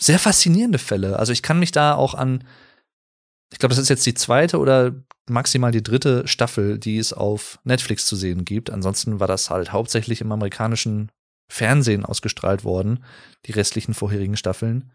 sehr 0.01 0.19
faszinierende 0.19 0.79
Fälle. 0.79 1.19
Also 1.19 1.33
ich 1.33 1.43
kann 1.43 1.59
mich 1.59 1.71
da 1.71 1.95
auch 1.95 2.13
an, 2.13 2.43
ich 3.51 3.59
glaube, 3.59 3.73
das 3.73 3.81
ist 3.81 3.89
jetzt 3.89 4.05
die 4.05 4.13
zweite 4.13 4.59
oder 4.59 4.93
maximal 5.27 5.71
die 5.71 5.83
dritte 5.83 6.27
Staffel, 6.27 6.79
die 6.79 6.97
es 6.97 7.13
auf 7.13 7.59
Netflix 7.63 8.05
zu 8.05 8.15
sehen 8.15 8.45
gibt. 8.45 8.69
Ansonsten 8.69 9.19
war 9.19 9.27
das 9.27 9.49
halt 9.49 9.71
hauptsächlich 9.71 10.21
im 10.21 10.31
amerikanischen 10.31 11.11
Fernsehen 11.51 12.05
ausgestrahlt 12.05 12.63
worden, 12.63 13.03
die 13.45 13.51
restlichen 13.51 13.93
vorherigen 13.93 14.37
Staffeln. 14.37 14.91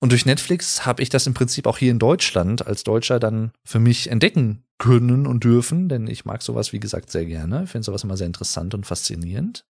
Und 0.00 0.12
durch 0.12 0.26
Netflix 0.26 0.86
habe 0.86 1.02
ich 1.02 1.08
das 1.08 1.26
im 1.26 1.34
Prinzip 1.34 1.66
auch 1.66 1.78
hier 1.78 1.90
in 1.90 1.98
Deutschland 1.98 2.66
als 2.66 2.84
Deutscher 2.84 3.18
dann 3.18 3.50
für 3.64 3.80
mich 3.80 4.10
entdecken 4.10 4.64
können 4.78 5.26
und 5.26 5.42
dürfen, 5.42 5.88
denn 5.88 6.06
ich 6.06 6.24
mag 6.24 6.40
sowas, 6.42 6.72
wie 6.72 6.78
gesagt, 6.78 7.10
sehr 7.10 7.26
gerne. 7.26 7.66
Finde 7.66 7.84
sowas 7.84 8.04
immer 8.04 8.16
sehr 8.16 8.28
interessant 8.28 8.74
und 8.74 8.86
faszinierend. 8.86 9.66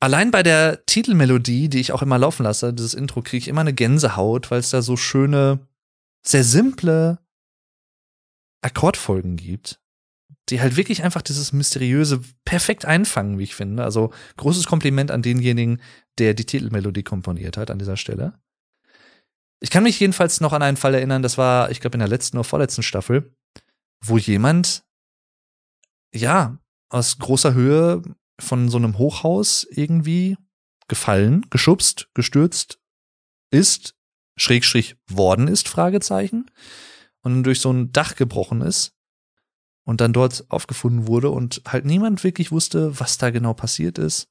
Allein 0.00 0.30
bei 0.30 0.42
der 0.42 0.84
Titelmelodie, 0.86 1.68
die 1.68 1.80
ich 1.80 1.92
auch 1.92 2.02
immer 2.02 2.18
laufen 2.18 2.42
lasse, 2.44 2.72
dieses 2.72 2.94
Intro, 2.94 3.22
kriege 3.22 3.38
ich 3.38 3.48
immer 3.48 3.62
eine 3.62 3.74
Gänsehaut, 3.74 4.50
weil 4.50 4.60
es 4.60 4.70
da 4.70 4.82
so 4.82 4.96
schöne, 4.96 5.66
sehr 6.24 6.44
simple 6.44 7.18
Akkordfolgen 8.62 9.36
gibt, 9.36 9.80
die 10.48 10.60
halt 10.60 10.76
wirklich 10.76 11.02
einfach 11.02 11.22
dieses 11.22 11.52
Mysteriöse 11.52 12.20
perfekt 12.44 12.84
einfangen, 12.84 13.38
wie 13.38 13.44
ich 13.44 13.54
finde. 13.54 13.84
Also 13.84 14.12
großes 14.36 14.66
Kompliment 14.66 15.10
an 15.10 15.22
denjenigen, 15.22 15.80
der 16.18 16.34
die 16.34 16.46
Titelmelodie 16.46 17.02
komponiert 17.02 17.56
hat 17.56 17.70
an 17.70 17.78
dieser 17.78 17.96
Stelle. 17.96 18.38
Ich 19.60 19.70
kann 19.70 19.84
mich 19.84 19.98
jedenfalls 20.00 20.40
noch 20.40 20.52
an 20.52 20.62
einen 20.62 20.76
Fall 20.76 20.94
erinnern, 20.94 21.22
das 21.22 21.38
war, 21.38 21.70
ich 21.70 21.80
glaube, 21.80 21.94
in 21.94 22.00
der 22.00 22.08
letzten 22.08 22.36
oder 22.36 22.44
vorletzten 22.44 22.82
Staffel, 22.82 23.34
wo 24.04 24.18
jemand, 24.18 24.84
ja, 26.14 26.58
aus 26.90 27.18
großer 27.18 27.54
Höhe 27.54 28.02
von 28.40 28.68
so 28.68 28.76
einem 28.76 28.98
Hochhaus 28.98 29.66
irgendwie 29.70 30.36
gefallen, 30.88 31.46
geschubst, 31.50 32.08
gestürzt 32.14 32.80
ist, 33.50 33.94
Schrägstrich 34.36 34.96
worden 35.08 35.48
ist, 35.48 35.68
Fragezeichen, 35.68 36.50
und 37.22 37.42
durch 37.42 37.60
so 37.60 37.72
ein 37.72 37.92
Dach 37.92 38.14
gebrochen 38.14 38.60
ist 38.60 38.94
und 39.84 40.00
dann 40.00 40.12
dort 40.12 40.44
aufgefunden 40.48 41.06
wurde 41.06 41.30
und 41.30 41.62
halt 41.66 41.84
niemand 41.84 42.22
wirklich 42.22 42.52
wusste, 42.52 42.98
was 43.00 43.18
da 43.18 43.30
genau 43.30 43.54
passiert 43.54 43.98
ist. 43.98 44.28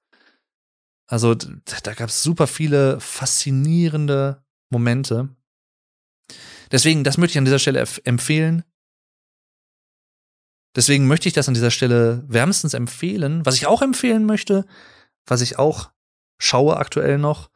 Also 1.08 1.36
da 1.36 1.94
gab 1.94 2.10
es 2.10 2.24
super 2.24 2.48
viele 2.48 3.00
faszinierende 3.00 4.44
Momente. 4.70 5.30
Deswegen, 6.72 7.04
das 7.04 7.18
möchte 7.18 7.34
ich 7.34 7.38
an 7.38 7.46
dieser 7.46 7.60
Stelle 7.60 7.86
empfehlen. 8.04 8.64
Deswegen 10.76 11.08
möchte 11.08 11.28
ich 11.28 11.34
das 11.34 11.48
an 11.48 11.54
dieser 11.54 11.72
Stelle 11.72 12.24
wärmstens 12.28 12.74
empfehlen. 12.74 13.46
Was 13.46 13.56
ich 13.56 13.68
auch 13.68 13.82
empfehlen 13.82 14.26
möchte, 14.26 14.66
was 15.26 15.42
ich 15.42 15.58
auch 15.58 15.92
schaue 16.38 16.78
aktuell 16.78 17.18
noch, 17.18 17.50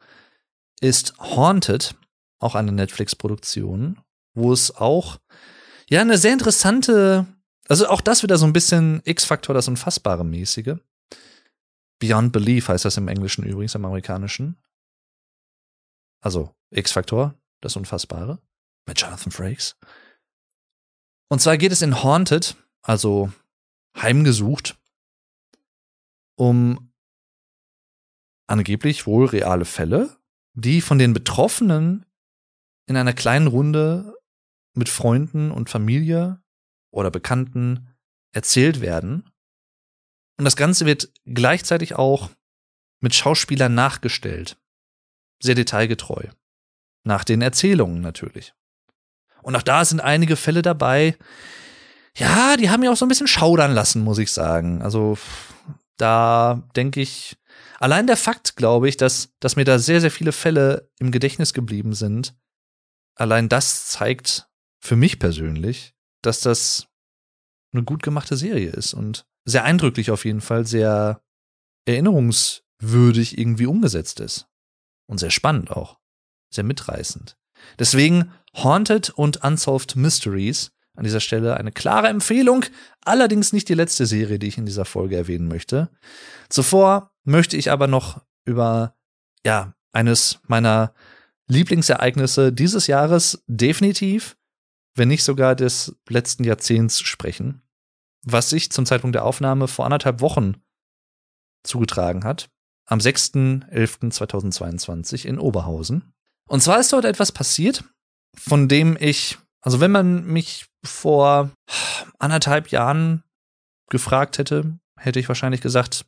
ist 0.80 1.18
Haunted, 1.18 1.94
auch 2.38 2.54
eine 2.54 2.72
Netflix-Produktion, 2.72 4.00
wo 4.34 4.52
es 4.52 4.74
auch 4.74 5.18
ja 5.90 6.00
eine 6.00 6.16
sehr 6.16 6.32
interessante, 6.32 7.26
also 7.68 7.88
auch 7.88 8.00
das 8.00 8.22
wieder 8.22 8.38
so 8.38 8.46
ein 8.46 8.54
bisschen 8.54 9.02
X-Faktor, 9.04 9.54
das 9.54 9.68
Unfassbare 9.68 10.24
mäßige. 10.24 10.76
Beyond 11.98 12.32
Belief 12.32 12.68
heißt 12.68 12.86
das 12.86 12.96
im 12.96 13.08
Englischen 13.08 13.44
übrigens, 13.44 13.74
im 13.74 13.84
Amerikanischen. 13.84 14.56
Also 16.22 16.54
X-Faktor, 16.70 17.34
das 17.60 17.76
Unfassbare, 17.76 18.38
mit 18.86 18.98
Jonathan 18.98 19.32
Frakes. 19.32 19.76
Und 21.28 21.40
zwar 21.40 21.58
geht 21.58 21.72
es 21.72 21.82
in 21.82 22.02
Haunted 22.02 22.56
also 22.82 23.32
heimgesucht, 23.96 24.78
um 26.36 26.92
angeblich 28.46 29.06
wohl 29.06 29.26
reale 29.26 29.64
Fälle, 29.64 30.16
die 30.54 30.80
von 30.80 30.98
den 30.98 31.12
Betroffenen 31.12 32.06
in 32.86 32.96
einer 32.96 33.12
kleinen 33.12 33.46
Runde 33.46 34.14
mit 34.74 34.88
Freunden 34.88 35.50
und 35.50 35.70
Familie 35.70 36.42
oder 36.90 37.10
Bekannten 37.10 37.88
erzählt 38.32 38.80
werden. 38.80 39.30
Und 40.38 40.44
das 40.44 40.56
Ganze 40.56 40.86
wird 40.86 41.12
gleichzeitig 41.24 41.94
auch 41.94 42.30
mit 43.00 43.14
Schauspielern 43.14 43.74
nachgestellt. 43.74 44.58
Sehr 45.42 45.54
detailgetreu. 45.54 46.28
Nach 47.04 47.24
den 47.24 47.42
Erzählungen 47.42 48.00
natürlich. 48.00 48.54
Und 49.42 49.56
auch 49.56 49.62
da 49.62 49.84
sind 49.84 50.00
einige 50.00 50.36
Fälle 50.36 50.62
dabei, 50.62 51.16
ja, 52.20 52.56
die 52.56 52.68
haben 52.68 52.80
mich 52.80 52.90
auch 52.90 52.96
so 52.96 53.06
ein 53.06 53.08
bisschen 53.08 53.26
schaudern 53.26 53.72
lassen, 53.72 54.04
muss 54.04 54.18
ich 54.18 54.30
sagen. 54.30 54.82
Also 54.82 55.16
da 55.96 56.62
denke 56.76 57.00
ich, 57.00 57.38
allein 57.78 58.06
der 58.06 58.18
Fakt, 58.18 58.56
glaube 58.56 58.88
ich, 58.88 58.98
dass, 58.98 59.30
dass 59.40 59.56
mir 59.56 59.64
da 59.64 59.78
sehr, 59.78 60.02
sehr 60.02 60.10
viele 60.10 60.32
Fälle 60.32 60.90
im 60.98 61.12
Gedächtnis 61.12 61.54
geblieben 61.54 61.94
sind, 61.94 62.34
allein 63.14 63.48
das 63.48 63.88
zeigt 63.88 64.48
für 64.80 64.96
mich 64.96 65.18
persönlich, 65.18 65.94
dass 66.22 66.40
das 66.40 66.88
eine 67.72 67.84
gut 67.84 68.02
gemachte 68.02 68.36
Serie 68.36 68.70
ist 68.70 68.92
und 68.92 69.26
sehr 69.46 69.64
eindrücklich 69.64 70.10
auf 70.10 70.26
jeden 70.26 70.42
Fall, 70.42 70.66
sehr 70.66 71.22
erinnerungswürdig 71.86 73.38
irgendwie 73.38 73.66
umgesetzt 73.66 74.20
ist. 74.20 74.46
Und 75.06 75.18
sehr 75.18 75.30
spannend 75.30 75.70
auch. 75.70 75.98
Sehr 76.52 76.64
mitreißend. 76.64 77.36
Deswegen 77.78 78.32
Haunted 78.54 79.10
und 79.10 79.42
Unsolved 79.42 79.96
Mysteries 79.96 80.72
an 81.00 81.04
dieser 81.04 81.20
Stelle 81.20 81.56
eine 81.56 81.72
klare 81.72 82.06
Empfehlung, 82.08 82.66
allerdings 83.06 83.54
nicht 83.54 83.70
die 83.70 83.74
letzte 83.74 84.04
Serie, 84.04 84.38
die 84.38 84.48
ich 84.48 84.58
in 84.58 84.66
dieser 84.66 84.84
Folge 84.84 85.16
erwähnen 85.16 85.48
möchte. 85.48 85.88
Zuvor 86.50 87.10
möchte 87.24 87.56
ich 87.56 87.70
aber 87.70 87.86
noch 87.86 88.20
über, 88.44 88.94
ja, 89.42 89.72
eines 89.92 90.40
meiner 90.46 90.92
Lieblingsereignisse 91.46 92.52
dieses 92.52 92.86
Jahres 92.86 93.42
definitiv, 93.46 94.36
wenn 94.94 95.08
nicht 95.08 95.24
sogar 95.24 95.56
des 95.56 95.96
letzten 96.06 96.44
Jahrzehnts 96.44 97.00
sprechen, 97.00 97.62
was 98.22 98.50
sich 98.50 98.70
zum 98.70 98.84
Zeitpunkt 98.84 99.14
der 99.14 99.24
Aufnahme 99.24 99.68
vor 99.68 99.86
anderthalb 99.86 100.20
Wochen 100.20 100.56
zugetragen 101.62 102.24
hat, 102.24 102.50
am 102.84 102.98
6.11.2022 102.98 105.24
in 105.24 105.38
Oberhausen. 105.38 106.12
Und 106.46 106.62
zwar 106.62 106.78
ist 106.78 106.92
dort 106.92 107.06
etwas 107.06 107.32
passiert, 107.32 107.84
von 108.36 108.68
dem 108.68 108.98
ich 109.00 109.38
also 109.60 109.80
wenn 109.80 109.90
man 109.90 110.24
mich 110.24 110.66
vor 110.84 111.50
anderthalb 112.18 112.68
Jahren 112.68 113.22
gefragt 113.88 114.38
hätte, 114.38 114.78
hätte 114.96 115.20
ich 115.20 115.28
wahrscheinlich 115.28 115.60
gesagt, 115.60 116.06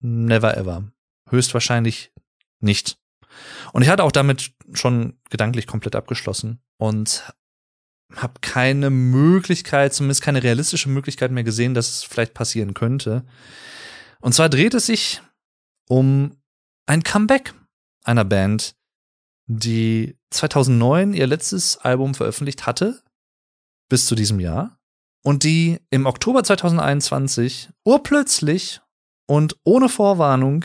never 0.00 0.56
ever. 0.56 0.90
Höchstwahrscheinlich 1.28 2.12
nicht. 2.60 2.98
Und 3.72 3.82
ich 3.82 3.88
hatte 3.88 4.04
auch 4.04 4.12
damit 4.12 4.52
schon 4.72 5.18
gedanklich 5.30 5.66
komplett 5.66 5.94
abgeschlossen 5.94 6.60
und 6.78 7.32
habe 8.16 8.34
keine 8.40 8.90
Möglichkeit, 8.90 9.94
zumindest 9.94 10.22
keine 10.22 10.42
realistische 10.42 10.88
Möglichkeit 10.88 11.30
mehr 11.30 11.44
gesehen, 11.44 11.74
dass 11.74 11.88
es 11.88 12.02
vielleicht 12.02 12.34
passieren 12.34 12.74
könnte. 12.74 13.24
Und 14.20 14.34
zwar 14.34 14.48
dreht 14.48 14.74
es 14.74 14.86
sich 14.86 15.22
um 15.88 16.36
ein 16.86 17.04
Comeback 17.04 17.54
einer 18.04 18.24
Band, 18.24 18.74
die 19.46 20.16
2009 20.30 21.14
ihr 21.14 21.26
letztes 21.26 21.78
Album 21.78 22.14
veröffentlicht 22.14 22.66
hatte, 22.66 23.02
bis 23.90 24.06
zu 24.06 24.14
diesem 24.14 24.40
Jahr, 24.40 24.78
und 25.22 25.44
die 25.44 25.78
im 25.90 26.06
Oktober 26.06 26.42
2021 26.42 27.68
urplötzlich 27.84 28.80
und 29.26 29.56
ohne 29.64 29.90
Vorwarnung 29.90 30.64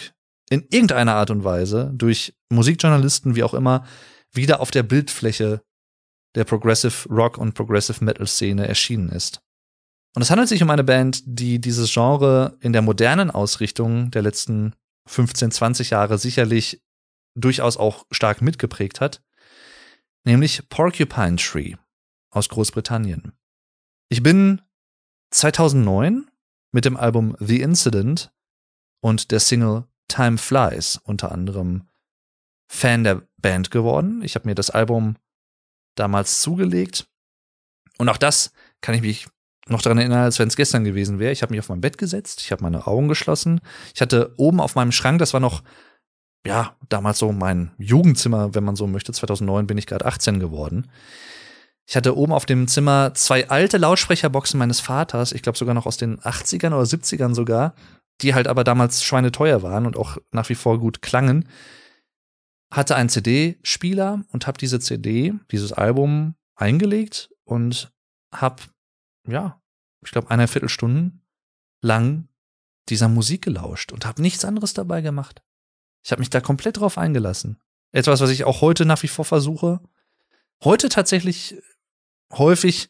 in 0.50 0.66
irgendeiner 0.70 1.16
Art 1.16 1.30
und 1.30 1.44
Weise 1.44 1.92
durch 1.94 2.34
Musikjournalisten 2.50 3.36
wie 3.36 3.44
auch 3.44 3.54
immer 3.54 3.86
wieder 4.32 4.62
auf 4.62 4.72
der 4.72 4.84
Bildfläche 4.84 5.62
der 6.36 6.46
Progressive 6.46 7.10
Rock 7.10 7.38
und 7.38 7.54
Progressive 7.54 8.04
Metal 8.04 8.28
Szene 8.28 8.68
erschienen 8.68 9.10
ist. 9.10 9.42
Und 10.16 10.22
es 10.22 10.30
handelt 10.30 10.48
sich 10.48 10.64
um 10.64 10.70
eine 10.70 10.84
Band, 10.84 11.22
die 11.26 11.60
dieses 11.60 11.92
Genre 11.92 12.58
in 12.62 12.72
der 12.72 12.82
modernen 12.82 13.32
Ausrichtung 13.32 14.12
der 14.12 14.22
letzten 14.22 14.74
15, 15.08 15.52
20 15.52 15.90
Jahre 15.90 16.18
sicherlich 16.18 16.82
durchaus 17.38 17.76
auch 17.76 18.06
stark 18.12 18.42
mitgeprägt 18.42 19.02
hat, 19.02 19.22
nämlich 20.24 20.70
Porcupine 20.70 21.36
Tree 21.36 21.76
aus 22.36 22.50
Großbritannien. 22.50 23.32
Ich 24.10 24.22
bin 24.22 24.62
2009 25.32 26.30
mit 26.72 26.86
dem 26.86 26.98
Album 26.98 27.36
The 27.40 27.62
Incident 27.62 28.32
und 29.02 29.32
der 29.32 29.40
Single 29.40 29.86
Time 30.08 30.38
Flies 30.38 31.00
unter 31.04 31.32
anderem 31.32 31.88
Fan 32.68 33.04
der 33.04 33.22
Band 33.38 33.72
geworden. 33.72 34.22
Ich 34.24 34.36
habe 34.36 34.48
mir 34.48 34.56
das 34.56 34.70
Album 34.70 35.16
damals 35.96 36.42
zugelegt 36.42 37.08
und 37.98 38.10
auch 38.10 38.18
das 38.18 38.52
kann 38.82 38.96
ich 38.96 39.02
mich 39.02 39.28
noch 39.68 39.82
daran 39.82 39.98
erinnern, 39.98 40.24
als 40.24 40.38
wenn 40.38 40.48
es 40.48 40.58
gestern 40.58 40.84
gewesen 40.84 41.18
wäre. 41.18 41.32
Ich 41.32 41.42
habe 41.42 41.52
mich 41.52 41.60
auf 41.60 41.70
mein 41.70 41.82
Bett 41.82 41.98
gesetzt, 41.98 42.42
ich 42.42 42.52
habe 42.52 42.62
meine 42.62 42.86
Augen 42.86 43.08
geschlossen. 43.08 43.62
Ich 43.94 44.02
hatte 44.02 44.34
oben 44.38 44.60
auf 44.60 44.76
meinem 44.76 44.92
Schrank, 44.92 45.20
das 45.20 45.34
war 45.34 45.40
noch 45.40 45.64
ja, 46.46 46.76
damals 46.90 47.18
so 47.18 47.32
mein 47.32 47.72
Jugendzimmer, 47.80 48.54
wenn 48.54 48.64
man 48.64 48.76
so 48.76 48.86
möchte. 48.86 49.12
2009 49.12 49.66
bin 49.66 49.80
ich 49.80 49.88
gerade 49.88 50.06
18 50.06 50.40
geworden. 50.40 50.88
Ich 51.88 51.96
hatte 51.96 52.18
oben 52.18 52.34
auf 52.34 52.46
dem 52.46 52.68
Zimmer 52.68 53.14
zwei 53.14 53.50
alte 53.50 53.78
Lautsprecherboxen 53.78 54.58
meines 54.58 54.80
Vaters, 54.80 55.32
ich 55.32 55.44
glaube 55.44 55.58
sogar 55.58 55.76
noch 55.76 55.86
aus 55.86 55.98
den 55.98 56.20
80ern 56.20 56.74
oder 56.74 56.84
70ern 56.84 57.36
sogar, 57.36 57.76
die 58.22 58.34
halt 58.34 58.48
aber 58.48 58.64
damals 58.64 59.04
schweineteuer 59.04 59.62
waren 59.62 59.86
und 59.86 59.98
auch 59.98 60.18
nach 60.32 60.50
wie 60.50 60.56
vor 60.56 60.80
gut 60.80 61.02
klangen. 61.02 61.48
Hatte 62.72 62.96
einen 62.96 63.10
CD-Spieler 63.10 64.24
und 64.32 64.48
habe 64.48 64.58
diese 64.58 64.80
CD, 64.80 65.34
dieses 65.52 65.74
Album 65.74 66.36
eingelegt 66.56 67.30
und 67.44 67.92
habe, 68.34 68.64
ja, 69.28 69.62
ich 70.04 70.12
glaube, 70.12 70.32
eine 70.32 70.48
Viertelstunde 70.48 71.12
lang 71.82 72.28
dieser 72.90 73.10
Musik 73.10 73.44
gelauscht 73.44 73.92
und 73.92 74.06
habe 74.06 74.22
nichts 74.22 74.46
anderes 74.46 74.74
dabei 74.74 75.02
gemacht. 75.02 75.44
Ich 76.04 76.12
habe 76.12 76.20
mich 76.20 76.30
da 76.30 76.42
komplett 76.42 76.78
drauf 76.78 76.98
eingelassen. 76.98 77.60
Etwas, 77.92 78.22
was 78.22 78.30
ich 78.30 78.44
auch 78.44 78.62
heute 78.62 78.86
nach 78.86 79.02
wie 79.04 79.08
vor 79.08 79.26
versuche. 79.26 79.82
Heute 80.64 80.90
tatsächlich 80.90 81.62
häufig 82.38 82.90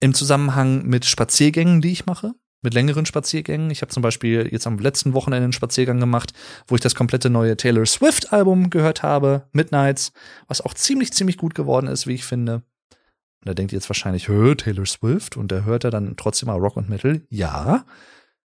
im 0.00 0.14
Zusammenhang 0.14 0.84
mit 0.86 1.04
Spaziergängen, 1.04 1.80
die 1.80 1.92
ich 1.92 2.06
mache. 2.06 2.34
mit 2.60 2.74
längeren 2.74 3.06
Spaziergängen. 3.06 3.70
Ich 3.70 3.82
habe 3.82 3.92
zum 3.92 4.02
Beispiel 4.02 4.48
jetzt 4.50 4.66
am 4.66 4.78
letzten 4.78 5.12
Wochenende 5.12 5.44
einen 5.44 5.52
Spaziergang 5.52 6.00
gemacht, 6.00 6.32
wo 6.66 6.74
ich 6.74 6.80
das 6.80 6.96
komplette 6.96 7.30
neue 7.30 7.56
Taylor 7.56 7.86
Swift-Album 7.86 8.70
gehört 8.70 9.04
habe, 9.04 9.46
Midnights, 9.52 10.12
was 10.48 10.60
auch 10.60 10.74
ziemlich, 10.74 11.12
ziemlich 11.12 11.36
gut 11.36 11.54
geworden 11.54 11.86
ist, 11.86 12.08
wie 12.08 12.14
ich 12.14 12.24
finde. 12.24 12.54
Und 12.54 13.46
da 13.46 13.54
denkt 13.54 13.72
ihr 13.72 13.76
jetzt 13.76 13.88
wahrscheinlich, 13.88 14.26
hör, 14.26 14.56
Taylor 14.56 14.86
Swift 14.86 15.36
und 15.36 15.52
der 15.52 15.64
hört 15.64 15.84
er 15.84 15.92
dann 15.92 16.16
trotzdem 16.16 16.48
mal 16.48 16.58
Rock 16.58 16.76
und 16.76 16.88
Metal. 16.88 17.22
Ja, 17.30 17.84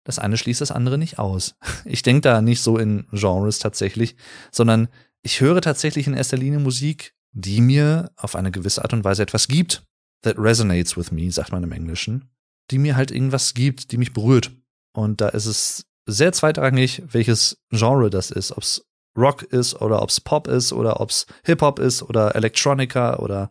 das 0.04 0.18
eine 0.18 0.38
schließt 0.38 0.62
das 0.62 0.70
andere 0.70 0.96
nicht 0.96 1.18
aus. 1.18 1.56
Ich 1.84 2.02
denke 2.02 2.22
da 2.22 2.40
nicht 2.40 2.62
so 2.62 2.78
in 2.78 3.06
Genres 3.12 3.58
tatsächlich, 3.58 4.16
sondern 4.50 4.88
ich 5.22 5.42
höre 5.42 5.60
tatsächlich 5.60 6.06
in 6.06 6.14
erster 6.14 6.38
Linie 6.38 6.60
Musik, 6.60 7.14
die 7.32 7.60
mir 7.60 8.10
auf 8.16 8.36
eine 8.36 8.50
gewisse 8.50 8.82
Art 8.82 8.94
und 8.94 9.04
Weise 9.04 9.22
etwas 9.22 9.48
gibt. 9.48 9.82
That 10.22 10.36
resonates 10.36 10.96
with 10.96 11.12
me, 11.12 11.30
sagt 11.30 11.52
man 11.52 11.62
im 11.62 11.72
Englischen 11.72 12.28
die 12.70 12.78
mir 12.78 12.96
halt 12.96 13.10
irgendwas 13.10 13.54
gibt, 13.54 13.92
die 13.92 13.96
mich 13.96 14.12
berührt. 14.12 14.50
Und 14.92 15.20
da 15.20 15.28
ist 15.28 15.46
es 15.46 15.86
sehr 16.06 16.32
zweitrangig, 16.32 17.02
welches 17.06 17.58
Genre 17.70 18.10
das 18.10 18.30
ist. 18.30 18.52
Ob 18.52 18.62
es 18.62 18.84
Rock 19.16 19.42
ist 19.42 19.80
oder 19.80 20.02
ob 20.02 20.10
es 20.10 20.20
Pop 20.20 20.46
ist 20.46 20.72
oder 20.72 21.00
ob 21.00 21.10
es 21.10 21.26
Hip-Hop 21.44 21.78
ist 21.78 22.02
oder 22.02 22.36
Electronica 22.36 23.16
oder 23.16 23.50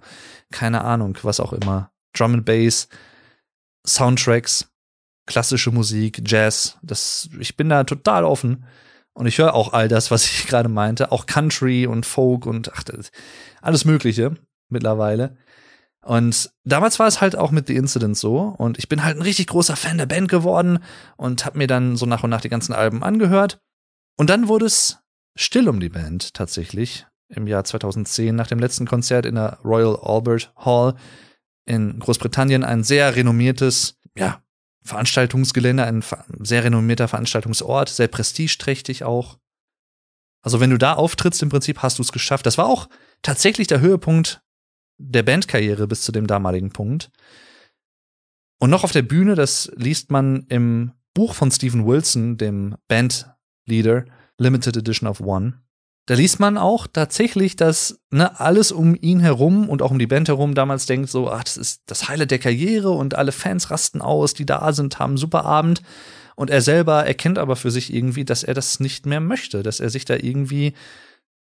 keine 0.52 0.84
Ahnung, 0.84 1.18
was 1.24 1.40
auch 1.40 1.54
immer. 1.54 1.92
Drum 2.14 2.36
and 2.36 2.46
Bass, 2.46 2.88
Soundtracks, 3.86 4.70
klassische 5.26 5.72
Musik, 5.72 6.22
Jazz. 6.26 6.78
Das, 6.82 7.30
ich 7.40 7.58
bin 7.58 7.70
da 7.70 7.84
total 7.84 8.24
offen. 8.24 8.66
Und 9.14 9.26
ich 9.26 9.40
höre 9.40 9.56
auch 9.56 9.74
all 9.74 9.88
das, 9.88 10.12
was 10.12 10.26
ich 10.26 10.48
gerade 10.48 10.70
meinte. 10.70 11.12
Auch 11.12 11.26
Country 11.26 11.88
und 11.88 12.06
Folk 12.06 12.46
und 12.46 12.72
ach, 12.74 12.84
alles 13.62 13.86
Mögliche 13.86 14.36
mittlerweile. 14.70 15.38
Und 16.08 16.52
damals 16.64 17.00
war 17.00 17.08
es 17.08 17.20
halt 17.20 17.36
auch 17.36 17.52
mit 17.52 17.68
The 17.68 17.76
Incident 17.76 18.18
so. 18.18 18.56
Und 18.58 18.78
ich 18.78 18.88
bin 18.88 19.04
halt 19.04 19.18
ein 19.18 19.22
richtig 19.22 19.48
großer 19.48 19.76
Fan 19.76 19.98
der 19.98 20.06
Band 20.06 20.30
geworden 20.30 20.80
und 21.18 21.44
habe 21.44 21.58
mir 21.58 21.68
dann 21.68 21.98
so 21.98 22.06
nach 22.06 22.24
und 22.24 22.30
nach 22.30 22.40
die 22.40 22.48
ganzen 22.48 22.72
Alben 22.72 23.04
angehört. 23.04 23.60
Und 24.16 24.30
dann 24.30 24.48
wurde 24.48 24.68
es 24.68 25.00
still 25.36 25.68
um 25.68 25.82
die 25.82 25.90
Band 25.90 26.34
tatsächlich 26.34 27.06
im 27.28 27.46
Jahr 27.46 27.66
2010 27.66 28.34
nach 28.34 28.48
dem 28.48 28.60
letzten 28.60 28.88
Konzert 28.88 29.26
in 29.26 29.36
der 29.36 29.60
Royal 29.66 29.98
Albert 30.02 30.54
Hall 30.56 30.96
in 31.66 32.00
Großbritannien. 32.00 32.64
Ein 32.64 32.86
sehr 32.86 33.18
renommiertes, 33.18 34.00
ja, 34.18 34.42
Veranstaltungsgelände, 34.84 35.84
ein 35.84 36.06
sehr 36.40 36.64
renommierter 36.64 37.10
Veranstaltungsort, 37.10 37.90
sehr 37.90 38.08
prestigeträchtig 38.08 39.04
auch. 39.04 39.40
Also 40.42 40.62
wenn 40.62 40.70
du 40.70 40.78
da 40.78 40.94
auftrittst, 40.94 41.44
im 41.44 41.50
Prinzip 41.50 41.84
hast 41.84 41.98
du 41.98 42.02
es 42.02 42.14
geschafft. 42.14 42.46
Das 42.46 42.58
war 42.58 42.68
auch 42.68 42.88
tatsächlich 43.24 43.68
der 43.68 43.82
Höhepunkt 43.82 44.42
der 44.98 45.24
Bandkarriere 45.24 45.88
bis 45.88 46.02
zu 46.02 46.12
dem 46.12 46.28
damaligen 46.28 46.72
Punkt. 46.72 47.12
Und 48.60 48.70
noch 48.70 48.84
auf 48.84 48.92
der 48.92 49.04
Bühne, 49.04 49.36
das 49.36 49.72
liest 49.76 50.12
man 50.12 50.46
im 50.50 50.92
Buch 51.14 51.34
von 51.34 51.52
Stephen 51.52 51.86
Wilson, 51.86 52.38
dem 52.38 52.76
Bandleader, 52.88 54.06
Limited 54.38 54.78
Edition 54.78 55.08
of 55.08 55.20
One. 55.20 55.62
Da 56.08 56.14
liest 56.14 56.40
man 56.40 56.58
auch 56.58 56.88
tatsächlich, 56.88 57.58
dass 57.58 58.00
ne, 58.12 58.40
alles 58.40 58.72
um 58.72 58.96
ihn 58.96 59.20
herum 59.20 59.68
und 59.68 59.82
auch 59.82 59.92
um 59.92 60.00
die 60.00 60.08
Band 60.08 60.30
herum 60.30 60.56
damals 60.56 60.86
denkt 60.86 61.10
so, 61.10 61.30
ach, 61.30 61.44
das 61.44 61.58
ist 61.58 61.82
das 61.88 62.08
Highlight 62.08 62.32
der 62.32 62.40
Karriere 62.40 62.92
und 62.92 63.16
alle 63.16 63.34
Fans 63.34 63.72
rasten 63.72 64.02
aus, 64.02 64.34
die 64.34 64.46
da 64.46 64.72
sind, 64.72 65.00
haben 65.00 65.12
einen 65.12 65.18
super 65.18 65.44
Abend. 65.44 65.82
Und 66.36 66.50
er 66.50 66.62
selber 66.62 67.06
erkennt 67.06 67.38
aber 67.38 67.56
für 67.56 67.72
sich 67.72 67.94
irgendwie, 67.94 68.24
dass 68.24 68.44
er 68.44 68.54
das 68.54 68.80
nicht 68.80 69.06
mehr 69.06 69.20
möchte, 69.20 69.64
dass 69.64 69.80
er 69.80 69.90
sich 69.90 70.06
da 70.06 70.16
irgendwie 70.16 70.74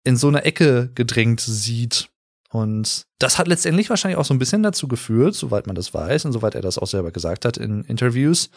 in 0.05 0.17
so 0.17 0.29
eine 0.29 0.45
Ecke 0.45 0.91
gedrängt 0.95 1.41
sieht. 1.41 2.09
Und 2.51 3.03
das 3.19 3.39
hat 3.39 3.49
letztendlich 3.49 3.91
wahrscheinlich 3.91 4.19
auch 4.19 4.25
so 4.25 4.35
ein 4.35 4.39
bisschen 4.39 4.63
dazu 4.63 4.89
geführt, 4.89 5.35
soweit 5.35 5.67
man 5.67 5.77
das 5.77 5.93
weiß 5.93 6.25
und 6.25 6.33
soweit 6.33 6.55
er 6.55 6.63
das 6.63 6.79
auch 6.79 6.87
selber 6.87 7.11
gesagt 7.11 7.45
hat 7.45 7.57
in 7.57 7.83
Interviews, 7.83 8.51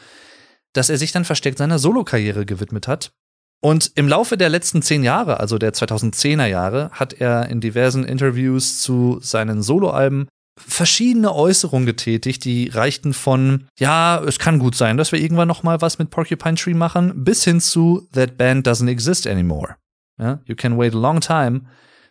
dass 0.73 0.89
er 0.89 0.97
sich 0.97 1.11
dann 1.11 1.25
versteckt 1.25 1.57
seiner 1.57 1.79
Solokarriere 1.79 2.45
gewidmet 2.45 2.87
hat. 2.87 3.11
Und 3.61 3.91
im 3.95 4.07
Laufe 4.07 4.37
der 4.37 4.49
letzten 4.49 4.81
zehn 4.81 5.03
Jahre, 5.03 5.39
also 5.39 5.57
der 5.57 5.73
2010er 5.73 6.45
Jahre, 6.45 6.91
hat 6.91 7.13
er 7.13 7.49
in 7.49 7.59
diversen 7.59 8.05
Interviews 8.05 8.81
zu 8.81 9.19
seinen 9.21 9.61
Soloalben 9.61 10.29
verschiedene 10.57 11.33
Äußerungen 11.33 11.85
getätigt, 11.85 12.43
die 12.45 12.69
reichten 12.69 13.13
von 13.13 13.67
ja, 13.77 14.21
es 14.25 14.39
kann 14.39 14.59
gut 14.59 14.75
sein, 14.75 14.97
dass 14.97 15.11
wir 15.11 15.19
irgendwann 15.19 15.47
noch 15.47 15.63
mal 15.63 15.81
was 15.81 15.99
mit 15.99 16.09
Porcupine 16.09 16.55
Tree 16.55 16.73
machen, 16.73 17.23
bis 17.23 17.43
hin 17.43 17.61
zu 17.61 18.07
That 18.13 18.37
Band 18.37 18.67
doesn't 18.67 18.89
exist 18.89 19.25
anymore. 19.25 19.75
Ja, 20.17 20.39
you 20.45 20.55
can 20.55 20.77
wait 20.77 20.93
a 20.93 20.97
long 20.97 21.21
time 21.21 21.61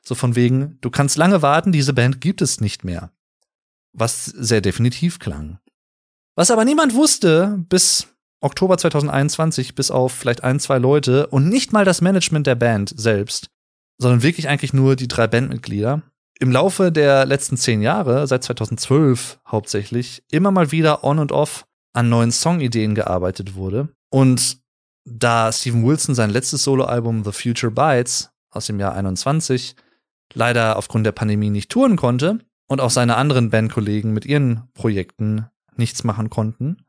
so 0.08 0.14
von 0.14 0.34
wegen, 0.34 0.78
du 0.80 0.88
kannst 0.88 1.18
lange 1.18 1.42
warten, 1.42 1.70
diese 1.70 1.92
Band 1.92 2.22
gibt 2.22 2.40
es 2.40 2.62
nicht 2.62 2.82
mehr. 2.82 3.12
Was 3.92 4.24
sehr 4.24 4.62
definitiv 4.62 5.18
klang. 5.18 5.58
Was 6.34 6.50
aber 6.50 6.64
niemand 6.64 6.94
wusste 6.94 7.62
bis 7.68 8.08
Oktober 8.40 8.78
2021, 8.78 9.74
bis 9.74 9.90
auf 9.90 10.12
vielleicht 10.12 10.44
ein, 10.44 10.60
zwei 10.60 10.78
Leute 10.78 11.26
und 11.26 11.50
nicht 11.50 11.74
mal 11.74 11.84
das 11.84 12.00
Management 12.00 12.46
der 12.46 12.54
Band 12.54 12.94
selbst, 12.96 13.50
sondern 13.98 14.22
wirklich 14.22 14.48
eigentlich 14.48 14.72
nur 14.72 14.96
die 14.96 15.08
drei 15.08 15.26
Bandmitglieder, 15.26 16.02
im 16.40 16.52
Laufe 16.52 16.90
der 16.90 17.26
letzten 17.26 17.58
zehn 17.58 17.82
Jahre, 17.82 18.26
seit 18.26 18.44
2012 18.44 19.40
hauptsächlich, 19.46 20.22
immer 20.30 20.52
mal 20.52 20.72
wieder 20.72 21.04
on 21.04 21.18
und 21.18 21.32
off 21.32 21.66
an 21.92 22.08
neuen 22.08 22.30
Songideen 22.30 22.94
gearbeitet 22.94 23.56
wurde. 23.56 23.88
Und 24.08 24.58
da 25.04 25.52
Steven 25.52 25.84
Wilson 25.84 26.14
sein 26.14 26.30
letztes 26.30 26.62
Soloalbum 26.62 27.24
The 27.24 27.32
Future 27.32 27.72
Bites 27.72 28.30
aus 28.50 28.66
dem 28.66 28.80
Jahr 28.80 28.94
21 28.94 29.76
leider 30.34 30.76
aufgrund 30.76 31.06
der 31.06 31.12
Pandemie 31.12 31.50
nicht 31.50 31.70
touren 31.70 31.96
konnte 31.96 32.38
und 32.66 32.80
auch 32.80 32.90
seine 32.90 33.16
anderen 33.16 33.50
Bandkollegen 33.50 34.12
mit 34.12 34.26
ihren 34.26 34.70
Projekten 34.74 35.46
nichts 35.76 36.04
machen 36.04 36.30
konnten, 36.30 36.84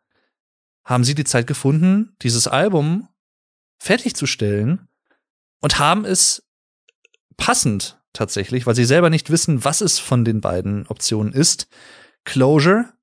haben 0.86 1.04
sie 1.04 1.16
die 1.16 1.24
Zeit 1.24 1.48
gefunden, 1.48 2.16
dieses 2.22 2.48
Album 2.48 3.08
fertigzustellen 3.80 4.88
und 5.62 5.80
haben 5.80 6.06
es 6.06 6.44
passend 7.38 8.02
tatsächlich, 8.14 8.66
weil 8.66 8.76
sie 8.76 8.86
selber 8.86 9.10
nicht 9.10 9.30
wissen, 9.30 9.64
was 9.64 9.82
es 9.82 10.00
von 10.00 10.26
den 10.26 10.42
beiden 10.42 10.88
Optionen 10.88 11.34
ist, 11.34 11.68
Closure, 12.26 12.94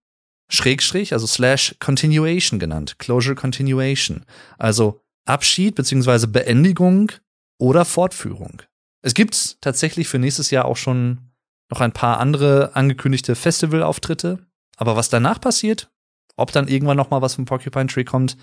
Schrägstrich, 0.48 1.12
also 1.12 1.26
Slash 1.26 1.76
Continuation 1.80 2.58
genannt. 2.58 2.98
Closure 2.98 3.34
Continuation. 3.34 4.24
Also 4.58 5.00
Abschied 5.24 5.74
beziehungsweise 5.74 6.28
Beendigung 6.28 7.12
oder 7.58 7.84
Fortführung. 7.84 8.62
Es 9.06 9.14
gibt 9.14 9.62
tatsächlich 9.62 10.08
für 10.08 10.18
nächstes 10.18 10.50
Jahr 10.50 10.64
auch 10.64 10.76
schon 10.76 11.30
noch 11.70 11.80
ein 11.80 11.92
paar 11.92 12.18
andere 12.18 12.74
angekündigte 12.74 13.36
Festivalauftritte. 13.36 14.40
Aber 14.78 14.96
was 14.96 15.08
danach 15.08 15.40
passiert, 15.40 15.92
ob 16.34 16.50
dann 16.50 16.66
irgendwann 16.66 16.96
noch 16.96 17.10
mal 17.10 17.22
was 17.22 17.36
vom 17.36 17.44
Porcupine 17.44 17.86
Tree 17.86 18.02
kommt, 18.02 18.36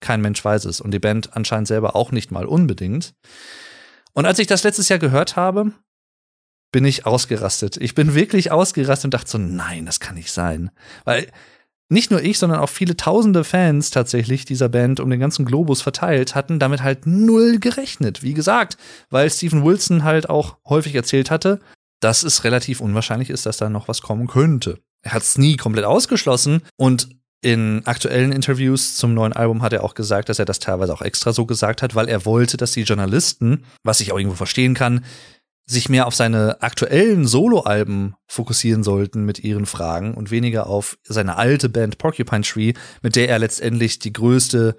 kein 0.00 0.20
Mensch 0.20 0.44
weiß 0.44 0.66
es. 0.66 0.82
Und 0.82 0.90
die 0.90 0.98
Band 0.98 1.34
anscheinend 1.34 1.68
selber 1.68 1.96
auch 1.96 2.12
nicht 2.12 2.30
mal 2.30 2.44
unbedingt. 2.44 3.14
Und 4.12 4.26
als 4.26 4.38
ich 4.38 4.46
das 4.46 4.62
letztes 4.62 4.90
Jahr 4.90 4.98
gehört 4.98 5.36
habe, 5.36 5.72
bin 6.70 6.84
ich 6.84 7.06
ausgerastet. 7.06 7.78
Ich 7.78 7.94
bin 7.94 8.14
wirklich 8.14 8.52
ausgerastet 8.52 9.06
und 9.06 9.14
dachte 9.14 9.30
so, 9.30 9.38
nein, 9.38 9.86
das 9.86 10.00
kann 10.00 10.16
nicht 10.16 10.32
sein. 10.32 10.70
Weil 11.06 11.32
nicht 11.94 12.10
nur 12.10 12.22
ich, 12.22 12.38
sondern 12.38 12.60
auch 12.60 12.68
viele 12.68 12.96
tausende 12.96 13.44
Fans 13.44 13.90
tatsächlich 13.90 14.44
dieser 14.44 14.68
Band 14.68 15.00
um 15.00 15.08
den 15.08 15.20
ganzen 15.20 15.46
Globus 15.46 15.80
verteilt 15.80 16.34
hatten 16.34 16.58
damit 16.58 16.82
halt 16.82 17.06
null 17.06 17.58
gerechnet. 17.58 18.22
Wie 18.22 18.34
gesagt, 18.34 18.76
weil 19.10 19.30
Stephen 19.30 19.64
Wilson 19.64 20.04
halt 20.04 20.28
auch 20.28 20.58
häufig 20.68 20.94
erzählt 20.94 21.30
hatte, 21.30 21.60
dass 22.00 22.22
es 22.22 22.44
relativ 22.44 22.80
unwahrscheinlich 22.80 23.30
ist, 23.30 23.46
dass 23.46 23.56
da 23.56 23.70
noch 23.70 23.88
was 23.88 24.02
kommen 24.02 24.26
könnte. 24.26 24.80
Er 25.02 25.12
hat 25.12 25.22
es 25.22 25.38
nie 25.38 25.56
komplett 25.56 25.86
ausgeschlossen 25.86 26.62
und 26.76 27.08
in 27.40 27.82
aktuellen 27.84 28.32
Interviews 28.32 28.96
zum 28.96 29.12
neuen 29.12 29.34
Album 29.34 29.60
hat 29.60 29.74
er 29.74 29.84
auch 29.84 29.94
gesagt, 29.94 30.30
dass 30.30 30.38
er 30.38 30.46
das 30.46 30.60
teilweise 30.60 30.94
auch 30.94 31.02
extra 31.02 31.32
so 31.34 31.44
gesagt 31.44 31.82
hat, 31.82 31.94
weil 31.94 32.08
er 32.08 32.24
wollte, 32.24 32.56
dass 32.56 32.72
die 32.72 32.82
Journalisten, 32.82 33.64
was 33.82 34.00
ich 34.00 34.12
auch 34.12 34.18
irgendwo 34.18 34.36
verstehen 34.36 34.72
kann, 34.72 35.04
sich 35.66 35.88
mehr 35.88 36.06
auf 36.06 36.14
seine 36.14 36.60
aktuellen 36.62 37.26
Soloalben 37.26 38.14
fokussieren 38.26 38.82
sollten 38.82 39.24
mit 39.24 39.38
ihren 39.38 39.66
Fragen 39.66 40.14
und 40.14 40.30
weniger 40.30 40.66
auf 40.66 40.98
seine 41.02 41.36
alte 41.36 41.68
Band 41.68 41.98
Porcupine 41.98 42.42
Tree, 42.42 42.74
mit 43.02 43.16
der 43.16 43.28
er 43.28 43.38
letztendlich 43.38 43.98
die 43.98 44.12
größte 44.12 44.76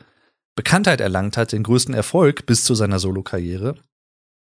Bekanntheit 0.56 1.02
erlangt 1.02 1.38
hat, 1.38 1.52
den 1.52 1.64
größten 1.64 1.94
Erfolg 1.94 2.46
bis 2.46 2.64
zu 2.64 2.76
seiner 2.76 3.00
Solokarriere. 3.00 3.76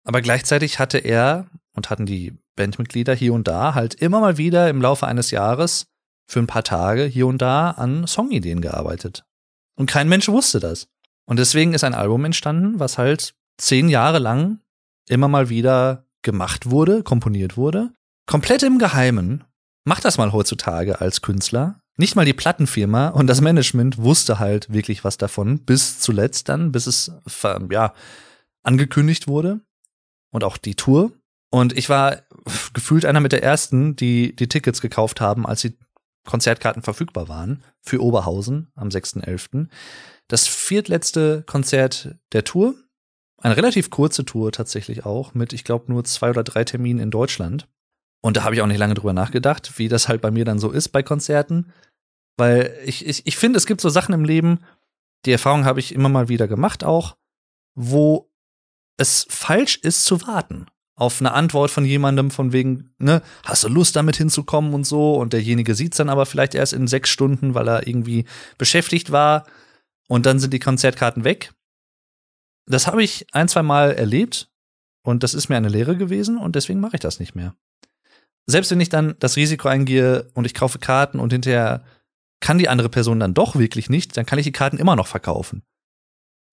Aber 0.03 0.21
gleichzeitig 0.21 0.77
hatte 0.77 0.99
er 0.99 1.47
und 1.73 1.89
hatten 1.89 2.05
die 2.05 2.37
Bandmitglieder 2.55 3.15
hier 3.15 3.33
und 3.33 3.47
da 3.47 3.73
halt 3.73 3.95
immer 3.95 4.19
mal 4.19 4.37
wieder 4.37 4.69
im 4.69 4.81
Laufe 4.81 5.07
eines 5.07 5.31
Jahres 5.31 5.87
für 6.27 6.39
ein 6.39 6.47
paar 6.47 6.63
Tage 6.63 7.05
hier 7.05 7.27
und 7.27 7.41
da 7.41 7.71
an 7.71 8.07
Songideen 8.07 8.61
gearbeitet. 8.61 9.25
Und 9.77 9.89
kein 9.89 10.09
Mensch 10.09 10.27
wusste 10.27 10.59
das. 10.59 10.87
Und 11.25 11.39
deswegen 11.39 11.73
ist 11.73 11.83
ein 11.83 11.95
Album 11.95 12.23
entstanden, 12.25 12.79
was 12.79 12.97
halt 12.97 13.35
zehn 13.57 13.89
Jahre 13.89 14.19
lang 14.19 14.59
immer 15.07 15.27
mal 15.27 15.49
wieder 15.49 16.04
gemacht 16.25 16.69
wurde, 16.69 17.03
komponiert 17.03 17.55
wurde, 17.55 17.93
komplett 18.25 18.63
im 18.63 18.79
Geheimen. 18.79 19.45
Mach 19.85 20.01
das 20.01 20.17
mal 20.17 20.33
heutzutage 20.33 20.99
als 20.99 21.21
Künstler. 21.21 21.79
Nicht 21.97 22.17
mal 22.17 22.25
die 22.25 22.33
Plattenfirma 22.33 23.07
und 23.09 23.27
das 23.27 23.39
Management 23.39 23.97
wusste 23.97 24.39
halt 24.39 24.73
wirklich 24.73 25.05
was 25.05 25.17
davon, 25.17 25.59
bis 25.59 25.99
zuletzt 25.99 26.49
dann, 26.49 26.73
bis 26.73 26.87
es 26.87 27.13
ja 27.69 27.93
angekündigt 28.63 29.29
wurde 29.29 29.61
und 30.31 30.43
auch 30.43 30.57
die 30.57 30.75
Tour. 30.75 31.13
Und 31.51 31.77
ich 31.77 31.87
war 31.87 32.23
gefühlt 32.73 33.05
einer 33.05 33.21
mit 33.21 33.31
der 33.31 33.43
ersten, 33.43 33.95
die 33.95 34.35
die 34.35 34.49
Tickets 34.49 34.81
gekauft 34.81 35.21
haben, 35.21 35.45
als 35.45 35.61
sie 35.61 35.77
Konzertkarten 36.25 36.81
verfügbar 36.81 37.29
waren 37.29 37.63
für 37.81 38.01
Oberhausen 38.01 38.71
am 38.75 38.89
6.11. 38.89 39.67
Das 40.27 40.47
viertletzte 40.47 41.43
Konzert 41.43 42.15
der 42.33 42.43
Tour. 42.43 42.75
Eine 43.45 43.57
relativ 43.57 43.91
kurze 43.91 44.25
Tour 44.25 44.51
tatsächlich 44.51 45.05
auch, 45.05 45.35
mit, 45.35 45.53
ich 45.53 45.63
glaube, 45.63 45.91
nur 45.91 46.03
zwei 46.03 46.31
oder 46.31 46.43
drei 46.43 46.63
Terminen 46.63 46.97
in 46.97 47.11
Deutschland. 47.11 47.67
Und 48.23 48.37
da 48.37 48.43
habe 48.43 48.55
ich 48.55 48.61
auch 48.63 48.65
nicht 48.65 48.79
lange 48.79 48.95
drüber 48.95 49.13
nachgedacht, 49.13 49.77
wie 49.77 49.87
das 49.87 50.07
halt 50.07 50.19
bei 50.21 50.31
mir 50.31 50.45
dann 50.45 50.57
so 50.57 50.71
ist 50.71 50.89
bei 50.89 51.03
Konzerten. 51.03 51.71
Weil 52.37 52.75
ich, 52.85 53.05
ich, 53.05 53.27
ich 53.27 53.37
finde, 53.37 53.57
es 53.57 53.67
gibt 53.67 53.81
so 53.81 53.89
Sachen 53.89 54.15
im 54.15 54.25
Leben, 54.25 54.61
die 55.27 55.31
Erfahrung 55.31 55.63
habe 55.63 55.79
ich 55.79 55.93
immer 55.93 56.09
mal 56.09 56.27
wieder 56.27 56.47
gemacht 56.47 56.83
auch, 56.83 57.17
wo 57.75 58.31
es 58.97 59.27
falsch 59.29 59.75
ist 59.75 60.05
zu 60.05 60.25
warten 60.25 60.65
auf 60.95 61.21
eine 61.21 61.33
Antwort 61.33 61.69
von 61.69 61.85
jemandem 61.85 62.31
von 62.31 62.51
wegen, 62.51 62.95
ne, 62.97 63.21
hast 63.43 63.63
du 63.63 63.67
Lust 63.67 63.95
damit 63.95 64.15
hinzukommen 64.15 64.73
und 64.73 64.87
so 64.87 65.17
und 65.17 65.33
derjenige 65.33 65.75
sieht's 65.75 65.97
dann 65.97 66.09
aber 66.09 66.25
vielleicht 66.25 66.55
erst 66.55 66.73
in 66.73 66.87
sechs 66.87 67.11
Stunden, 67.11 67.53
weil 67.53 67.67
er 67.67 67.85
irgendwie 67.85 68.25
beschäftigt 68.57 69.11
war 69.11 69.45
und 70.07 70.25
dann 70.25 70.39
sind 70.39 70.51
die 70.51 70.59
Konzertkarten 70.59 71.23
weg. 71.25 71.53
Das 72.65 72.87
habe 72.87 73.03
ich 73.03 73.27
ein, 73.33 73.47
zwei 73.47 73.61
Mal 73.61 73.91
erlebt 73.93 74.49
und 75.03 75.23
das 75.23 75.33
ist 75.33 75.49
mir 75.49 75.57
eine 75.57 75.69
Lehre 75.69 75.97
gewesen 75.97 76.37
und 76.37 76.55
deswegen 76.55 76.79
mache 76.79 76.95
ich 76.95 77.01
das 77.01 77.19
nicht 77.19 77.35
mehr. 77.35 77.55
Selbst 78.47 78.71
wenn 78.71 78.81
ich 78.81 78.89
dann 78.89 79.15
das 79.19 79.35
Risiko 79.35 79.67
eingehe 79.67 80.29
und 80.33 80.45
ich 80.45 80.53
kaufe 80.53 80.79
Karten 80.79 81.19
und 81.19 81.31
hinterher 81.31 81.83
kann 82.39 82.57
die 82.57 82.69
andere 82.69 82.89
Person 82.89 83.19
dann 83.19 83.33
doch 83.33 83.55
wirklich 83.55 83.89
nicht, 83.89 84.17
dann 84.17 84.25
kann 84.25 84.39
ich 84.39 84.45
die 84.45 84.51
Karten 84.51 84.77
immer 84.77 84.95
noch 84.95 85.07
verkaufen. 85.07 85.63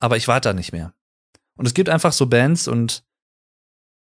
Aber 0.00 0.16
ich 0.16 0.28
warte 0.28 0.48
da 0.48 0.52
nicht 0.54 0.72
mehr. 0.72 0.94
Und 1.56 1.66
es 1.66 1.74
gibt 1.74 1.88
einfach 1.88 2.12
so 2.12 2.26
Bands 2.26 2.66
und 2.66 3.04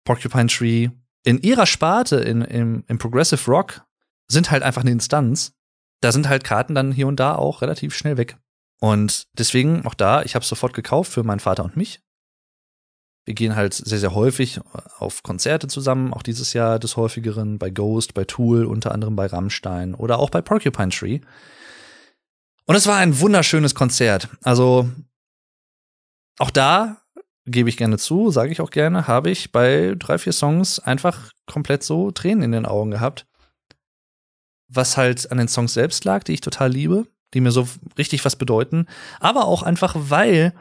Porcupine 0.05 0.49
Tree 0.49 0.91
in 1.25 1.41
ihrer 1.41 1.67
Sparte, 1.67 2.17
in, 2.17 2.43
im, 2.43 2.85
im 2.87 2.99
Progressive 2.99 3.51
Rock, 3.51 3.83
sind 4.29 4.51
halt 4.51 4.63
einfach 4.63 4.83
eine 4.83 4.91
Instanz. 4.91 5.53
Da 6.01 6.13
sind 6.13 6.29
halt 6.29 6.45
Karten 6.45 6.75
dann 6.75 6.93
hier 6.93 7.07
und 7.07 7.21
da 7.21 7.35
auch 7.35 7.63
relativ 7.63 7.95
schnell 7.95 8.17
weg. 8.17 8.39
Und 8.81 9.27
deswegen 9.33 9.85
auch 9.87 9.95
da, 9.95 10.23
ich 10.23 10.35
habe 10.35 10.43
es 10.43 10.49
sofort 10.49 10.75
gekauft 10.75 11.13
für 11.13 11.25
meinen 11.25 11.41
Vater 11.41 11.65
und 11.65 11.77
mich. 11.77 12.01
Wir 13.25 13.35
gehen 13.35 13.57
halt 13.57 13.75
sehr, 13.75 13.99
sehr 13.99 14.15
häufig 14.15 14.61
auf 14.99 15.23
Konzerte 15.23 15.67
zusammen, 15.67 16.15
auch 16.15 16.23
dieses 16.23 16.55
Jahr 16.55 16.79
des 16.79 16.97
häufigeren, 16.97 17.59
bei 17.59 17.69
Ghost, 17.69 18.15
bei 18.15 18.25
Tool, 18.25 18.65
unter 18.65 18.93
anderem 18.93 19.17
bei 19.17 19.27
Rammstein 19.27 19.95
oder 19.95 20.19
auch 20.19 20.31
bei 20.31 20.41
Porcupine 20.41 20.91
Tree. 20.91 21.21
Und 22.65 22.77
es 22.77 22.87
war 22.87 22.97
ein 22.97 23.21
wunderschönes 23.21 23.75
Konzert. 23.75 24.29
Also 24.43 24.89
auch 26.39 26.51
da 26.51 27.03
gebe 27.45 27.69
ich 27.69 27.77
gerne 27.77 27.99
zu, 27.99 28.31
sage 28.31 28.53
ich 28.53 28.61
auch 28.61 28.71
gerne, 28.71 29.09
habe 29.09 29.31
ich 29.31 29.53
bei 29.53 29.95
drei, 29.99 30.19
vier 30.19 30.33
Songs 30.33 30.79
einfach 30.79 31.33
komplett 31.47 31.83
so 31.83 32.11
Tränen 32.11 32.43
in 32.43 32.53
den 32.53 32.67
Augen 32.67 32.91
gehabt. 32.91 33.27
Was 34.69 34.97
halt 34.97 35.31
an 35.33 35.39
den 35.39 35.49
Songs 35.49 35.75
selbst 35.75 36.05
lag, 36.05 36.25
die 36.25 36.35
ich 36.35 36.41
total 36.41 36.71
liebe, 36.71 37.07
die 37.35 37.41
mir 37.41 37.51
so 37.51 37.69
richtig 37.97 38.25
was 38.25 38.37
bedeuten. 38.37 38.87
Aber 39.21 39.47
auch 39.47 39.63
einfach, 39.63 39.95
weil, 39.97 40.55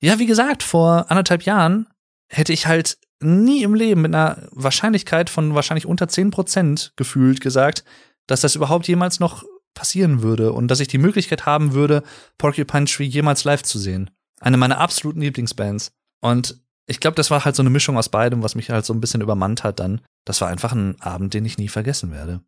ja, 0.00 0.18
wie 0.18 0.26
gesagt, 0.26 0.62
vor 0.62 1.10
anderthalb 1.10 1.42
Jahren 1.42 1.88
hätte 2.28 2.52
ich 2.52 2.66
halt 2.66 2.98
nie 3.20 3.62
im 3.62 3.74
Leben 3.74 4.02
mit 4.02 4.14
einer 4.14 4.48
Wahrscheinlichkeit 4.52 5.30
von 5.30 5.54
wahrscheinlich 5.54 5.86
unter 5.86 6.08
zehn 6.08 6.30
Prozent 6.30 6.92
gefühlt 6.96 7.40
gesagt, 7.40 7.84
dass 8.26 8.42
das 8.42 8.54
überhaupt 8.54 8.86
jemals 8.86 9.20
noch 9.20 9.44
passieren 9.74 10.22
würde 10.22 10.52
und 10.52 10.68
dass 10.68 10.80
ich 10.80 10.88
die 10.88 10.98
Möglichkeit 10.98 11.46
haben 11.46 11.72
würde, 11.72 12.02
Porcupine 12.36 12.86
Tree 12.86 13.04
jemals 13.04 13.44
live 13.44 13.62
zu 13.62 13.78
sehen. 13.78 14.10
Eine 14.40 14.56
meiner 14.56 14.78
absoluten 14.78 15.20
Lieblingsbands. 15.20 15.92
Und 16.20 16.60
ich 16.86 17.00
glaube, 17.00 17.16
das 17.16 17.30
war 17.30 17.44
halt 17.44 17.54
so 17.54 17.62
eine 17.62 17.70
Mischung 17.70 17.96
aus 17.98 18.08
beidem, 18.08 18.42
was 18.42 18.54
mich 18.54 18.70
halt 18.70 18.84
so 18.84 18.94
ein 18.94 19.00
bisschen 19.00 19.20
übermannt 19.20 19.64
hat 19.64 19.78
dann. 19.78 20.00
Das 20.24 20.40
war 20.40 20.48
einfach 20.48 20.72
ein 20.72 21.00
Abend, 21.00 21.34
den 21.34 21.44
ich 21.44 21.58
nie 21.58 21.68
vergessen 21.68 22.12
werde. 22.12 22.40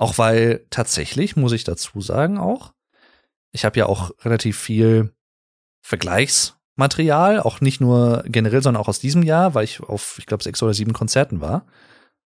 Auch 0.00 0.16
weil 0.16 0.66
tatsächlich, 0.70 1.36
muss 1.36 1.52
ich 1.52 1.64
dazu 1.64 2.00
sagen, 2.00 2.38
auch, 2.38 2.72
ich 3.52 3.66
habe 3.66 3.78
ja 3.78 3.84
auch 3.84 4.12
relativ 4.24 4.58
viel 4.58 5.12
Vergleichsmaterial, 5.82 7.40
auch 7.40 7.60
nicht 7.60 7.82
nur 7.82 8.24
generell, 8.26 8.62
sondern 8.62 8.82
auch 8.82 8.88
aus 8.88 8.98
diesem 8.98 9.22
Jahr, 9.22 9.54
weil 9.54 9.64
ich 9.64 9.80
auf, 9.80 10.16
ich 10.18 10.24
glaube, 10.24 10.42
sechs 10.42 10.62
oder 10.62 10.72
sieben 10.72 10.94
Konzerten 10.94 11.42
war. 11.42 11.66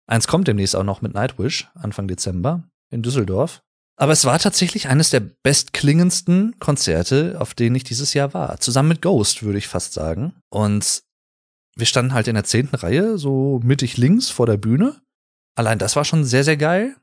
Eins 0.06 0.28
kommt 0.28 0.46
demnächst 0.46 0.76
auch 0.76 0.84
noch 0.84 1.02
mit 1.02 1.14
Nightwish, 1.14 1.68
Anfang 1.74 2.06
Dezember, 2.06 2.62
in 2.90 3.02
Düsseldorf. 3.02 3.62
Aber 3.96 4.12
es 4.12 4.24
war 4.24 4.38
tatsächlich 4.38 4.86
eines 4.86 5.10
der 5.10 5.20
bestklingendsten 5.20 6.60
Konzerte, 6.60 7.40
auf 7.40 7.54
denen 7.54 7.74
ich 7.74 7.82
dieses 7.82 8.14
Jahr 8.14 8.34
war. 8.34 8.60
Zusammen 8.60 8.90
mit 8.90 9.02
Ghost, 9.02 9.42
würde 9.42 9.58
ich 9.58 9.66
fast 9.66 9.94
sagen. 9.94 10.34
Und 10.48 11.02
wir 11.74 11.86
standen 11.86 12.14
halt 12.14 12.28
in 12.28 12.34
der 12.34 12.44
zehnten 12.44 12.76
Reihe, 12.76 13.18
so 13.18 13.60
mittig 13.64 13.96
links 13.96 14.30
vor 14.30 14.46
der 14.46 14.58
Bühne. 14.58 15.00
Allein 15.56 15.80
das 15.80 15.96
war 15.96 16.04
schon 16.04 16.24
sehr, 16.24 16.44
sehr 16.44 16.56
geil. 16.56 16.94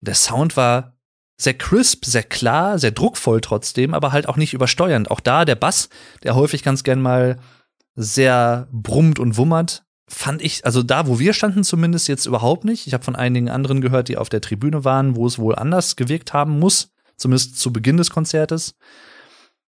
Der 0.00 0.14
Sound 0.14 0.56
war 0.56 0.96
sehr 1.40 1.54
crisp, 1.54 2.04
sehr 2.04 2.22
klar, 2.22 2.78
sehr 2.78 2.90
druckvoll 2.90 3.40
trotzdem, 3.40 3.94
aber 3.94 4.12
halt 4.12 4.28
auch 4.28 4.36
nicht 4.36 4.52
übersteuernd. 4.52 5.10
Auch 5.10 5.20
da 5.20 5.44
der 5.44 5.54
Bass, 5.54 5.88
der 6.22 6.34
häufig 6.34 6.62
ganz 6.62 6.84
gern 6.84 7.00
mal 7.00 7.38
sehr 7.94 8.68
brummt 8.72 9.18
und 9.18 9.36
wummert, 9.36 9.84
fand 10.06 10.42
ich, 10.42 10.64
also 10.66 10.82
da, 10.82 11.06
wo 11.06 11.18
wir 11.18 11.32
standen 11.32 11.64
zumindest 11.64 12.08
jetzt 12.08 12.26
überhaupt 12.26 12.64
nicht. 12.64 12.86
Ich 12.86 12.94
habe 12.94 13.04
von 13.04 13.16
einigen 13.16 13.48
anderen 13.48 13.80
gehört, 13.80 14.08
die 14.08 14.16
auf 14.16 14.28
der 14.28 14.40
Tribüne 14.40 14.84
waren, 14.84 15.16
wo 15.16 15.26
es 15.26 15.38
wohl 15.38 15.54
anders 15.54 15.96
gewirkt 15.96 16.32
haben 16.32 16.58
muss, 16.58 16.92
zumindest 17.16 17.58
zu 17.58 17.72
Beginn 17.72 17.96
des 17.96 18.10
Konzertes. 18.10 18.74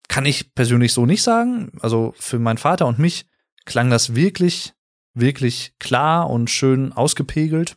Kann 0.09 0.27
ich 0.27 0.55
persönlich 0.55 0.93
so 0.93 1.07
nicht 1.07 1.23
sagen. 1.23 1.73
Also 1.81 2.15
für 2.19 2.39
meinen 2.39 2.59
Vater 2.59 2.87
und 2.87 2.99
mich 2.99 3.27
klang 3.65 3.91
das 3.91 4.15
wirklich, 4.15 4.75
wirklich 5.15 5.75
klar 5.79 6.31
und 6.31 6.51
schön 6.51 6.93
ausgepegelt. 6.93 7.77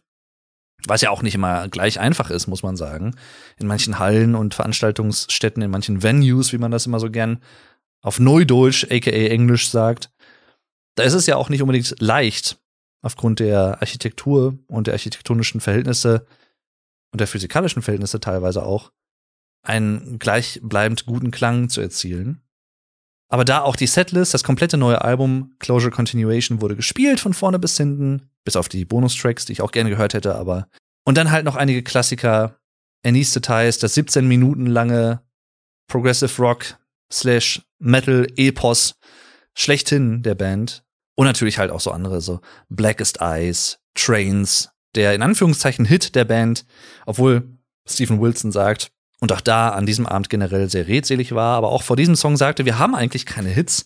Was 0.88 1.02
ja 1.02 1.10
auch 1.10 1.22
nicht 1.22 1.36
immer 1.36 1.68
gleich 1.68 2.00
einfach 2.00 2.30
ist, 2.30 2.48
muss 2.48 2.64
man 2.64 2.78
sagen. 2.78 3.16
In 3.58 3.68
manchen 3.68 4.00
Hallen 4.00 4.36
und 4.36 4.54
Veranstaltungsstätten, 4.54 5.62
in 5.62 5.72
manchen 5.72 6.04
Venues, 6.04 6.54
wie 6.54 6.58
man 6.58 6.72
das 6.72 6.86
immer 6.86 7.00
so 7.00 7.10
gern 7.10 7.40
auf 8.02 8.20
Neudeutsch, 8.20 8.86
aka 8.86 9.12
Englisch 9.12 9.70
sagt, 9.70 10.10
da 10.96 11.04
ist 11.04 11.14
es 11.14 11.26
ja 11.26 11.36
auch 11.36 11.50
nicht 11.50 11.62
unbedingt 11.62 11.96
leicht, 12.00 12.60
aufgrund 13.02 13.40
der 13.40 13.82
Architektur 13.82 14.58
und 14.68 14.88
der 14.88 14.94
architektonischen 14.94 15.62
Verhältnisse 15.62 16.26
und 17.12 17.20
der 17.20 17.28
physikalischen 17.28 17.82
Verhältnisse 17.82 18.20
teilweise 18.20 18.64
auch, 18.64 18.92
einen 19.64 20.20
gleichbleibend 20.20 21.06
guten 21.06 21.32
Klang 21.32 21.70
zu 21.70 21.82
erzielen. 21.82 22.42
Aber 23.30 23.46
da 23.46 23.62
auch 23.62 23.76
die 23.76 23.88
Setlist, 23.88 24.34
das 24.34 24.44
komplette 24.44 24.78
neue 24.78 25.02
Album 25.02 25.56
Closure 25.60 25.92
Continuation 25.92 26.62
wurde 26.62 26.76
gespielt 26.76 27.20
von 27.20 27.34
vorne 27.34 27.60
bis 27.60 27.78
hinten, 27.78 28.30
bis 28.44 28.56
auf 28.56 28.70
die 28.70 28.86
Bonustracks, 28.86 29.46
die 29.46 29.54
ich 29.54 29.62
auch 29.62 29.72
gerne 29.72 29.90
gehört 29.90 30.14
hätte, 30.14 30.36
aber 30.36 30.68
und 31.06 31.18
dann 31.18 31.32
halt 31.32 31.46
noch 31.46 31.56
einige 31.56 31.84
Klassiker, 31.84 32.60
Details, 33.06 33.80
das 33.80 33.94
17 33.94 34.28
Minuten 34.28 34.66
lange 34.66 35.22
Progressive 35.88 36.42
Rock 36.42 36.78
slash 37.12 37.62
Metal 37.80 38.28
Epos 38.36 38.96
schlechthin 39.56 40.22
der 40.22 40.36
Band, 40.36 40.84
und 41.20 41.26
natürlich 41.26 41.58
halt 41.60 41.70
auch 41.70 41.82
so 41.82 41.92
andere, 41.92 42.22
so 42.22 42.40
Blackest 42.70 43.20
Eyes, 43.20 43.80
Trains, 43.94 44.70
der 44.96 45.14
in 45.14 45.22
Anführungszeichen 45.22 45.84
Hit 45.84 46.16
der 46.16 46.24
Band, 46.24 46.66
obwohl 47.06 47.60
Stephen 47.86 48.22
Wilson 48.22 48.54
sagt, 48.54 48.94
und 49.20 49.32
auch 49.32 49.42
da 49.42 49.70
an 49.70 49.86
diesem 49.86 50.06
Abend 50.06 50.30
generell 50.30 50.70
sehr 50.70 50.88
redselig 50.88 51.34
war, 51.34 51.58
aber 51.58 51.70
auch 51.70 51.84
vor 51.84 51.96
diesem 51.96 52.16
Song 52.16 52.38
sagte, 52.38 52.66
wir 52.66 52.80
haben 52.80 52.96
eigentlich 52.96 53.26
keine 53.26 53.50
Hits. 53.50 53.86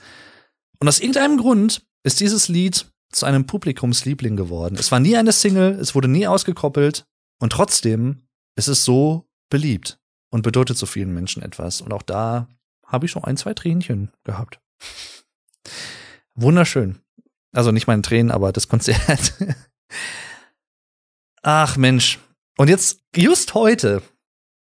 Und 0.80 0.88
aus 0.88 1.00
irgendeinem 1.00 1.38
Grund 1.38 1.82
ist 2.04 2.20
dieses 2.20 2.48
Lied 2.48 2.86
zu 3.12 3.26
einem 3.26 3.46
Publikumsliebling 3.46 4.36
geworden. 4.36 4.76
Es 4.78 4.92
war 4.92 5.00
nie 5.00 5.18
eine 5.18 5.32
Single, 5.32 5.78
es 5.80 5.96
wurde 5.96 6.08
nie 6.08 6.28
ausgekoppelt 6.28 7.06
und 7.40 7.52
trotzdem 7.52 8.28
ist 8.56 8.68
es 8.68 8.84
so 8.84 9.26
beliebt 9.50 10.00
und 10.30 10.42
bedeutet 10.42 10.78
so 10.78 10.86
vielen 10.86 11.14
Menschen 11.14 11.44
etwas. 11.44 11.82
Und 11.82 11.94
auch 11.94 12.02
da 12.02 12.48
habe 12.86 13.06
ich 13.06 13.12
schon 13.12 13.24
ein, 13.24 13.38
zwei 13.38 13.54
Tränchen 13.54 14.12
gehabt. 14.24 14.60
Wunderschön. 16.36 17.00
Also 17.52 17.72
nicht 17.72 17.88
meine 17.88 18.02
Tränen, 18.02 18.32
aber 18.32 18.52
das 18.52 18.68
Konzert. 18.68 19.34
Ach 21.44 21.78
Mensch. 21.78 22.20
Und 22.58 22.70
jetzt, 22.70 23.00
just 23.16 23.54
heute, 23.54 24.02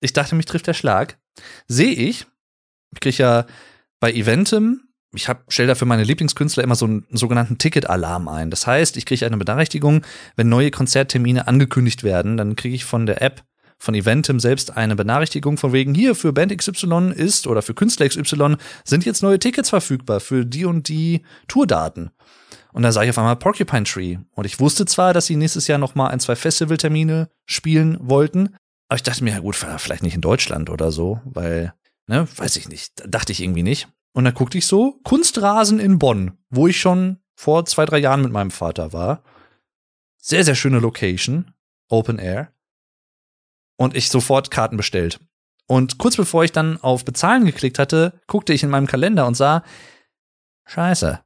ich 0.01 0.13
dachte, 0.13 0.35
mich 0.35 0.45
trifft 0.45 0.67
der 0.67 0.73
Schlag, 0.73 1.17
sehe 1.67 1.93
ich, 1.93 2.25
ich 2.91 2.99
kriege 2.99 3.17
ja 3.17 3.45
bei 3.99 4.11
Eventim, 4.11 4.81
ich 5.13 5.27
stelle 5.47 5.69
da 5.69 5.75
für 5.75 5.85
meine 5.85 6.03
Lieblingskünstler 6.03 6.63
immer 6.63 6.75
so 6.75 6.85
einen 6.85 7.05
sogenannten 7.09 7.57
Ticket-Alarm 7.57 8.27
ein. 8.27 8.51
Das 8.51 8.67
heißt, 8.67 8.95
ich 8.95 9.07
kriege 9.07 9.25
eine 9.25 9.37
Benachrichtigung, 9.37 10.05
wenn 10.35 10.49
neue 10.49 10.69
Konzerttermine 10.69 11.47
angekündigt 11.47 12.03
werden, 12.03 12.37
dann 12.37 12.55
kriege 12.55 12.75
ich 12.75 12.85
von 12.85 13.05
der 13.05 13.21
App 13.21 13.43
von 13.79 13.95
Eventim 13.95 14.39
selbst 14.39 14.75
eine 14.75 14.95
Benachrichtigung 14.95 15.57
von 15.57 15.71
wegen 15.71 15.95
hier 15.95 16.13
für 16.13 16.33
Band 16.33 16.55
XY 16.55 17.13
ist 17.15 17.47
oder 17.47 17.61
für 17.61 17.73
Künstler 17.73 18.09
XY 18.09 18.57
sind 18.83 19.05
jetzt 19.05 19.23
neue 19.23 19.39
Tickets 19.39 19.69
verfügbar 19.69 20.19
für 20.19 20.45
die 20.45 20.65
und 20.65 20.89
die 20.89 21.23
Tourdaten. 21.47 22.11
Und 22.73 22.83
dann 22.83 22.91
sah 22.91 23.03
ich 23.03 23.09
auf 23.09 23.17
einmal 23.17 23.37
Porcupine 23.37 23.85
Tree. 23.85 24.17
Und 24.35 24.45
ich 24.45 24.59
wusste 24.59 24.85
zwar, 24.85 25.13
dass 25.13 25.25
sie 25.25 25.37
nächstes 25.37 25.67
Jahr 25.67 25.79
noch 25.79 25.95
mal 25.95 26.09
ein, 26.09 26.19
zwei 26.19 26.35
Festivaltermine 26.35 27.29
spielen 27.45 27.97
wollten, 28.01 28.55
aber 28.89 28.95
ich 28.97 29.03
dachte 29.03 29.23
mir, 29.23 29.33
ja 29.33 29.39
gut, 29.39 29.55
vielleicht 29.55 30.03
nicht 30.03 30.15
in 30.15 30.21
Deutschland 30.21 30.69
oder 30.69 30.91
so, 30.91 31.21
weil, 31.23 31.73
ne, 32.07 32.27
weiß 32.35 32.57
ich 32.57 32.67
nicht, 32.67 32.93
dachte 33.07 33.31
ich 33.31 33.41
irgendwie 33.41 33.63
nicht. 33.63 33.87
Und 34.13 34.25
dann 34.25 34.33
guckte 34.33 34.57
ich 34.57 34.65
so, 34.65 34.99
Kunstrasen 35.03 35.79
in 35.79 35.99
Bonn, 35.99 36.37
wo 36.49 36.67
ich 36.67 36.79
schon 36.79 37.19
vor 37.35 37.65
zwei, 37.65 37.85
drei 37.85 37.99
Jahren 37.99 38.23
mit 38.23 38.31
meinem 38.31 38.51
Vater 38.51 38.91
war. 38.91 39.23
Sehr, 40.17 40.43
sehr 40.43 40.55
schöne 40.55 40.79
Location, 40.79 41.53
Open 41.87 42.19
Air. 42.19 42.51
und 43.77 43.95
ich 43.95 44.09
sofort 44.09 44.51
Karten 44.51 44.75
bestellt. 44.75 45.19
Und 45.67 45.99
kurz 45.99 46.17
bevor 46.17 46.43
ich 46.43 46.51
dann 46.51 46.81
auf 46.81 47.05
Bezahlen 47.05 47.45
geklickt 47.45 47.79
hatte, 47.79 48.19
guckte 48.27 48.53
ich 48.53 48.63
in 48.63 48.69
meinem 48.69 48.87
Kalender 48.87 49.25
und 49.25 49.35
sah, 49.35 49.63
Scheiße. 50.65 51.19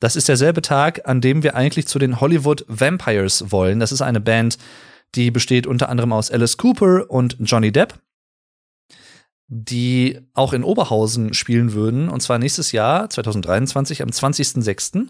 Das 0.00 0.16
ist 0.16 0.28
derselbe 0.28 0.62
Tag, 0.62 1.06
an 1.08 1.20
dem 1.20 1.42
wir 1.42 1.54
eigentlich 1.54 1.86
zu 1.86 1.98
den 1.98 2.20
Hollywood 2.20 2.64
Vampires 2.68 3.52
wollen. 3.52 3.78
Das 3.80 3.92
ist 3.92 4.02
eine 4.02 4.20
Band, 4.20 4.58
die 5.14 5.30
besteht 5.30 5.66
unter 5.66 5.88
anderem 5.88 6.12
aus 6.12 6.30
Alice 6.30 6.56
Cooper 6.56 7.10
und 7.10 7.36
Johnny 7.40 7.72
Depp, 7.72 7.98
die 9.48 10.20
auch 10.34 10.52
in 10.52 10.64
Oberhausen 10.64 11.34
spielen 11.34 11.72
würden, 11.72 12.08
und 12.08 12.20
zwar 12.20 12.38
nächstes 12.38 12.72
Jahr, 12.72 13.10
2023, 13.10 14.02
am 14.02 14.08
20.06. 14.08 15.08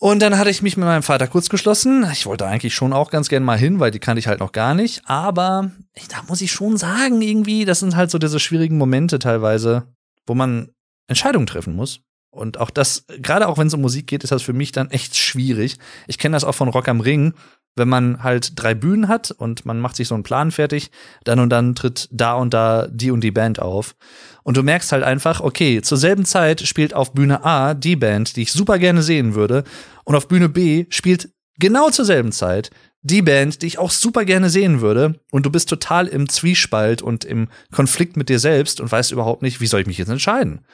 Und 0.00 0.22
dann 0.22 0.38
hatte 0.38 0.48
ich 0.48 0.62
mich 0.62 0.78
mit 0.78 0.86
meinem 0.86 1.02
Vater 1.02 1.26
kurz 1.26 1.50
geschlossen. 1.50 2.06
Ich 2.10 2.24
wollte 2.24 2.46
eigentlich 2.46 2.74
schon 2.74 2.94
auch 2.94 3.10
ganz 3.10 3.28
gern 3.28 3.44
mal 3.44 3.58
hin, 3.58 3.80
weil 3.80 3.90
die 3.90 3.98
kannte 3.98 4.18
ich 4.18 4.28
halt 4.28 4.40
noch 4.40 4.52
gar 4.52 4.74
nicht. 4.74 5.02
Aber 5.04 5.70
da 6.08 6.22
muss 6.26 6.40
ich 6.40 6.50
schon 6.50 6.78
sagen, 6.78 7.20
irgendwie, 7.20 7.66
das 7.66 7.80
sind 7.80 7.96
halt 7.96 8.10
so 8.10 8.18
diese 8.18 8.40
schwierigen 8.40 8.78
Momente 8.78 9.18
teilweise, 9.18 9.86
wo 10.26 10.34
man 10.34 10.70
Entscheidungen 11.06 11.46
treffen 11.46 11.76
muss. 11.76 12.00
Und 12.30 12.58
auch 12.58 12.70
das, 12.70 13.04
gerade 13.18 13.46
auch 13.46 13.58
wenn 13.58 13.66
es 13.66 13.74
um 13.74 13.82
Musik 13.82 14.06
geht, 14.06 14.24
ist 14.24 14.30
das 14.30 14.42
für 14.42 14.54
mich 14.54 14.72
dann 14.72 14.90
echt 14.90 15.16
schwierig. 15.16 15.76
Ich 16.06 16.16
kenne 16.16 16.34
das 16.34 16.44
auch 16.44 16.54
von 16.54 16.68
Rock 16.68 16.88
am 16.88 17.00
Ring 17.00 17.34
wenn 17.76 17.88
man 17.88 18.22
halt 18.22 18.52
drei 18.56 18.74
Bühnen 18.74 19.08
hat 19.08 19.30
und 19.30 19.64
man 19.64 19.80
macht 19.80 19.96
sich 19.96 20.08
so 20.08 20.14
einen 20.14 20.24
Plan 20.24 20.50
fertig, 20.50 20.90
dann 21.24 21.38
und 21.38 21.50
dann 21.50 21.74
tritt 21.74 22.08
da 22.10 22.34
und 22.34 22.52
da 22.52 22.88
die 22.90 23.10
und 23.10 23.22
die 23.22 23.30
Band 23.30 23.60
auf. 23.60 23.94
Und 24.42 24.56
du 24.56 24.62
merkst 24.62 24.92
halt 24.92 25.04
einfach, 25.04 25.40
okay, 25.40 25.80
zur 25.82 25.98
selben 25.98 26.24
Zeit 26.24 26.60
spielt 26.66 26.94
auf 26.94 27.12
Bühne 27.12 27.44
A 27.44 27.74
die 27.74 27.96
Band, 27.96 28.36
die 28.36 28.42
ich 28.42 28.52
super 28.52 28.78
gerne 28.78 29.02
sehen 29.02 29.34
würde, 29.34 29.64
und 30.04 30.16
auf 30.16 30.28
Bühne 30.28 30.48
B 30.48 30.86
spielt 30.90 31.30
genau 31.58 31.90
zur 31.90 32.04
selben 32.04 32.32
Zeit 32.32 32.70
die 33.02 33.22
Band, 33.22 33.62
die 33.62 33.66
ich 33.66 33.78
auch 33.78 33.90
super 33.90 34.24
gerne 34.24 34.50
sehen 34.50 34.80
würde, 34.80 35.20
und 35.30 35.46
du 35.46 35.50
bist 35.50 35.68
total 35.68 36.06
im 36.06 36.28
Zwiespalt 36.28 37.00
und 37.00 37.24
im 37.24 37.48
Konflikt 37.72 38.16
mit 38.16 38.28
dir 38.28 38.38
selbst 38.38 38.80
und 38.80 38.92
weißt 38.92 39.12
überhaupt 39.12 39.42
nicht, 39.42 39.60
wie 39.60 39.66
soll 39.66 39.80
ich 39.80 39.86
mich 39.86 39.98
jetzt 39.98 40.10
entscheiden. 40.10 40.66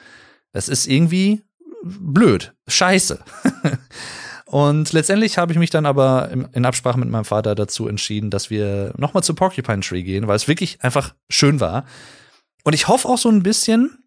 Das 0.51 0.67
ist 0.67 0.87
irgendwie 0.87 1.43
blöd, 1.83 2.53
scheiße. 2.67 3.19
Und 4.47 4.93
letztendlich 4.93 5.37
habe 5.37 5.51
ich 5.51 5.59
mich 5.59 5.71
dann 5.71 5.85
aber 5.85 6.31
in 6.31 6.65
Absprache 6.65 6.97
mit 6.97 7.09
meinem 7.09 7.25
Vater 7.25 7.53
dazu 7.53 7.89
entschieden, 7.89 8.29
dass 8.29 8.49
wir 8.49 8.93
nochmal 8.97 9.21
zu 9.21 9.35
Porcupine 9.35 9.81
Tree 9.81 10.03
gehen, 10.03 10.27
weil 10.27 10.37
es 10.37 10.47
wirklich 10.47 10.81
einfach 10.81 11.13
schön 11.29 11.59
war. 11.59 11.85
Und 12.63 12.71
ich 12.71 12.87
hoffe 12.87 13.09
auch 13.09 13.17
so 13.17 13.27
ein 13.27 13.43
bisschen, 13.43 14.05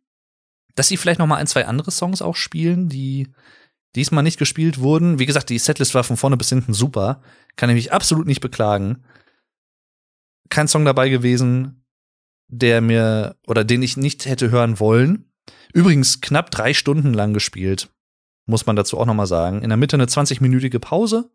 dass 0.77 0.89
sie 0.89 0.97
vielleicht 0.97 1.19
nochmal 1.19 1.41
ein, 1.41 1.47
zwei 1.47 1.67
andere 1.67 1.91
Songs 1.91 2.23
auch 2.23 2.37
spielen, 2.37 2.89
die 2.89 3.29
diesmal 3.95 4.25
nicht 4.25 4.39
gespielt 4.39 4.81
wurden. 4.81 5.19
Wie 5.19 5.27
gesagt, 5.27 5.51
die 5.51 5.59
Setlist 5.59 5.95
war 5.95 6.05
von 6.05 6.17
vorne 6.17 6.39
bis 6.39 6.49
hinten 6.49 6.73
super. 6.73 7.21
Kann 7.57 7.69
ich 7.69 7.75
mich 7.75 7.93
absolut 7.93 8.27
nicht 8.27 8.41
beklagen. 8.41 9.05
Kein 10.49 10.69
Song 10.69 10.87
dabei 10.87 11.11
gewesen, 11.11 11.85
der 12.49 12.81
mir 12.81 13.37
oder 13.47 13.63
den 13.63 13.83
ich 13.83 13.99
nicht 13.99 14.25
hätte 14.25 14.51
hören 14.51 14.81
wollen. 14.81 15.31
Übrigens 15.75 16.23
knapp 16.23 16.51
drei 16.51 16.73
Stunden 16.73 17.13
lang 17.13 17.35
gespielt 17.35 17.91
muss 18.47 18.67
man 18.67 18.77
dazu 18.77 18.99
auch 18.99 19.07
nochmal 19.07 19.27
sagen. 19.27 19.63
In 19.63 19.69
der 19.71 19.77
Mitte 19.77 19.97
eine 19.97 20.07
20-minütige 20.07 20.79
Pause, 20.79 21.31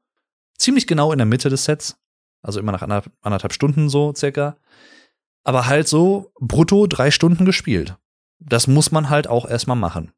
ziemlich 0.57 0.87
genau 0.87 1.11
in 1.11 1.17
der 1.17 1.25
Mitte 1.25 1.49
des 1.49 1.65
Sets, 1.65 1.97
also 2.41 2.59
immer 2.59 2.71
nach 2.71 2.81
anderthalb 3.21 3.53
Stunden 3.53 3.89
so 3.89 4.13
circa. 4.15 4.57
Aber 5.43 5.67
halt 5.67 5.87
so 5.87 6.31
brutto 6.39 6.87
drei 6.87 7.11
Stunden 7.11 7.45
gespielt. 7.45 7.97
Das 8.39 8.67
muss 8.67 8.91
man 8.91 9.09
halt 9.09 9.27
auch 9.27 9.47
erstmal 9.47 9.77
machen. 9.77 10.11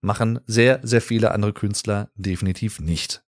Machen 0.00 0.40
sehr, 0.46 0.80
sehr 0.82 1.00
viele 1.00 1.30
andere 1.30 1.52
Künstler 1.52 2.10
definitiv 2.14 2.80
nicht. 2.80 3.23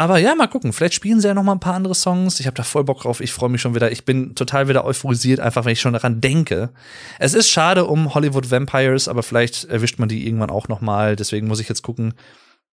Aber 0.00 0.16
ja, 0.16 0.34
mal 0.34 0.46
gucken. 0.46 0.72
Vielleicht 0.72 0.94
spielen 0.94 1.20
sie 1.20 1.28
ja 1.28 1.34
noch 1.34 1.42
mal 1.42 1.52
ein 1.52 1.60
paar 1.60 1.74
andere 1.74 1.94
Songs. 1.94 2.40
Ich 2.40 2.46
habe 2.46 2.56
da 2.56 2.62
voll 2.62 2.84
Bock 2.84 3.02
drauf. 3.02 3.20
Ich 3.20 3.34
freue 3.34 3.50
mich 3.50 3.60
schon 3.60 3.74
wieder. 3.74 3.92
Ich 3.92 4.06
bin 4.06 4.34
total 4.34 4.66
wieder 4.66 4.86
euphorisiert, 4.86 5.40
einfach 5.40 5.66
wenn 5.66 5.74
ich 5.74 5.80
schon 5.82 5.92
daran 5.92 6.22
denke. 6.22 6.70
Es 7.18 7.34
ist 7.34 7.50
schade 7.50 7.84
um 7.84 8.14
Hollywood 8.14 8.50
Vampires, 8.50 9.08
aber 9.08 9.22
vielleicht 9.22 9.66
erwischt 9.66 9.98
man 9.98 10.08
die 10.08 10.26
irgendwann 10.26 10.48
auch 10.48 10.68
noch 10.68 10.80
mal. 10.80 11.16
Deswegen 11.16 11.48
muss 11.48 11.60
ich 11.60 11.68
jetzt 11.68 11.82
gucken, 11.82 12.14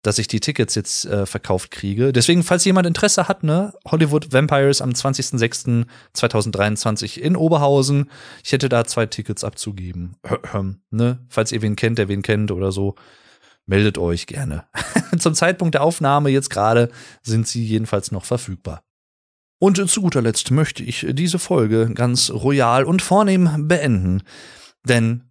dass 0.00 0.18
ich 0.18 0.28
die 0.28 0.40
Tickets 0.40 0.74
jetzt 0.74 1.04
äh, 1.04 1.26
verkauft 1.26 1.70
kriege. 1.70 2.14
Deswegen, 2.14 2.42
falls 2.42 2.64
jemand 2.64 2.86
Interesse 2.86 3.28
hat, 3.28 3.44
ne, 3.44 3.74
Hollywood 3.86 4.32
Vampires 4.32 4.80
am 4.80 4.92
20.06.2023 4.92 7.18
in 7.18 7.36
Oberhausen. 7.36 8.10
Ich 8.42 8.52
hätte 8.52 8.70
da 8.70 8.86
zwei 8.86 9.04
Tickets 9.04 9.44
abzugeben. 9.44 10.16
ne? 10.90 11.18
Falls 11.28 11.52
ihr 11.52 11.60
wen 11.60 11.76
kennt, 11.76 11.98
der 11.98 12.08
wen 12.08 12.22
kennt 12.22 12.50
oder 12.50 12.72
so, 12.72 12.94
meldet 13.66 13.98
euch 13.98 14.26
gerne. 14.26 14.66
Zum 15.18 15.34
Zeitpunkt 15.34 15.74
der 15.74 15.82
Aufnahme 15.82 16.30
jetzt 16.30 16.50
gerade 16.50 16.90
sind 17.22 17.46
sie 17.46 17.64
jedenfalls 17.64 18.12
noch 18.12 18.24
verfügbar. 18.24 18.82
Und 19.58 19.90
zu 19.90 20.00
guter 20.00 20.22
Letzt 20.22 20.50
möchte 20.50 20.82
ich 20.82 21.06
diese 21.10 21.38
Folge 21.38 21.92
ganz 21.92 22.30
royal 22.30 22.84
und 22.84 23.02
vornehm 23.02 23.68
beenden. 23.68 24.22
Denn 24.84 25.30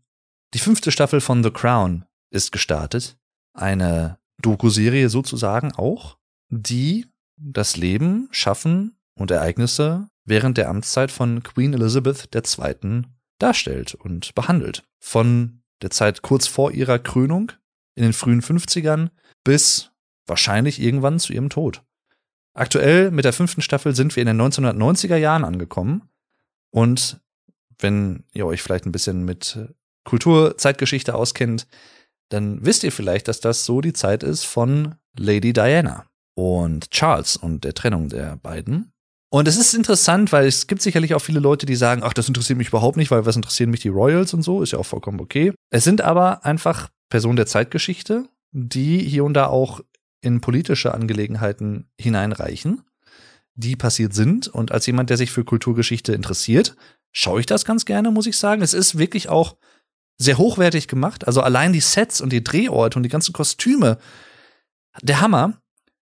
die 0.54 0.60
fünfte 0.60 0.92
Staffel 0.92 1.20
von 1.20 1.44
The 1.44 1.50
Crown 1.50 2.06
ist 2.30 2.52
gestartet. 2.52 3.18
Eine 3.54 4.20
Doku-Serie 4.42 5.10
sozusagen 5.10 5.74
auch, 5.74 6.18
die 6.50 7.08
das 7.38 7.78
Leben, 7.78 8.28
Schaffen 8.32 8.98
und 9.16 9.32
Ereignisse 9.32 10.10
während 10.26 10.58
der 10.58 10.70
Amtszeit 10.70 11.12
von 11.12 11.42
Queen 11.42 11.74
Elizabeth 11.74 12.30
II. 12.34 13.04
darstellt 13.40 13.96
und 13.96 14.36
behandelt. 14.36 14.84
Von 15.00 15.64
der 15.82 15.90
Zeit 15.90 16.22
kurz 16.22 16.46
vor 16.46 16.72
ihrer 16.72 17.00
Krönung 17.00 17.52
in 18.00 18.04
den 18.06 18.14
frühen 18.14 18.41
50ern 18.41 19.10
bis 19.43 19.91
wahrscheinlich 20.26 20.82
irgendwann 20.82 21.20
zu 21.20 21.34
ihrem 21.34 21.50
Tod. 21.50 21.84
Aktuell 22.54 23.12
mit 23.12 23.26
der 23.26 23.34
fünften 23.34 23.62
Staffel 23.62 23.93
sind 23.93 24.16
wir 24.16 24.22
in 24.22 24.28
den 24.28 24.41
1990er 24.41 25.18
Jahren 25.18 25.43
angekommen 25.43 26.10
und 26.72 27.20
wenn 27.78 28.24
ihr 28.34 28.45
euch 28.45 28.62
vielleicht 28.62 28.86
ein 28.86 28.93
bisschen 28.93 29.26
mit 29.26 29.60
Kulturzeitgeschichte 30.06 31.14
auskennt, 31.14 31.68
dann 32.30 32.66
wisst 32.66 32.84
ihr 32.84 32.91
vielleicht, 32.91 33.28
dass 33.28 33.41
das 33.41 33.66
so 33.66 33.82
die 33.82 33.93
Zeit 33.93 34.24
ist 34.24 34.45
von 34.45 34.95
Lady 35.18 35.52
Diana 35.52 36.06
und 36.36 36.89
Charles 36.91 37.36
und 37.36 37.66
der 37.66 37.74
Trennung 37.74 38.08
der 38.08 38.38
beiden. 38.38 38.93
Und 39.32 39.47
es 39.47 39.58
ist 39.58 39.74
interessant, 39.74 40.32
weil 40.32 40.47
es 40.47 40.68
gibt 40.68 40.82
sicherlich 40.82 41.14
auch 41.14 41.20
viele 41.20 41.39
Leute, 41.39 41.66
die 41.66 41.76
sagen, 41.76 42.02
ach, 42.04 42.14
das 42.14 42.28
interessiert 42.28 42.58
mich 42.58 42.70
überhaupt 42.70 42.97
nicht, 42.97 43.12
weil 43.12 43.26
was 43.26 43.36
interessieren 43.36 43.70
mich 43.70 43.82
die 43.82 43.89
Royals 43.89 44.34
und 44.34 44.41
so, 44.41 44.62
ist 44.62 44.72
ja 44.72 44.80
auch 44.80 44.86
vollkommen 44.86 45.20
okay. 45.20 45.54
Es 45.70 45.84
sind 45.84 46.02
aber 46.02 46.45
einfach 46.45 46.89
Personen 47.10 47.36
der 47.36 47.45
Zeitgeschichte, 47.45 48.30
die 48.51 48.99
hier 48.99 49.24
und 49.24 49.34
da 49.34 49.47
auch 49.47 49.82
in 50.22 50.41
politische 50.41 50.93
Angelegenheiten 50.93 51.89
hineinreichen, 51.99 52.84
die 53.55 53.76
passiert 53.76 54.14
sind. 54.14 54.47
Und 54.47 54.72
als 54.72 54.86
jemand, 54.86 55.10
der 55.10 55.18
sich 55.18 55.32
für 55.32 55.43
Kulturgeschichte 55.43 56.14
interessiert, 56.14 56.76
schaue 57.12 57.39
ich 57.39 57.45
das 57.45 57.66
ganz 57.66 57.86
gerne, 57.86 58.12
muss 58.12 58.28
ich 58.28 58.38
sagen. 58.38 58.62
Es 58.62 58.74
ist 58.74 58.97
wirklich 58.97 59.30
auch 59.30 59.57
sehr 60.18 60.38
hochwertig 60.38 60.88
gemacht. 60.88 61.28
Also 61.28 61.41
allein 61.41 61.74
die 61.74 61.80
Sets 61.80 62.22
und 62.22 62.32
die 62.32 62.43
Drehorte 62.43 62.97
und 62.97 63.03
die 63.03 63.10
ganzen 63.10 63.34
Kostüme. 63.34 63.97
Der 65.01 65.22
Hammer. 65.22 65.62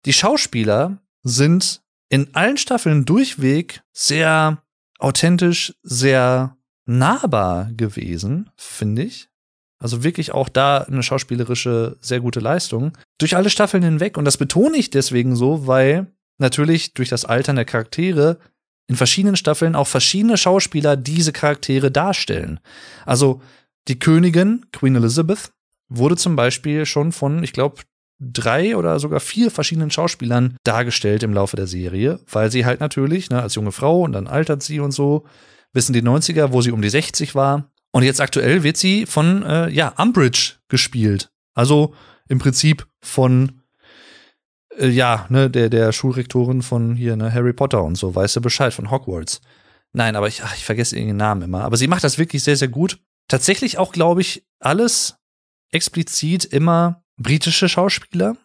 Die 0.04 0.12
Schauspieler 0.12 0.98
sind 1.22 1.82
in 2.10 2.34
allen 2.34 2.58
Staffeln 2.58 3.06
durchweg 3.06 3.82
sehr 3.92 4.62
authentisch, 4.98 5.74
sehr 5.82 6.58
nahbar 6.84 7.70
gewesen, 7.72 8.50
finde 8.56 9.04
ich. 9.04 9.30
Also 9.84 10.02
wirklich 10.02 10.32
auch 10.32 10.48
da 10.48 10.78
eine 10.78 11.02
schauspielerische, 11.02 11.98
sehr 12.00 12.20
gute 12.20 12.40
Leistung. 12.40 12.92
Durch 13.18 13.36
alle 13.36 13.50
Staffeln 13.50 13.82
hinweg. 13.82 14.16
Und 14.16 14.24
das 14.24 14.38
betone 14.38 14.78
ich 14.78 14.88
deswegen 14.88 15.36
so, 15.36 15.66
weil 15.66 16.06
natürlich 16.38 16.94
durch 16.94 17.10
das 17.10 17.26
Altern 17.26 17.56
der 17.56 17.66
Charaktere 17.66 18.38
in 18.86 18.96
verschiedenen 18.96 19.36
Staffeln 19.36 19.74
auch 19.76 19.86
verschiedene 19.86 20.38
Schauspieler 20.38 20.96
diese 20.96 21.32
Charaktere 21.32 21.90
darstellen. 21.90 22.60
Also 23.04 23.42
die 23.86 23.98
Königin, 23.98 24.64
Queen 24.72 24.96
Elizabeth, 24.96 25.52
wurde 25.90 26.16
zum 26.16 26.34
Beispiel 26.34 26.86
schon 26.86 27.12
von, 27.12 27.44
ich 27.44 27.52
glaube, 27.52 27.82
drei 28.18 28.78
oder 28.78 28.98
sogar 28.98 29.20
vier 29.20 29.50
verschiedenen 29.50 29.90
Schauspielern 29.90 30.56
dargestellt 30.64 31.22
im 31.22 31.34
Laufe 31.34 31.56
der 31.56 31.66
Serie, 31.66 32.20
weil 32.32 32.50
sie 32.50 32.64
halt 32.64 32.80
natürlich, 32.80 33.28
ne, 33.28 33.42
als 33.42 33.54
junge 33.54 33.72
Frau 33.72 34.00
und 34.00 34.12
dann 34.12 34.28
altert 34.28 34.62
sie 34.62 34.80
und 34.80 34.92
so, 34.92 35.26
bis 35.74 35.90
in 35.90 35.92
die 35.92 36.02
90er, 36.02 36.52
wo 36.52 36.62
sie 36.62 36.70
um 36.70 36.80
die 36.80 36.88
60 36.88 37.34
war. 37.34 37.70
Und 37.94 38.02
jetzt 38.02 38.20
aktuell 38.20 38.64
wird 38.64 38.76
sie 38.76 39.06
von, 39.06 39.44
äh, 39.44 39.68
ja, 39.70 39.94
Umbridge 39.96 40.54
gespielt. 40.68 41.30
Also 41.54 41.94
im 42.28 42.40
Prinzip 42.40 42.88
von, 43.00 43.62
äh, 44.76 44.88
ja, 44.88 45.26
ne, 45.28 45.48
der, 45.48 45.70
der 45.70 45.92
Schulrektorin 45.92 46.62
von 46.62 46.96
hier, 46.96 47.14
ne, 47.14 47.32
Harry 47.32 47.52
Potter 47.52 47.84
und 47.84 47.94
so, 47.94 48.14
weißt 48.14 48.36
du 48.36 48.40
Bescheid, 48.40 48.74
von 48.74 48.90
Hogwarts. 48.90 49.40
Nein, 49.92 50.16
aber 50.16 50.26
ich, 50.26 50.42
ach, 50.42 50.56
ich 50.56 50.64
vergesse 50.64 50.98
ihren 50.98 51.16
Namen 51.16 51.42
immer. 51.42 51.62
Aber 51.62 51.76
sie 51.76 51.86
macht 51.86 52.02
das 52.02 52.18
wirklich 52.18 52.42
sehr, 52.42 52.56
sehr 52.56 52.66
gut 52.66 52.98
tatsächlich 53.28 53.78
auch, 53.78 53.92
glaube 53.92 54.20
ich, 54.20 54.44
alles 54.60 55.16
explizit 55.70 56.44
immer 56.44 57.02
britische 57.16 57.68
Schauspieler, 57.68 58.36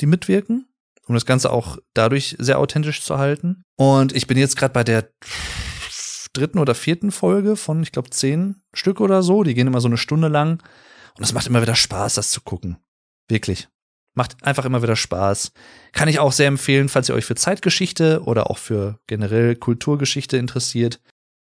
die 0.00 0.06
mitwirken, 0.06 0.66
um 1.06 1.14
das 1.14 1.26
Ganze 1.26 1.50
auch 1.50 1.78
dadurch 1.94 2.36
sehr 2.38 2.58
authentisch 2.58 3.02
zu 3.02 3.18
halten. 3.18 3.62
Und 3.76 4.14
ich 4.14 4.26
bin 4.26 4.38
jetzt 4.38 4.56
gerade 4.56 4.72
bei 4.72 4.84
der 4.84 5.10
dritten 6.32 6.58
oder 6.58 6.74
vierten 6.74 7.12
Folge 7.12 7.56
von, 7.56 7.82
ich 7.82 7.92
glaube, 7.92 8.10
zehn 8.10 8.62
Stück 8.72 9.00
oder 9.00 9.22
so. 9.22 9.42
Die 9.42 9.54
gehen 9.54 9.66
immer 9.66 9.80
so 9.80 9.88
eine 9.88 9.96
Stunde 9.96 10.28
lang. 10.28 10.62
Und 11.16 11.24
es 11.24 11.32
macht 11.32 11.46
immer 11.46 11.62
wieder 11.62 11.74
Spaß, 11.74 12.14
das 12.14 12.30
zu 12.30 12.40
gucken. 12.40 12.78
Wirklich. 13.28 13.68
Macht 14.14 14.42
einfach 14.44 14.64
immer 14.64 14.82
wieder 14.82 14.96
Spaß. 14.96 15.52
Kann 15.92 16.08
ich 16.08 16.18
auch 16.18 16.32
sehr 16.32 16.48
empfehlen, 16.48 16.88
falls 16.88 17.08
ihr 17.08 17.14
euch 17.14 17.24
für 17.24 17.36
Zeitgeschichte 17.36 18.22
oder 18.24 18.50
auch 18.50 18.58
für 18.58 18.98
generell 19.06 19.56
Kulturgeschichte 19.56 20.36
interessiert. 20.36 21.00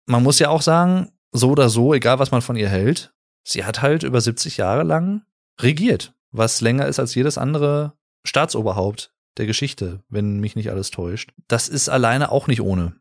man 0.06 0.22
muss 0.22 0.40
ja 0.40 0.50
auch 0.50 0.62
sagen, 0.62 1.12
so 1.32 1.52
oder 1.52 1.70
so, 1.70 1.94
egal 1.94 2.20
was 2.20 2.32
man 2.32 2.42
von 2.42 2.58
ihr 2.58 2.70
hält, 2.70 3.14
sie 3.44 3.64
hat 3.64 3.82
halt 3.82 4.04
über 4.04 4.22
70 4.22 4.58
Jahre 4.58 4.84
lang 4.84 5.24
regiert, 5.60 6.14
was 6.32 6.62
länger 6.62 6.88
ist 6.88 7.00
als 7.00 7.16
jedes 7.16 7.38
andere 7.38 7.94
Staatsoberhaupt 8.26 9.14
der 9.38 9.46
Geschichte, 9.46 10.04
wenn 10.10 10.40
mich 10.40 10.56
nicht 10.56 10.70
alles 10.70 10.92
täuscht. 10.92 11.32
Das 11.48 11.68
ist 11.68 11.90
alleine 11.90 12.32
auch 12.32 12.48
nicht 12.48 12.62
ohne. 12.62 12.96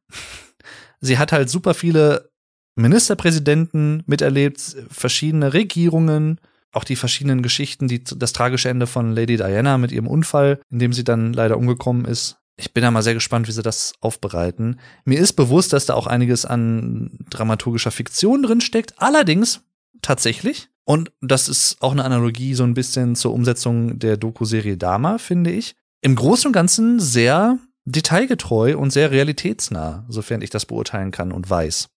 Sie 1.03 1.19
hat 1.19 1.33
halt 1.33 1.51
super 1.51 1.75
viele 1.75 2.31
Ministerpräsidenten 2.77 4.03
miterlebt, 4.07 4.77
verschiedene 4.89 5.53
Regierungen, 5.53 6.41
auch 6.73 6.85
die 6.85 6.97
verschiedenen 6.97 7.43
Geschichten, 7.43 7.87
die 7.87 8.03
das 8.03 8.33
tragische 8.33 8.71
Ende 8.71 8.87
von 8.87 9.13
Lady 9.13 9.37
Diana 9.37 9.77
mit 9.77 9.93
ihrem 9.93 10.07
Unfall, 10.07 10.61
in 10.71 10.79
dem 10.79 10.93
sie 10.95 11.05
dann 11.05 11.35
leider 11.35 11.59
umgekommen 11.59 12.07
ist. 12.07 12.39
Ich 12.57 12.73
bin 12.73 12.83
da 12.83 12.91
mal 12.91 13.03
sehr 13.03 13.15
gespannt, 13.15 13.49
wie 13.49 13.53
sie 13.53 13.63
das 13.63 13.95
aufbereiten. 14.01 14.79
Mir 15.05 15.19
ist 15.19 15.35
bewusst, 15.35 15.73
dass 15.73 15.87
da 15.87 15.95
auch 15.95 16.07
einiges 16.07 16.47
an 16.47 17.19
dramaturgischer 17.29 17.91
Fiktion 17.91 18.43
drin 18.43 18.61
steckt. 18.61 18.95
Allerdings 18.99 19.63
tatsächlich. 20.01 20.69
Und 20.85 21.13
das 21.21 21.49
ist 21.49 21.77
auch 21.81 21.93
eine 21.93 22.05
Analogie 22.05 22.55
so 22.55 22.65
ein 22.65 22.75
bisschen 22.75 23.17
zur 23.17 23.33
Umsetzung 23.33 23.99
der 23.99 24.17
Doku-Serie 24.17 24.77
Dama, 24.77 25.19
finde 25.19 25.51
ich. 25.51 25.75
Im 26.01 26.17
Großen 26.17 26.49
und 26.49 26.53
Ganzen 26.53 27.01
sehr 27.01 27.59
detailgetreu 27.85 28.76
und 28.76 28.91
sehr 28.91 29.11
realitätsnah, 29.11 30.05
sofern 30.09 30.43
ich 30.43 30.51
das 30.51 30.66
beurteilen 30.66 31.11
kann 31.11 31.33
und 31.33 31.49
weiß 31.49 31.89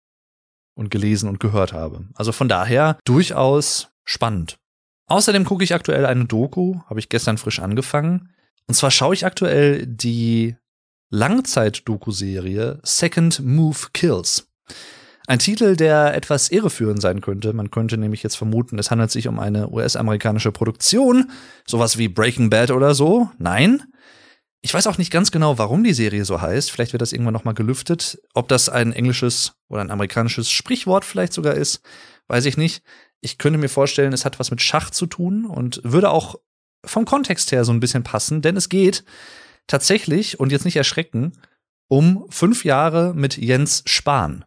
und 0.75 0.91
gelesen 0.91 1.29
und 1.29 1.39
gehört 1.39 1.73
habe. 1.73 2.05
Also 2.15 2.31
von 2.31 2.49
daher 2.49 2.97
durchaus 3.05 3.89
spannend. 4.03 4.57
Außerdem 5.07 5.45
gucke 5.45 5.63
ich 5.63 5.73
aktuell 5.73 6.05
eine 6.05 6.25
Doku, 6.25 6.79
habe 6.87 6.99
ich 6.99 7.09
gestern 7.09 7.37
frisch 7.37 7.59
angefangen. 7.59 8.29
Und 8.67 8.73
zwar 8.73 8.91
schaue 8.91 9.13
ich 9.13 9.25
aktuell 9.25 9.85
die 9.85 10.55
Langzeit-Doku-Serie 11.11 12.79
Second 12.83 13.39
Move 13.45 13.77
Kills. 13.93 14.47
Ein 15.27 15.39
Titel, 15.39 15.75
der 15.75 16.13
etwas 16.15 16.49
irreführend 16.49 17.01
sein 17.01 17.21
könnte. 17.21 17.53
Man 17.53 17.71
könnte 17.71 17.97
nämlich 17.97 18.21
jetzt 18.21 18.35
vermuten, 18.35 18.77
es 18.77 18.91
handelt 18.91 19.11
sich 19.11 19.27
um 19.27 19.39
eine 19.39 19.69
US-amerikanische 19.69 20.51
Produktion, 20.51 21.31
sowas 21.65 21.97
wie 21.97 22.07
Breaking 22.07 22.49
Bad 22.49 22.71
oder 22.71 22.93
so. 22.93 23.29
Nein. 23.37 23.83
Ich 24.65 24.73
weiß 24.73 24.87
auch 24.87 24.97
nicht 24.97 25.11
ganz 25.11 25.29
genau, 25.29 25.59
warum 25.59 25.83
die 25.83 25.93
Serie 25.93 26.25
so 26.25 26.41
heißt. 26.41 26.71
Vielleicht 26.71 26.91
wird 26.91 27.03
das 27.03 27.13
irgendwann 27.13 27.35
noch 27.35 27.43
mal 27.43 27.53
gelüftet. 27.53 28.19
Ob 28.33 28.47
das 28.47 28.67
ein 28.67 28.93
englisches 28.93 29.53
oder 29.67 29.81
ein 29.81 29.91
amerikanisches 29.91 30.49
Sprichwort 30.49 31.05
vielleicht 31.05 31.33
sogar 31.33 31.53
ist, 31.53 31.81
weiß 32.29 32.45
ich 32.45 32.57
nicht. 32.57 32.81
Ich 33.21 33.37
könnte 33.37 33.59
mir 33.59 33.69
vorstellen, 33.69 34.11
es 34.11 34.25
hat 34.25 34.39
was 34.39 34.49
mit 34.49 34.63
Schach 34.63 34.89
zu 34.89 35.05
tun 35.05 35.45
und 35.45 35.81
würde 35.83 36.09
auch 36.09 36.39
vom 36.83 37.05
Kontext 37.05 37.51
her 37.51 37.63
so 37.63 37.73
ein 37.73 37.79
bisschen 37.79 38.01
passen, 38.01 38.41
denn 38.41 38.57
es 38.57 38.67
geht 38.67 39.03
tatsächlich, 39.67 40.39
und 40.39 40.51
jetzt 40.51 40.65
nicht 40.65 40.77
erschrecken, 40.77 41.33
um 41.87 42.25
fünf 42.31 42.65
Jahre 42.65 43.13
mit 43.13 43.37
Jens 43.37 43.83
Spahn, 43.85 44.45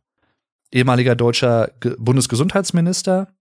ehemaliger 0.72 1.14
deutscher 1.14 1.70
Bundesgesundheitsminister, 1.96 3.36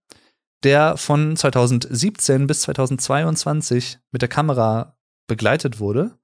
der 0.63 0.95
von 0.95 1.35
2017 1.35 2.45
bis 2.45 2.61
2022 2.61 3.97
mit 4.11 4.21
der 4.21 4.29
Kamera 4.29 4.95
begleitet 5.25 5.79
wurde, 5.79 6.19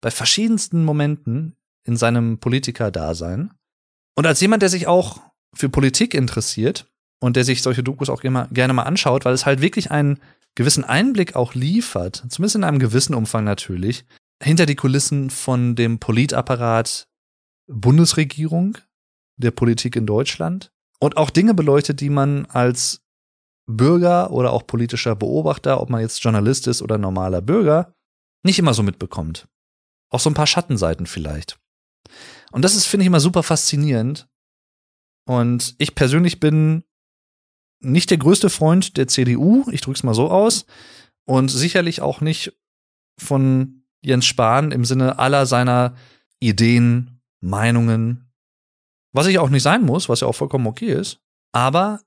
bei 0.00 0.10
verschiedensten 0.10 0.84
Momenten 0.84 1.56
in 1.84 1.96
seinem 1.96 2.38
Politikerdasein. 2.38 3.52
Und 4.16 4.26
als 4.26 4.40
jemand, 4.40 4.62
der 4.62 4.68
sich 4.68 4.86
auch 4.86 5.20
für 5.54 5.68
Politik 5.68 6.14
interessiert 6.14 6.86
und 7.20 7.36
der 7.36 7.44
sich 7.44 7.62
solche 7.62 7.82
Dokus 7.82 8.10
auch 8.10 8.20
gerne 8.20 8.72
mal 8.72 8.82
anschaut, 8.82 9.24
weil 9.24 9.34
es 9.34 9.46
halt 9.46 9.60
wirklich 9.60 9.90
einen 9.90 10.20
gewissen 10.54 10.84
Einblick 10.84 11.36
auch 11.36 11.54
liefert, 11.54 12.24
zumindest 12.28 12.56
in 12.56 12.64
einem 12.64 12.78
gewissen 12.78 13.14
Umfang 13.14 13.44
natürlich, 13.44 14.04
hinter 14.42 14.66
die 14.66 14.76
Kulissen 14.76 15.30
von 15.30 15.74
dem 15.74 15.98
Politapparat 15.98 17.08
Bundesregierung, 17.68 18.78
der 19.36 19.50
Politik 19.50 19.96
in 19.96 20.06
Deutschland 20.06 20.72
und 21.00 21.16
auch 21.16 21.30
Dinge 21.30 21.54
beleuchtet, 21.54 22.00
die 22.00 22.10
man 22.10 22.46
als 22.46 23.02
Bürger 23.70 24.30
oder 24.30 24.52
auch 24.52 24.66
politischer 24.66 25.14
Beobachter, 25.14 25.80
ob 25.80 25.90
man 25.90 26.00
jetzt 26.00 26.22
Journalist 26.24 26.66
ist 26.66 26.82
oder 26.82 26.98
normaler 26.98 27.40
Bürger, 27.40 27.92
nicht 28.42 28.58
immer 28.58 28.74
so 28.74 28.82
mitbekommt. 28.82 29.46
Auch 30.10 30.20
so 30.20 30.30
ein 30.30 30.34
paar 30.34 30.46
Schattenseiten 30.46 31.06
vielleicht. 31.06 31.58
Und 32.52 32.62
das 32.62 32.74
ist, 32.74 32.86
finde 32.86 33.04
ich, 33.04 33.08
immer 33.08 33.20
super 33.20 33.42
faszinierend. 33.42 34.28
Und 35.26 35.74
ich 35.78 35.94
persönlich 35.94 36.40
bin 36.40 36.84
nicht 37.80 38.10
der 38.10 38.18
größte 38.18 38.50
Freund 38.50 38.96
der 38.96 39.08
CDU, 39.08 39.64
ich 39.70 39.82
drück's 39.82 40.02
mal 40.02 40.14
so 40.14 40.30
aus, 40.30 40.66
und 41.26 41.48
sicherlich 41.48 42.00
auch 42.00 42.20
nicht 42.20 42.58
von 43.20 43.84
Jens 44.02 44.26
Spahn 44.26 44.72
im 44.72 44.84
Sinne 44.84 45.18
aller 45.18 45.46
seiner 45.46 45.94
Ideen, 46.40 47.20
Meinungen, 47.40 48.32
was 49.12 49.26
ich 49.26 49.38
auch 49.38 49.50
nicht 49.50 49.62
sein 49.62 49.84
muss, 49.84 50.08
was 50.08 50.20
ja 50.20 50.26
auch 50.26 50.34
vollkommen 50.34 50.66
okay 50.66 50.92
ist. 50.92 51.20
Aber 51.52 52.00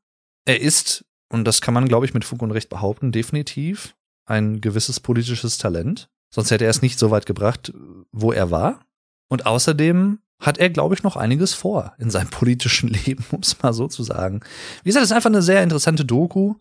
er 0.45 0.59
ist, 0.59 1.05
und 1.29 1.45
das 1.45 1.61
kann 1.61 1.73
man, 1.73 1.87
glaube 1.87 2.05
ich, 2.05 2.13
mit 2.13 2.25
Fug 2.25 2.41
und 2.41 2.51
Recht 2.51 2.69
behaupten, 2.69 3.11
definitiv 3.11 3.95
ein 4.25 4.61
gewisses 4.61 4.99
politisches 4.99 5.57
Talent. 5.57 6.09
Sonst 6.33 6.51
hätte 6.51 6.63
er 6.63 6.69
es 6.69 6.81
nicht 6.81 6.97
so 6.97 7.11
weit 7.11 7.25
gebracht, 7.25 7.73
wo 8.11 8.31
er 8.31 8.49
war. 8.49 8.85
Und 9.27 9.45
außerdem 9.45 10.19
hat 10.39 10.57
er, 10.57 10.69
glaube 10.69 10.95
ich, 10.95 11.03
noch 11.03 11.15
einiges 11.15 11.53
vor 11.53 11.93
in 11.99 12.09
seinem 12.09 12.29
politischen 12.31 12.89
Leben, 12.89 13.23
um 13.31 13.41
es 13.41 13.61
mal 13.61 13.73
so 13.73 13.87
zu 13.87 14.03
sagen. 14.03 14.41
Wie 14.83 14.89
gesagt, 14.89 15.03
es 15.03 15.11
ist 15.11 15.15
einfach 15.15 15.29
eine 15.29 15.41
sehr 15.41 15.63
interessante 15.63 16.05
Doku. 16.05 16.55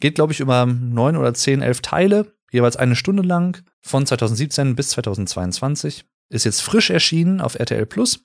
Geht, 0.00 0.14
glaube 0.14 0.32
ich, 0.32 0.40
über 0.40 0.66
neun 0.66 1.16
oder 1.16 1.34
zehn, 1.34 1.62
elf 1.62 1.80
Teile, 1.80 2.32
jeweils 2.50 2.76
eine 2.76 2.96
Stunde 2.96 3.22
lang, 3.22 3.62
von 3.82 4.06
2017 4.06 4.76
bis 4.76 4.90
2022. 4.90 6.04
Ist 6.28 6.44
jetzt 6.44 6.60
frisch 6.60 6.90
erschienen 6.90 7.40
auf 7.40 7.58
RTL 7.58 7.86
Plus. 7.86 8.20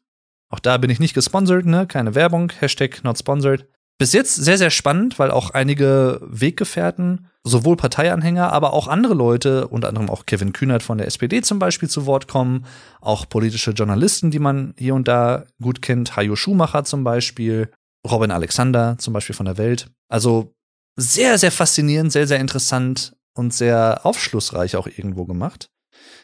Auch 0.49 0.59
da 0.59 0.77
bin 0.77 0.89
ich 0.89 0.99
nicht 0.99 1.13
gesponsert, 1.13 1.65
ne? 1.65 1.87
Keine 1.87 2.13
Werbung, 2.13 2.51
Hashtag 2.59 3.03
not 3.03 3.17
sponsored. 3.17 3.67
Bis 3.97 4.13
jetzt 4.13 4.35
sehr, 4.35 4.57
sehr 4.57 4.71
spannend, 4.71 5.19
weil 5.19 5.31
auch 5.31 5.51
einige 5.51 6.19
Weggefährten, 6.23 7.27
sowohl 7.43 7.75
Parteianhänger, 7.75 8.51
aber 8.51 8.73
auch 8.73 8.87
andere 8.87 9.13
Leute, 9.13 9.67
unter 9.67 9.87
anderem 9.87 10.09
auch 10.09 10.25
Kevin 10.25 10.53
Kühnert 10.53 10.83
von 10.83 10.97
der 10.97 11.07
SPD 11.07 11.41
zum 11.41 11.59
Beispiel 11.59 11.89
zu 11.89 12.05
Wort 12.05 12.27
kommen, 12.27 12.65
auch 12.99 13.27
politische 13.27 13.71
Journalisten, 13.71 14.31
die 14.31 14.39
man 14.39 14.73
hier 14.77 14.95
und 14.95 15.07
da 15.07 15.45
gut 15.61 15.81
kennt, 15.81 16.15
Hajo 16.15 16.35
Schumacher 16.35 16.83
zum 16.83 17.03
Beispiel, 17.03 17.71
Robin 18.09 18.31
Alexander 18.31 18.97
zum 18.97 19.13
Beispiel 19.13 19.35
von 19.35 19.45
der 19.45 19.57
Welt. 19.57 19.87
Also 20.09 20.53
sehr, 20.95 21.37
sehr 21.37 21.51
faszinierend, 21.51 22.11
sehr, 22.11 22.27
sehr 22.27 22.39
interessant 22.39 23.15
und 23.33 23.53
sehr 23.53 24.01
aufschlussreich 24.03 24.75
auch 24.75 24.87
irgendwo 24.87 25.25
gemacht. 25.25 25.69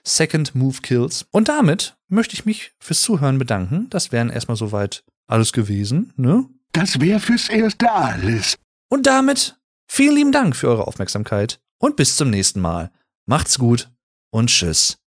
Second 0.03 0.55
Move 0.55 0.77
Kills. 0.81 1.25
Und 1.31 1.49
damit 1.49 1.97
möchte 2.07 2.33
ich 2.33 2.45
mich 2.45 2.73
fürs 2.79 3.01
Zuhören 3.01 3.37
bedanken. 3.37 3.87
Das 3.89 4.11
wären 4.11 4.29
erstmal 4.29 4.57
soweit 4.57 5.03
alles 5.27 5.51
gewesen, 5.53 6.13
ne? 6.15 6.45
Das 6.73 6.99
wäre 6.99 7.19
fürs 7.19 7.49
Erste 7.49 7.91
alles. 7.91 8.55
Und 8.89 9.07
damit 9.07 9.56
vielen 9.87 10.15
lieben 10.15 10.31
Dank 10.31 10.55
für 10.55 10.67
eure 10.67 10.87
Aufmerksamkeit 10.87 11.59
und 11.79 11.95
bis 11.95 12.15
zum 12.15 12.29
nächsten 12.29 12.59
Mal. 12.61 12.91
Macht's 13.25 13.57
gut 13.57 13.91
und 14.31 14.49
tschüss. 14.49 14.97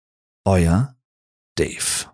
Euer 0.45 0.97
Dave. 1.57 2.11